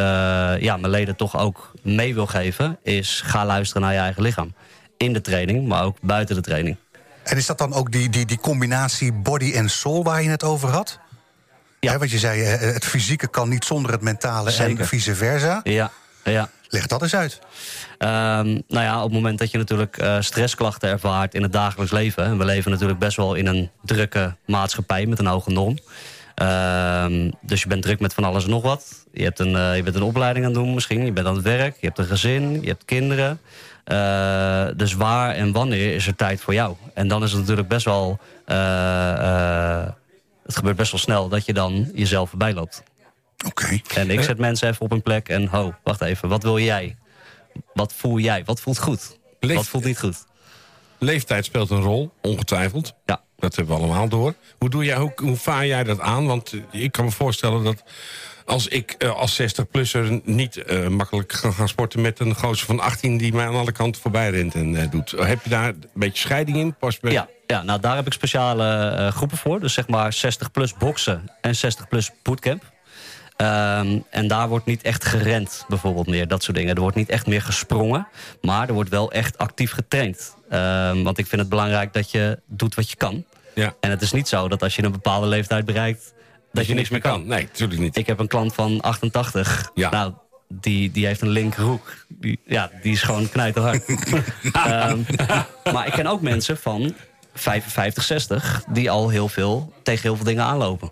ja, 0.60 0.78
mijn 0.78 0.90
leden 0.90 1.16
toch 1.16 1.38
ook 1.38 1.72
mee 1.82 2.14
wil 2.14 2.28
geven. 2.28 2.78
Is 2.84 3.22
ga 3.26 3.46
luisteren 3.46 3.82
naar 3.82 3.94
je 3.94 4.00
eigen 4.00 4.22
lichaam. 4.22 4.54
In 4.98 5.14
de 5.14 5.22
training, 5.22 5.68
maar 5.68 5.84
ook 5.84 5.98
buiten 6.02 6.36
de 6.36 6.42
training. 6.42 6.78
En 7.24 7.38
is 7.38 7.46
dat 7.46 7.58
dan 7.58 7.74
ook 7.74 7.92
die, 7.92 8.10
die, 8.10 8.26
die 8.26 8.40
combinatie 8.40 9.14
body 9.14 9.52
en 9.54 9.70
soul 9.70 10.04
waar 10.04 10.24
je 10.24 10.30
het 10.30 10.44
over 10.44 10.70
had? 10.70 11.00
Ja. 11.80 11.92
Hè, 11.92 11.98
want 11.98 12.12
je 12.12 12.20
zei, 12.20 12.42
eh, 12.42 12.74
het 12.74 12.86
fysieke 12.86 13.28
kan 13.28 13.50
niet 13.50 13.66
zonder 13.66 13.92
het 13.92 14.02
mentale 14.02 14.52
Zeker. 14.52 14.80
en 14.80 14.88
vice 14.88 15.16
versa. 15.16 15.60
Ja, 15.64 15.92
ja. 16.24 16.50
Leg 16.68 16.88
dat 16.88 17.02
eens 17.02 17.16
uit. 17.16 17.40
Ehm, 17.98 18.48
nou 18.48 18.84
ja, 18.86 18.98
op 18.98 19.04
het 19.04 19.14
moment 19.14 19.40
dat 19.40 19.52
je 19.52 19.58
natuurlijk 19.58 19.98
eh, 19.98 20.18
stressklachten 20.20 20.90
ervaart 20.90 21.34
in 21.34 21.44
het 21.44 21.54
dagelijks 21.54 21.92
leven. 21.92 22.24
En 22.24 22.38
we 22.38 22.46
leven 22.46 22.72
natuurlijk 22.72 23.00
best 23.00 23.18
wel 23.18 23.36
in 23.36 23.48
een 23.48 23.70
drukke 23.84 24.36
maatschappij 24.46 25.06
met 25.06 25.20
een 25.20 25.26
hoge 25.26 25.52
norm. 25.52 25.78
Ehm, 26.40 27.32
dus 27.42 27.62
je 27.62 27.68
bent 27.68 27.82
druk 27.82 28.00
met 28.00 28.14
van 28.14 28.24
alles 28.24 28.44
en 28.44 28.50
nog 28.50 28.62
wat. 28.64 29.06
Je, 29.14 29.24
hebt 29.24 29.40
een, 29.40 29.56
eh, 29.56 29.76
je 29.76 29.84
bent 29.84 29.96
een 29.96 30.02
opleiding 30.02 30.46
aan 30.46 30.52
het 30.52 30.62
doen 30.62 30.74
misschien. 30.74 31.06
Je 31.06 31.12
bent 31.12 31.28
aan 31.28 31.36
het 31.36 31.44
werk. 31.44 31.78
Je 31.80 31.86
hebt 31.88 31.98
een 32.00 32.06
gezin. 32.06 32.62
Je 32.62 32.68
hebt 32.68 32.86
kinderen. 32.86 33.40
Eh, 33.84 34.68
dus 34.76 34.94
waar 34.94 35.36
en 35.36 35.52
wanneer 35.52 35.96
is 35.96 36.08
er 36.08 36.16
tijd 36.16 36.42
voor 36.42 36.54
jou? 36.54 36.76
En 36.94 37.08
dan 37.08 37.24
is 37.24 37.32
het 37.32 37.40
natuurlijk 37.40 37.68
best 37.68 37.86
wel... 37.86 38.20
eh, 38.46 39.86
het 40.44 40.56
gebeurt 40.56 40.76
best 40.76 40.92
wel 40.92 41.00
snel 41.00 41.28
dat 41.30 41.46
je 41.46 41.54
dan 41.54 41.92
jezelf 41.94 42.30
voorbij 42.30 42.54
loopt. 42.54 42.84
Oké. 43.46 43.80
En 43.96 44.10
ik 44.10 44.22
zet 44.22 44.38
mensen 44.38 44.70
even 44.70 44.82
op 44.82 44.90
hun 44.90 45.02
plek 45.02 45.30
en 45.30 45.48
ho, 45.48 45.74
wacht 45.84 46.02
even, 46.02 46.30
wat 46.30 46.44
wil 46.44 46.60
jij? 46.60 46.96
wat 47.74 47.94
voel 47.94 48.20
jij? 48.20 48.44
Wat 48.46 48.62
voelt 48.62 48.80
goed? 48.80 49.18
Leef- 49.40 49.56
Wat 49.56 49.68
voelt 49.68 49.84
niet 49.84 50.00
goed? 50.00 50.26
Leeftijd 50.98 51.46
speelt 51.46 51.70
een 51.70 51.82
rol, 51.82 52.12
ongetwijfeld. 52.22 52.94
Ja. 53.06 53.22
Dat 53.40 53.56
hebben 53.56 53.76
we 53.76 53.82
allemaal 53.82 54.10
door. 54.10 54.34
Hoe, 54.58 54.70
doe 54.70 54.84
jij, 54.84 55.12
hoe, 55.16 55.36
vaar 55.36 55.66
jij 55.66 55.84
dat 55.84 56.00
aan? 56.00 56.26
Want 56.26 56.54
eh, 56.54 56.84
ik 56.84 56.92
kan 56.92 57.06
me 57.06 57.12
voorstellen 57.12 57.64
dat 57.64 57.84
als 58.46 58.68
ik 58.68 58.96
eh, 58.98 59.16
als 59.16 59.42
60-plusser 59.42 60.22
niet 60.24 60.58
eh, 60.58 60.88
makkelijk 60.88 61.38
kan 61.42 61.54
gaan 61.54 61.68
sporten... 61.68 62.02
met 62.02 62.20
een 62.20 62.36
gozer 62.36 62.66
van 62.66 62.80
18 62.80 63.18
die 63.18 63.34
mij 63.34 63.46
aan 63.46 63.56
alle 63.56 63.72
kanten 63.72 64.02
voorbij 64.02 64.30
rent 64.30 64.56
en 64.56 64.90
doet. 64.90 65.12
Heb 65.12 65.44
je 65.44 65.50
daar 65.50 65.68
een 65.68 65.90
beetje 65.94 66.24
scheiding 66.24 66.58
in? 66.58 66.76
Pas 66.76 67.00
bij... 67.00 67.12
Ja, 67.12 67.28
ja, 67.48 67.64
nou 67.64 67.80
daar 67.80 67.96
heb 67.96 68.06
ik 68.06 68.14
speciale 68.14 69.10
groepen 69.14 69.38
voor. 69.38 69.60
Dus 69.60 69.74
zeg 69.74 69.88
maar 69.88 70.14
60 70.14 70.52
plus 70.52 70.74
boksen 70.74 71.32
en 71.42 71.56
60 71.56 71.88
plus 71.88 72.12
bootcamp. 72.24 72.64
Ehm, 73.40 74.00
en 74.10 74.28
daar 74.28 74.50
wordt 74.50 74.66
niet 74.66 74.82
echt 74.82 75.06
gerend, 75.06 75.66
bijvoorbeeld 75.68 76.08
meer. 76.08 76.28
Dat 76.28 76.44
soort 76.44 76.58
dingen. 76.58 76.76
Er 76.76 76.82
wordt 76.82 76.96
niet 76.96 77.10
echt 77.10 77.28
meer 77.28 77.42
gesprongen. 77.42 78.08
Maar 78.42 78.68
er 78.68 78.74
wordt 78.74 78.90
wel 78.90 79.12
echt 79.12 79.38
actief 79.38 79.72
getraind. 79.72 80.36
Ehm, 80.50 81.04
want 81.04 81.18
ik 81.18 81.28
vind 81.28 81.42
het 81.42 81.50
belangrijk 81.50 81.94
dat 81.94 82.12
je 82.12 82.40
doet 82.46 82.76
wat 82.76 82.90
je 82.90 82.96
kan. 82.96 83.26
Ja. 83.60 83.74
En 83.80 83.90
het 83.90 84.02
is 84.02 84.12
niet 84.12 84.28
zo 84.28 84.48
dat 84.48 84.64
als 84.64 84.76
je 84.76 84.84
een 84.84 84.92
bepaalde 84.92 85.28
leeftijd 85.28 85.66
bereikt... 85.66 86.14
dat, 86.52 86.66
je 86.66 86.74
niks 86.74 86.90
meer 86.90 87.02
kan. 87.02 87.28
Nee, 87.28 87.44
natuurlijk 87.44 87.80
niet. 87.80 87.98
Ik 87.98 88.08
heb 88.08 88.20
een 88.20 88.28
klant 88.28 88.54
van 88.54 88.82
88. 88.82 89.72
Ja. 89.74 89.90
Nou, 89.90 90.14
die, 90.48 90.92
die 90.92 91.06
heeft 91.06 91.22
een 91.22 91.30
linkroek. 91.30 92.06
Die, 92.08 92.40
ja, 92.46 92.72
die 92.82 92.92
is 92.92 93.02
gewoon 93.02 93.30
knijterhard. 93.30 93.86
Ehm, 94.54 95.00
maar 95.74 95.88
ik 95.88 95.94
ken 95.94 96.08
ook 96.08 96.22
mensen 96.22 96.58
van 96.58 96.96
55, 97.34 98.04
60... 98.04 98.64
die 98.70 98.92
al 98.92 99.10
heel 99.10 99.28
veel 99.28 99.74
tegen 99.84 100.02
heel 100.02 100.16
veel 100.16 100.26
dingen 100.26 100.44
aanlopen. 100.44 100.92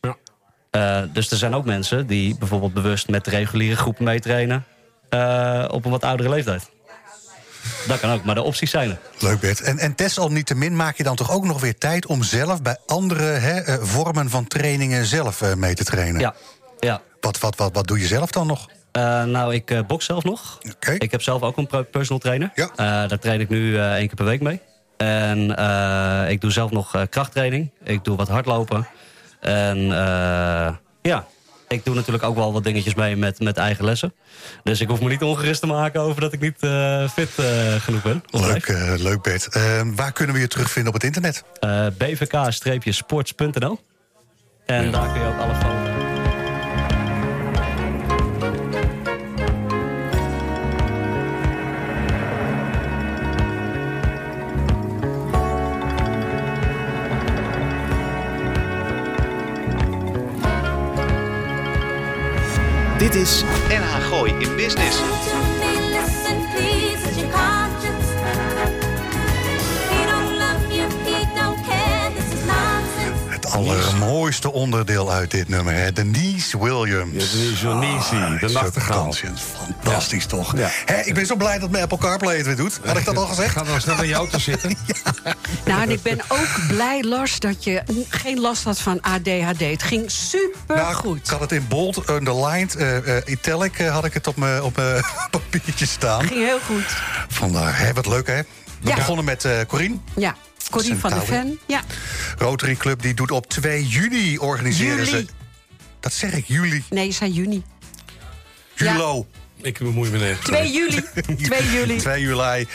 Ja. 0.00 0.16
Eh, 0.70 1.02
dus 1.12 1.30
er 1.30 1.36
zijn 1.36 1.54
ook 1.54 1.64
mensen 1.64 2.06
die 2.06 2.38
bijvoorbeeld 2.38 2.74
bewust 2.74 3.08
met 3.08 3.26
reguliere 3.26 3.76
groepen 3.76 4.04
meetrainen... 4.04 4.64
eh, 5.08 5.64
op 5.70 5.84
een 5.84 5.90
wat 5.90 6.04
oudere 6.04 6.28
leeftijd. 6.28 6.72
Dat 7.86 8.00
kan 8.00 8.10
ook, 8.10 8.24
maar 8.24 8.34
de 8.34 8.42
opties 8.42 8.70
zijn 8.70 8.90
er. 8.90 8.98
Leuk, 9.18 9.40
Bert. 9.40 9.60
En, 9.60 9.78
en 9.78 9.92
desalniettemin 9.96 10.76
maak 10.76 10.96
je 10.96 11.02
dan 11.02 11.16
toch 11.16 11.30
ook 11.30 11.44
nog 11.44 11.60
weer 11.60 11.78
tijd... 11.78 12.06
om 12.06 12.22
zelf 12.22 12.62
bij 12.62 12.76
andere 12.86 13.22
hè, 13.22 13.60
eh, 13.60 13.74
vormen 13.80 14.30
van 14.30 14.46
trainingen 14.46 15.06
zelf 15.06 15.42
eh, 15.42 15.54
mee 15.54 15.74
te 15.74 15.84
trainen? 15.84 16.20
Ja, 16.20 16.34
ja. 16.80 17.02
Wat, 17.20 17.38
wat, 17.38 17.56
wat, 17.56 17.74
wat 17.74 17.86
doe 17.86 17.98
je 17.98 18.06
zelf 18.06 18.30
dan 18.30 18.46
nog? 18.46 18.68
Eh, 18.92 19.24
nou, 19.24 19.54
ik 19.54 19.86
box 19.86 20.04
zelf 20.04 20.24
nog. 20.24 20.58
Oké. 20.74 20.92
Ik 20.92 21.10
heb 21.10 21.22
zelf 21.22 21.42
ook 21.42 21.56
een 21.56 21.68
personal 21.90 22.18
trainer. 22.18 22.50
Ja. 22.54 22.70
Daar 23.06 23.18
train 23.18 23.40
ik 23.40 23.48
nu 23.48 23.78
één 23.78 24.06
keer 24.06 24.16
per 24.16 24.24
week 24.24 24.40
mee. 24.40 24.60
En 24.96 25.50
ik 26.30 26.40
doe 26.40 26.50
zelf 26.50 26.70
nog 26.70 27.06
krachttraining. 27.08 27.70
Ik 27.82 28.04
doe 28.04 28.16
wat 28.16 28.28
hardlopen. 28.28 28.86
En 29.40 29.78
ja, 31.02 31.26
ik 31.74 31.84
doe 31.84 31.94
natuurlijk 31.94 32.24
ook 32.24 32.36
wel 32.36 32.52
wat 32.52 32.64
dingetjes 32.64 32.94
mee 32.94 33.16
met, 33.16 33.40
met 33.40 33.56
eigen 33.56 33.84
lessen. 33.84 34.14
Dus 34.62 34.80
ik 34.80 34.88
hoef 34.88 35.00
me 35.00 35.08
niet 35.08 35.22
ongerust 35.22 35.60
te 35.60 35.66
maken 35.66 36.00
over 36.00 36.20
dat 36.20 36.32
ik 36.32 36.40
niet 36.40 36.56
eh, 36.60 37.08
fit 37.08 37.30
eh, 37.36 37.74
genoeg 37.74 38.02
ben. 38.02 38.24
Leuk, 38.30 38.66
eh, 38.66 38.94
leuk 38.96 39.22
Bert. 39.22 39.48
Waar 39.94 40.12
kunnen 40.12 40.34
we 40.34 40.40
je 40.40 40.48
terugvinden 40.48 40.94
op 40.94 41.00
het 41.02 41.14
internet? 41.16 41.44
Bvk-sports.nl. 41.98 43.80
En 44.66 44.90
daar 44.90 45.12
kun 45.12 45.20
je 45.20 45.26
ook 45.26 45.38
alle 45.38 45.54
foto's... 45.54 45.93
Dit 63.04 63.14
is 63.14 63.44
NH 63.68 64.04
Gooi 64.08 64.34
in 64.38 64.56
Business. 64.56 65.33
Allermooiste 73.54 74.52
onderdeel 74.52 75.12
uit 75.12 75.30
dit 75.30 75.48
nummer, 75.48 75.74
hè? 75.74 75.92
Denise 75.92 76.58
Williams. 76.62 77.12
Ja, 77.12 77.38
Denise 77.38 77.66
Williams, 77.68 78.08
de 78.40 78.48
nachtegaal. 78.52 79.14
Fantastisch, 79.82 80.26
toch? 80.26 80.56
Ja. 80.56 80.68
Hè, 80.84 80.94
ik 81.00 81.14
ben 81.14 81.26
zo 81.26 81.36
blij 81.36 81.58
dat 81.58 81.70
mijn 81.70 81.82
Apple 81.82 81.98
CarPlay 81.98 82.36
het 82.36 82.46
weer 82.46 82.56
doet. 82.56 82.80
Had 82.84 82.96
ik 82.96 83.04
dat 83.04 83.16
al 83.16 83.26
gezegd? 83.26 83.52
Ga 83.56 83.62
dan 83.62 83.80
snel 83.80 84.02
in 84.02 84.08
je 84.08 84.14
auto 84.14 84.38
zitten. 84.38 84.76
Nou, 85.64 85.82
en 85.82 85.90
ik 85.90 86.02
ben 86.02 86.20
ook 86.28 86.48
blij, 86.68 87.02
Lars, 87.02 87.38
dat 87.38 87.64
je 87.64 87.82
geen 88.08 88.40
last 88.40 88.64
had 88.64 88.80
van 88.80 89.00
ADHD. 89.00 89.60
Het 89.60 89.82
ging 89.82 90.10
super 90.10 90.76
Nou, 90.76 90.94
goed. 90.94 91.18
ik 91.18 91.26
had 91.26 91.40
het 91.40 91.52
in 91.52 91.66
bold, 91.68 92.08
underlined, 92.10 92.76
eh, 92.76 93.16
eh, 93.16 93.22
italic 93.26 93.78
eh, 93.78 93.92
had 93.92 94.04
ik 94.04 94.14
het 94.14 94.26
op 94.26 94.36
mijn 94.36 94.62
op 94.62 94.74
papiertje 95.30 95.86
staan. 95.86 96.20
ging 96.26 96.44
heel 96.44 96.58
goed. 96.66 96.84
Vandaar, 97.28 97.78
hè, 97.78 97.92
wat 97.92 98.06
leuk 98.06 98.26
hè? 98.26 98.36
We 98.80 98.88
Ja. 98.88 98.94
begonnen 98.94 99.24
met 99.24 99.44
eh 99.44 99.52
Corine. 99.68 99.96
Ja, 100.16 100.34
Corrie 100.70 100.94
van 100.94 101.10
der 101.10 101.18
Centauri. 101.18 101.46
Ven. 101.48 101.58
Ja, 101.66 101.82
Rotary 102.38 102.74
Club 102.74 103.02
die 103.02 103.14
doet 103.14 103.30
op 103.30 103.46
2 103.46 103.86
juni 103.86 104.38
organiseren 104.38 105.04
Juli. 105.04 105.08
ze. 105.10 105.26
Dat 106.00 106.12
zeg 106.12 106.32
ik, 106.32 106.44
juli. 106.46 106.84
nee, 106.90 107.12
zei 107.12 107.32
juni. 107.32 107.62
Ja. 108.74 108.92
Julo. 108.92 109.26
Ik 109.62 109.78
bemoei 109.78 110.10
me 110.10 110.18
nergens 110.18 110.46
2 110.46 110.62
mee. 110.62 110.72
juli. 110.72 111.02
2 111.48 111.70
juli. 111.72 111.96
2 111.98 112.20
juli. 112.20 112.66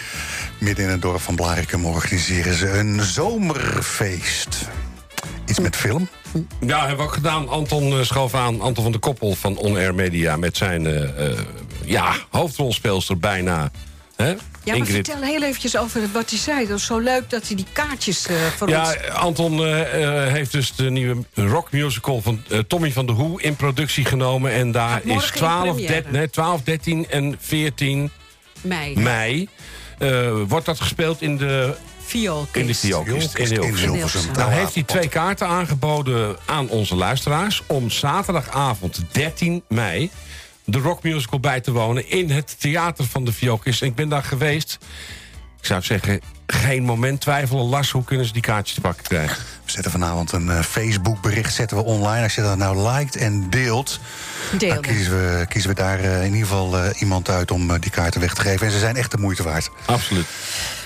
Midden 0.60 0.86
in 0.86 0.92
het 0.92 1.02
dorp 1.02 1.22
van 1.22 1.36
Blarikum 1.36 1.86
organiseren 1.86 2.54
ze 2.54 2.70
een 2.70 3.02
zomerfeest. 3.02 4.58
Iets 5.48 5.60
met 5.60 5.76
film. 5.76 6.10
Ja, 6.60 6.80
hebben 6.80 6.98
we 6.98 7.04
ook 7.04 7.14
gedaan. 7.14 7.50
Anton 7.50 7.92
uh, 7.94 8.02
schoof 8.04 8.34
aan. 8.34 8.62
Anton 8.62 8.84
van 8.84 8.92
de 8.92 8.98
Koppel 8.98 9.36
van 9.36 9.58
On 9.58 9.76
Air 9.76 9.96
Media. 9.96 10.36
Met 10.36 10.58
zijn 10.58 10.88
eh, 10.88 11.28
eh, 11.32 11.38
ja, 11.84 12.14
hoofdrolspeelster 12.30 13.18
bijna. 13.18 13.72
Hè? 14.16 14.36
Ja, 14.64 14.78
maar 14.78 14.88
Ingrid. 14.88 15.06
vertel 15.08 15.24
heel 15.24 15.44
eventjes 15.44 15.78
over 15.78 16.02
wat 16.12 16.30
hij 16.30 16.40
zei. 16.40 16.60
Dat 16.60 16.70
was 16.70 16.86
zo 16.86 16.98
leuk 16.98 17.30
dat 17.30 17.48
hij 17.48 17.56
die 17.56 17.66
kaartjes 17.74 18.28
eh 18.28 18.36
voor 18.58 18.70
Ja, 18.70 18.86
ons... 18.88 19.10
Anton 19.10 19.66
eh, 19.66 20.26
eh, 20.26 20.32
heeft 20.34 20.52
dus 20.52 20.76
de 20.76 20.90
nieuwe 20.90 21.24
rockmusical 21.34 22.22
van 22.22 22.44
Tommy 22.68 22.92
van 22.92 23.06
der 23.06 23.16
Hoe 23.16 23.42
in 23.42 23.56
productie 23.56 24.06
genomen. 24.06 24.52
En 24.52 24.72
daar 24.72 25.02
is 25.04 25.12
in 25.12 25.20
12, 25.20 25.64
première. 25.64 25.88
13, 25.88 26.12
nee, 26.12 26.30
12, 26.30 26.62
13 26.62 27.10
en 27.10 27.36
14 27.40 28.12
mei. 28.62 28.96
mei. 29.00 29.50
eh, 29.98 30.32
wordt 30.48 30.66
dat 30.66 30.80
gespeeld 30.80 31.22
in 31.22 31.38
de, 31.38 31.76
Vioolkist. 32.06 32.56
in 32.56 32.68
de 32.68 32.76
Vioolkist 32.76 33.36
in 33.36 33.46
in 33.46 33.52
Hilversum. 33.52 33.92
Hilversum. 33.92 34.32
Nou 34.34 34.52
heeft 34.52 34.74
hij 34.74 34.84
twee 34.84 35.08
kaarten 35.08 35.48
aangeboden 35.48 36.38
aan 36.46 36.70
onze 36.70 36.96
luisteraars... 36.96 37.64
om 37.68 37.90
zaterdagavond 37.90 39.02
13 39.12 39.64
mei 39.68 40.10
de 40.72 40.80
rockmusical 40.80 41.40
bij 41.40 41.62
te 41.62 41.72
wonen... 41.72 42.10
in 42.10 42.30
het 42.30 42.56
theater 42.60 43.06
van 43.06 43.26
de 43.26 43.34
Vioolkist. 43.34 43.82
En 43.82 43.88
ik 43.88 43.96
ben 43.96 44.10
daar 44.10 44.24
geweest. 44.24 44.78
Ik 45.60 45.66
zou 45.66 45.82
zeggen, 45.82 46.22
geen 46.48 46.84
moment 46.84 47.22
twijfelen. 47.22 47.66
Lars, 47.66 47.92
hoe 47.92 48.04
kunnen 48.04 48.26
ze 48.26 48.34
die 48.34 48.42
kaartjes 48.42 48.76
te 48.76 48.82
pakken 48.82 49.04
krijgen? 49.04 49.38
We 49.66 49.72
zetten 49.72 49.92
vanavond 49.92 50.32
een 50.32 50.50
eh, 50.50 50.60
Facebook-bericht 50.60 51.54
zetten 51.54 51.78
we 51.78 51.84
online. 51.84 52.24
Als 52.24 52.36
je 52.36 52.42
dat 52.42 52.58
nou 52.58 52.92
liked 52.92 53.16
en 53.16 53.50
deelt, 53.50 54.00
Deel 54.58 54.74
dan 54.74 54.82
kiezen 54.82 55.12
we, 55.12 55.46
kiezen 55.50 55.70
we 55.70 55.76
daar 55.76 56.00
eh, 56.00 56.20
in 56.20 56.34
ieder 56.34 56.48
geval 56.48 56.78
eh, 56.78 57.02
iemand 57.02 57.30
uit 57.30 57.52
om 57.52 57.80
die 57.80 57.92
kaarten 57.92 58.22
weg 58.22 58.34
te 58.34 58.42
geven. 58.42 58.66
En 58.66 58.72
ze 58.72 58.80
zijn 58.80 58.96
echt 58.96 59.12
de 59.12 59.18
moeite 59.18 59.44
waard. 59.44 59.70
Absoluut. 59.86 60.26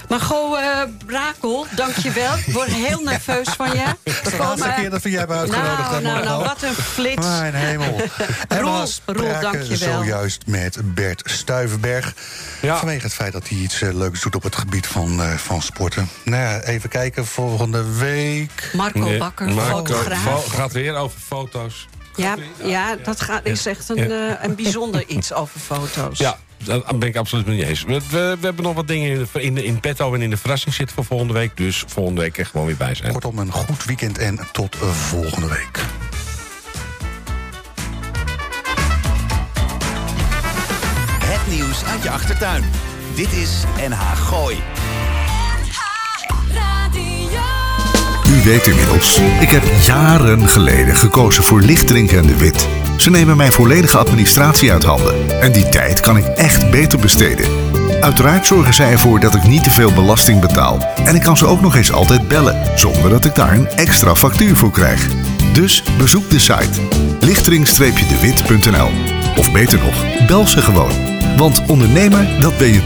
Maar 0.10 0.20
goh, 0.22 0.60
eh 0.60 0.82
Brakel, 1.06 1.66
dankjewel. 1.76 2.34
Ik 2.46 2.54
word 2.54 2.68
heel 2.68 3.00
nerveus 3.02 3.48
van 3.50 3.70
je. 3.72 3.84
Dat 4.04 4.14
is 4.26 4.32
de 4.32 4.38
laatste 4.38 4.74
keer 4.78 4.90
dat 4.90 5.02
we 5.02 5.10
jij 5.10 5.20
hebben 5.20 5.38
uitgenodigd. 5.38 5.90
Nou, 5.90 6.02
nou, 6.04 6.24
nou, 6.24 6.44
wat 6.44 6.62
een 6.64 6.74
flits. 6.74 7.28
Mijn 7.28 7.54
hemel. 7.54 7.96
En 8.48 8.60
Roel, 8.60 8.82
we 9.06 9.14
Roel, 9.14 9.40
dankjewel. 9.42 9.78
zojuist 9.78 10.44
met 10.48 10.94
Bert 10.94 11.22
Stuivenberg. 11.26 12.14
Ja. 12.62 12.78
Vanwege 12.78 13.04
het 13.04 13.14
feit 13.14 13.34
dat 13.34 13.48
hij 13.50 13.58
iets 13.58 13.82
eh, 13.82 13.94
leuks 13.94 14.22
doet 14.22 14.36
op 14.36 14.44
het 14.44 14.56
gebied 14.56 14.88
van, 14.88 15.22
eh, 15.22 15.34
van 15.34 15.62
sporten. 15.62 16.10
Nou 16.24 16.42
ja, 16.44 16.60
even 16.62 16.90
kijken, 16.90 17.26
volgende 17.26 17.84
week... 17.98 18.70
Marco 18.74 19.00
Nee, 19.00 19.18
Bakker, 19.18 19.50
Marco 19.50 19.76
fotograaf. 19.76 20.22
fo- 20.46 20.50
gaat 20.58 20.72
weer 20.72 20.96
over 20.96 21.20
foto's. 21.20 21.88
Ja, 22.16 22.36
ja, 22.64 22.96
dat 23.04 23.22
gaat, 23.22 23.46
is 23.46 23.66
echt 23.66 23.90
een, 23.90 24.12
eh, 24.12 24.34
een 24.42 24.56
bijzonder 24.56 25.04
iets 25.08 25.34
over 25.34 25.60
foto's. 25.60 26.18
Ja, 26.18 26.38
daar 26.64 26.98
ben 26.98 27.10
ik 27.10 27.16
absoluut 27.16 27.46
mee 27.46 27.66
eens. 27.66 27.84
We, 27.84 27.94
we, 27.94 28.36
we 28.40 28.46
hebben 28.46 28.64
nog 28.64 28.74
wat 28.74 28.88
dingen 28.88 29.12
in, 29.12 29.28
de, 29.34 29.42
in, 29.42 29.58
in 29.58 29.80
petto 29.80 30.14
en 30.14 30.22
in 30.22 30.30
de 30.30 30.38
verrassing 30.38 30.74
zitten 30.74 30.96
voor 30.96 31.06
volgende 31.06 31.34
week. 31.34 31.58
Dus 31.58 31.84
volgende 31.88 32.22
week 32.22 32.38
er 32.38 32.46
gewoon 32.46 32.66
weer 32.66 32.78
bij 32.78 32.96
zijn. 32.96 33.12
Kortom, 33.12 33.38
een 33.38 33.52
goed 33.52 33.86
weekend 33.86 34.18
en 34.18 34.40
tot 34.52 34.76
eh, 34.76 34.90
volgende 34.90 35.48
week. 35.48 35.80
Het 41.24 41.56
nieuws 41.56 41.84
uit 41.84 42.04
je 42.04 42.10
achtertuin. 42.10 42.64
Dit 43.16 43.32
is 43.32 43.64
NH 43.90 44.02
Gooi. 44.16 44.58
U 48.28 48.44
weet 48.44 48.68
inmiddels, 48.68 49.20
ik 49.40 49.50
heb 49.50 49.64
jaren 49.82 50.50
geleden 50.50 50.96
gekozen 50.96 51.44
voor 51.44 51.62
Lichtdrinken 51.62 52.18
en 52.18 52.28
de 52.28 52.38
Wit. 52.38 52.83
Ze 52.98 53.10
nemen 53.10 53.38
mijn 53.38 53.52
volledige 53.52 53.98
administratie 53.98 54.72
uit 54.72 54.84
handen. 54.84 55.42
En 55.42 55.52
die 55.52 55.70
tijd 55.70 56.00
kan 56.00 56.18
ik 56.18 56.26
echt 56.26 56.72
beter 56.72 57.00
besteden. 57.00 57.46
Uiteraard 58.02 58.46
zorgen 58.46 58.74
zij 58.74 58.92
ervoor 58.92 59.20
dat 59.20 59.36
ik 59.36 59.48
niet 59.48 59.64
te 59.64 59.72
veel 59.72 59.94
belasting 59.94 60.42
betaal. 60.42 60.94
En 61.06 61.16
ik 61.16 61.22
kan 61.22 61.38
ze 61.38 61.46
ook 61.46 61.62
nog 61.62 61.76
eens 61.76 61.92
altijd 61.92 62.28
bellen, 62.28 62.62
zonder 62.76 63.10
dat 63.10 63.26
ik 63.26 63.36
daar 63.36 63.54
een 63.54 63.68
extra 63.68 64.16
factuur 64.16 64.56
voor 64.56 64.72
krijg. 64.72 65.08
Dus 65.54 65.84
bezoek 65.98 66.30
de 66.30 66.40
site 66.40 66.82
lichtering-dewit.nl. 67.20 68.90
Of 69.38 69.52
beter 69.52 69.80
nog, 69.80 70.26
bel 70.28 70.48
ze 70.48 70.62
gewoon 70.62 70.92
Want 71.38 71.62
ondernemer, 71.68 72.28
dat 72.40 72.58
ben 72.58 72.74
je 72.74 72.82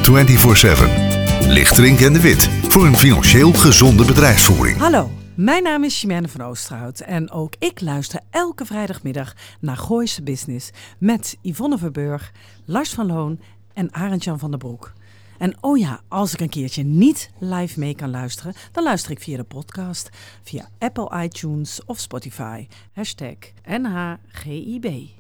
24-7. 1.46 1.48
Lichterink 1.48 2.00
en 2.00 2.14
de 2.14 2.22
Wit. 2.22 2.50
Voor 2.70 2.86
een 2.86 2.98
financieel 2.98 3.54
gezonde 3.54 4.06
bedrijfsvoering. 4.06 4.78
Hallo, 4.80 5.17
mijn 5.38 5.64
naam 5.64 5.84
is 5.84 6.00
Chimène 6.00 6.28
van 6.28 6.42
Oosterhout 6.42 7.00
en 7.00 7.32
ook 7.32 7.54
ik 7.60 7.82
luister 7.82 8.20
elke 8.30 8.66
vrijdagmiddag 8.66 9.36
naar 9.60 9.78
Gooise 9.78 10.24
Business 10.24 10.70
met 10.98 11.38
Yvonne 11.42 11.78
Verburg, 11.78 12.32
Lars 12.66 12.94
van 12.94 13.06
Loon 13.06 13.40
en 13.74 13.94
Arend-Jan 13.94 14.40
van 14.40 14.50
der 14.50 14.60
Broek. 14.60 14.94
En 15.38 15.58
oh 15.62 15.78
ja, 15.78 16.02
als 16.08 16.34
ik 16.34 16.40
een 16.40 16.50
keertje 16.50 16.84
niet 16.84 17.30
live 17.40 17.80
mee 17.80 17.96
kan 17.96 18.10
luisteren, 18.10 18.54
dan 18.72 18.84
luister 18.84 19.12
ik 19.12 19.20
via 19.20 19.38
de 19.38 19.44
podcast, 19.44 20.10
via 20.44 20.70
Apple 20.80 21.24
iTunes 21.24 21.86
of 21.86 22.00
Spotify. 22.00 22.68
Hashtag 22.94 23.38
NHGIB. 23.66 25.17